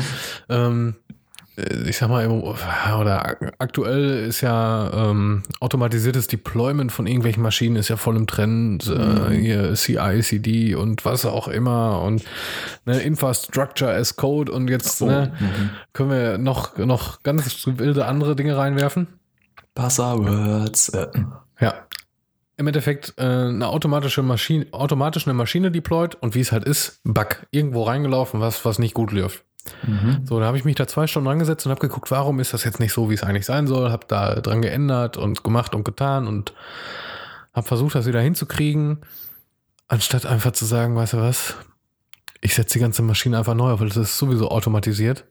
ähm, 0.49 0.95
äh, 0.95 1.00
ich 1.57 1.97
sag 1.97 2.09
mal, 2.09 2.27
oder 2.27 3.37
aktuell 3.59 4.25
ist 4.25 4.41
ja 4.41 4.89
ähm, 4.93 5.43
automatisiertes 5.59 6.27
Deployment 6.27 6.91
von 6.91 7.07
irgendwelchen 7.07 7.43
Maschinen 7.43 7.75
ist 7.75 7.89
ja 7.89 7.97
voll 7.97 8.15
im 8.15 8.25
Trend. 8.25 8.87
Äh, 8.87 8.97
mhm. 8.97 9.31
hier 9.31 9.73
CI, 9.73 10.21
CD 10.21 10.75
und 10.75 11.03
was 11.03 11.25
auch 11.25 11.49
immer 11.49 12.01
und 12.01 12.23
ne, 12.85 12.99
Infrastructure 13.01 13.93
as 13.93 14.15
Code 14.15 14.51
und 14.51 14.69
jetzt 14.69 15.01
oh. 15.01 15.07
ne, 15.07 15.33
mhm. 15.39 15.69
können 15.93 16.09
wir 16.09 16.37
noch, 16.37 16.77
noch 16.77 17.21
ganz 17.23 17.67
wilde 17.67 18.05
andere 18.05 18.35
Dinge 18.35 18.55
reinwerfen. 18.55 19.07
Passwords. 19.75 20.89
Äh. 20.89 21.07
Ja. 21.59 21.73
Im 22.57 22.67
Endeffekt 22.67 23.13
äh, 23.17 23.23
eine 23.23 23.67
automatische 23.67 24.21
Maschine, 24.21 24.67
automatisch 24.71 25.25
eine 25.25 25.33
Maschine 25.33 25.71
deployed 25.71 26.15
und 26.15 26.35
wie 26.35 26.41
es 26.41 26.51
halt 26.51 26.63
ist, 26.63 27.01
Bug. 27.03 27.47
Irgendwo 27.51 27.83
reingelaufen, 27.83 28.39
was, 28.39 28.63
was 28.65 28.79
nicht 28.79 28.93
gut 28.93 29.11
läuft. 29.11 29.43
Mhm. 29.85 30.25
So, 30.25 30.39
da 30.39 30.45
habe 30.45 30.57
ich 30.57 30.65
mich 30.65 30.75
da 30.75 30.87
zwei 30.87 31.07
Stunden 31.07 31.29
angesetzt 31.29 31.65
und 31.65 31.71
habe 31.71 31.81
geguckt, 31.81 32.11
warum 32.11 32.39
ist 32.39 32.53
das 32.53 32.63
jetzt 32.63 32.79
nicht 32.79 32.93
so, 32.93 33.09
wie 33.09 33.13
es 33.13 33.23
eigentlich 33.23 33.45
sein 33.45 33.67
soll. 33.67 33.91
Habe 33.91 34.05
da 34.07 34.35
dran 34.35 34.61
geändert 34.61 35.17
und 35.17 35.43
gemacht 35.43 35.75
und 35.75 35.83
getan 35.83 36.27
und 36.27 36.53
habe 37.53 37.67
versucht, 37.67 37.95
das 37.95 38.05
wieder 38.05 38.21
hinzukriegen, 38.21 39.01
anstatt 39.87 40.25
einfach 40.25 40.51
zu 40.51 40.65
sagen, 40.65 40.95
weißt 40.95 41.13
du 41.13 41.17
was, 41.17 41.55
ich 42.39 42.55
setze 42.55 42.73
die 42.73 42.79
ganze 42.79 43.01
Maschine 43.01 43.37
einfach 43.37 43.53
neu 43.53 43.71
auf, 43.71 43.81
weil 43.81 43.89
das 43.89 43.97
ist 43.97 44.17
sowieso 44.17 44.49
automatisiert. 44.49 45.25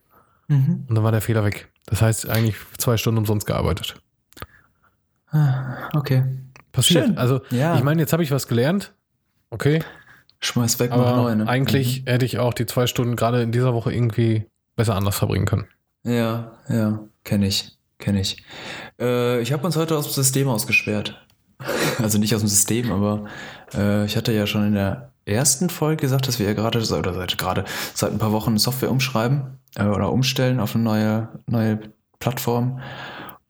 Mhm. 0.49 0.85
Und 0.89 0.95
dann 0.95 1.05
war 1.05 1.13
der 1.13 1.21
Fehler 1.21 1.45
weg. 1.45 1.71
Das 1.87 2.03
heißt, 2.03 2.29
eigentlich 2.29 2.57
zwei 2.79 2.97
Stunden 2.97 3.19
umsonst 3.19 3.47
gearbeitet. 3.47 4.01
Ah, 5.31 5.89
okay. 5.95 6.25
Passiert. 6.73 7.07
Schön. 7.07 7.19
Also, 7.19 7.41
ja. 7.51 7.77
ich 7.77 7.83
meine, 7.83 8.01
jetzt 8.01 8.13
habe 8.13 8.23
ich 8.23 8.31
was 8.31 8.47
gelernt. 8.47 8.93
Okay, 9.53 9.83
Schmeiß 10.41 10.79
weg, 10.79 10.91
mach 10.91 11.17
neu, 11.17 11.35
ne? 11.35 11.47
Eigentlich 11.47 12.03
mhm. 12.03 12.11
hätte 12.11 12.25
ich 12.25 12.39
auch 12.39 12.55
die 12.55 12.67
zwei 12.67 12.87
Stunden 12.87 13.17
gerade 13.17 13.43
in 13.43 13.53
dieser 13.53 13.75
Woche 13.75 13.93
irgendwie 13.93 14.47
besser 14.77 14.97
anders 14.97 15.17
verbringen 15.17 15.45
können. 15.45 15.67
Ja, 16.03 16.53
ja, 16.69 17.01
kenne 17.25 17.47
ich, 17.47 17.77
kenne 17.99 18.21
ich. 18.21 18.43
Äh, 18.99 19.41
ich 19.43 19.53
habe 19.53 19.67
uns 19.67 19.77
heute 19.77 19.97
aus 19.97 20.07
dem 20.07 20.15
System 20.15 20.49
ausgesperrt. 20.49 21.27
also 21.99 22.19
nicht 22.19 22.35
aus 22.35 22.41
dem 22.41 22.49
System, 22.49 22.91
aber 22.91 23.27
äh, 23.75 24.07
ich 24.07 24.17
hatte 24.17 24.33
ja 24.33 24.47
schon 24.47 24.67
in 24.67 24.75
der 24.75 25.13
ersten 25.27 25.69
Folge 25.69 26.01
gesagt, 26.01 26.27
dass 26.27 26.39
wir 26.39 26.47
ja 26.47 26.55
gerade, 26.55 26.79
oder 26.79 27.15
seit 27.15 27.37
gerade 27.37 27.65
seit 27.95 28.13
ein 28.13 28.19
paar 28.19 28.33
Wochen 28.33 28.57
Software 28.57 28.91
umschreiben 28.91 29.59
äh, 29.77 29.85
oder 29.85 30.11
umstellen 30.11 30.61
auf 30.61 30.75
eine 30.75 30.85
neue, 30.85 31.29
neue 31.47 31.81
Plattform. 32.19 32.81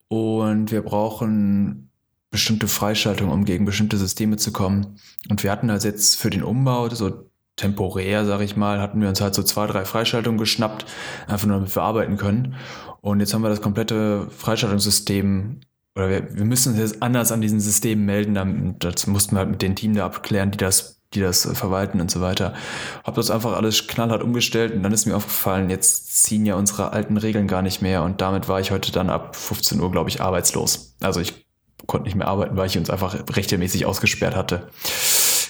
Und 0.09 0.73
wir 0.73 0.83
brauchen 0.83 1.90
bestimmte 2.31 2.69
Freischaltung, 2.69 3.31
um 3.31 3.45
gegen 3.45 3.65
bestimmte 3.65 3.97
Systeme 3.97 4.37
zu 4.37 4.53
kommen. 4.53 4.99
Und 5.29 5.43
wir 5.43 5.51
hatten 5.51 5.71
also 5.71 5.89
jetzt 5.89 6.17
für 6.17 6.31
den 6.31 6.43
Umbau 6.43 6.89
so 6.91 7.31
temporär, 7.57 8.25
sag 8.25 8.41
ich 8.41 8.57
mal, 8.57 8.81
hatten 8.81 9.01
wir 9.01 9.09
uns 9.09 9.21
halt 9.21 9.35
so 9.35 9.43
zwei, 9.43 9.67
drei 9.67 9.85
Freischaltungen 9.85 10.39
geschnappt, 10.39 10.87
einfach 11.27 11.47
nur 11.47 11.57
damit 11.57 11.75
wir 11.75 11.83
arbeiten 11.83 12.17
können. 12.17 12.55
Und 13.01 13.21
jetzt 13.21 13.35
haben 13.35 13.43
wir 13.43 13.49
das 13.49 13.63
komplette 13.63 14.29
Freischaltungssystem 14.31 15.61
oder 15.97 16.09
wir, 16.09 16.37
wir 16.37 16.45
müssen 16.45 16.73
uns 16.73 16.79
jetzt 16.79 17.03
anders 17.03 17.33
an 17.33 17.41
diesen 17.41 17.61
Systemen 17.61 18.07
melden. 18.07 18.35
Dann, 18.35 18.77
das 18.79 19.07
mussten 19.07 19.35
wir 19.35 19.41
halt 19.41 19.51
mit 19.51 19.63
dem 19.63 19.75
Team 19.75 19.95
da 19.95 20.07
abklären, 20.07 20.51
die 20.51 20.59
das 20.59 21.01
die 21.13 21.21
das 21.21 21.49
verwalten 21.55 22.01
und 22.01 22.11
so 22.11 22.21
weiter. 22.21 22.55
Hab 23.03 23.17
das 23.17 23.31
einfach 23.31 23.57
alles 23.57 23.89
knallhart 23.89 24.23
umgestellt 24.23 24.73
und 24.73 24.83
dann 24.83 24.93
ist 24.93 25.07
mir 25.07 25.17
aufgefallen, 25.17 25.69
jetzt 25.69 26.23
ziehen 26.23 26.47
ja 26.47 26.55
unsere 26.55 26.93
alten 26.93 27.17
Regeln 27.17 27.49
gar 27.49 27.63
nicht 27.63 27.83
mehr 27.83 28.05
und 28.05 28.21
damit 28.21 28.49
war 28.49 28.61
ich 28.61 28.71
heute 28.71 28.93
dann 28.93 29.11
ab 29.11 29.35
15 29.35 29.81
Uhr, 29.81 29.91
glaube 29.91 30.09
ich, 30.09 30.21
arbeitslos. 30.21 30.95
Also 31.01 31.21
ich 31.21 31.47
konnte 31.87 32.05
nicht 32.05 32.17
mehr 32.17 32.29
arbeiten, 32.29 32.57
weil 32.57 32.67
ich 32.67 32.79
uns 32.79 32.91
einfach 32.91 33.17
rechtmäßig 33.35 33.87
ausgesperrt 33.87 34.37
hatte. 34.37 34.69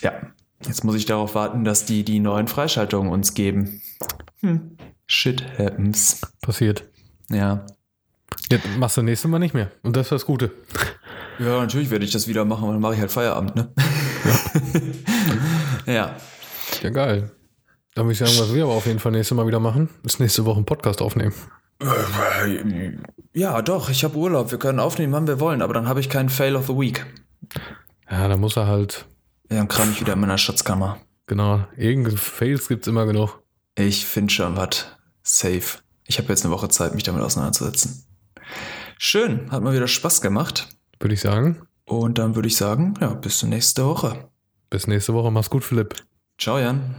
Ja, 0.02 0.12
jetzt 0.66 0.84
muss 0.84 0.96
ich 0.96 1.06
darauf 1.06 1.34
warten, 1.34 1.64
dass 1.64 1.84
die 1.84 2.04
die 2.04 2.20
neuen 2.20 2.48
Freischaltungen 2.48 3.12
uns 3.12 3.34
geben. 3.34 3.80
Hm. 4.40 4.76
Shit 5.06 5.44
happens. 5.58 6.20
Passiert. 6.40 6.84
Ja. 7.30 7.66
Jetzt 8.50 8.66
machst 8.78 8.96
du 8.96 9.02
nächstes 9.02 9.30
Mal 9.30 9.38
nicht 9.38 9.54
mehr. 9.54 9.70
Und 9.82 9.96
das 9.96 10.06
ist 10.06 10.12
das 10.12 10.26
Gute. 10.26 10.50
Ja, 11.38 11.58
natürlich 11.58 11.88
werde 11.88 12.04
ich 12.04 12.10
das 12.10 12.28
wieder 12.28 12.44
machen, 12.44 12.64
weil 12.64 12.72
dann 12.74 12.82
mache 12.82 12.92
ich 12.92 13.00
halt 13.00 13.10
Feierabend, 13.10 13.56
ne? 13.56 13.72
ja. 15.86 16.14
Ja, 16.82 16.90
geil. 16.90 17.30
Dann 17.94 18.04
würde 18.04 18.12
ich 18.12 18.18
sagen, 18.18 18.32
was 18.38 18.54
wir 18.54 18.64
aber 18.64 18.74
auf 18.74 18.84
jeden 18.84 18.98
Fall 18.98 19.12
nächstes 19.12 19.34
Mal 19.34 19.46
wieder 19.46 19.58
machen, 19.58 19.88
ist 20.04 20.20
nächste 20.20 20.44
Woche 20.44 20.56
einen 20.56 20.66
Podcast 20.66 21.00
aufnehmen. 21.00 21.32
Ja, 23.32 23.62
doch, 23.62 23.90
ich 23.90 24.04
habe 24.04 24.16
Urlaub. 24.16 24.50
Wir 24.50 24.58
können 24.58 24.80
aufnehmen, 24.80 25.12
wann 25.12 25.26
wir 25.26 25.40
wollen, 25.40 25.62
aber 25.62 25.74
dann 25.74 25.88
habe 25.88 26.00
ich 26.00 26.08
keinen 26.08 26.28
Fail 26.28 26.56
of 26.56 26.66
the 26.66 26.74
Week. 26.76 27.06
Ja, 28.10 28.28
dann 28.28 28.40
muss 28.40 28.56
er 28.56 28.66
halt. 28.66 29.06
Ja, 29.50 29.58
dann 29.58 29.68
kram 29.68 29.90
ich 29.90 30.00
wieder 30.00 30.14
in 30.14 30.20
meiner 30.20 30.38
Schatzkammer. 30.38 30.98
Genau. 31.26 31.64
Irgendeine 31.76 32.16
Fails 32.16 32.68
gibt 32.68 32.82
es 32.82 32.88
immer 32.88 33.06
genug. 33.06 33.40
Ich 33.76 34.04
finde 34.04 34.32
schon 34.32 34.56
was. 34.56 34.86
Safe. 35.22 35.78
Ich 36.06 36.18
habe 36.18 36.28
jetzt 36.28 36.44
eine 36.44 36.52
Woche 36.52 36.68
Zeit, 36.68 36.94
mich 36.94 37.04
damit 37.04 37.22
auseinanderzusetzen. 37.22 38.04
Schön, 38.98 39.50
hat 39.50 39.62
mal 39.62 39.72
wieder 39.74 39.88
Spaß 39.88 40.20
gemacht. 40.20 40.68
Würde 40.98 41.14
ich 41.14 41.20
sagen. 41.20 41.62
Und 41.84 42.18
dann 42.18 42.34
würde 42.34 42.48
ich 42.48 42.56
sagen, 42.56 42.94
ja, 43.00 43.14
bis 43.14 43.38
zur 43.38 43.48
nächsten 43.48 43.84
Woche. 43.84 44.28
Bis 44.70 44.86
nächste 44.86 45.14
Woche. 45.14 45.30
Mach's 45.30 45.50
gut, 45.50 45.64
Philipp. 45.64 45.94
Ciao, 46.36 46.58
Jan. 46.58 46.96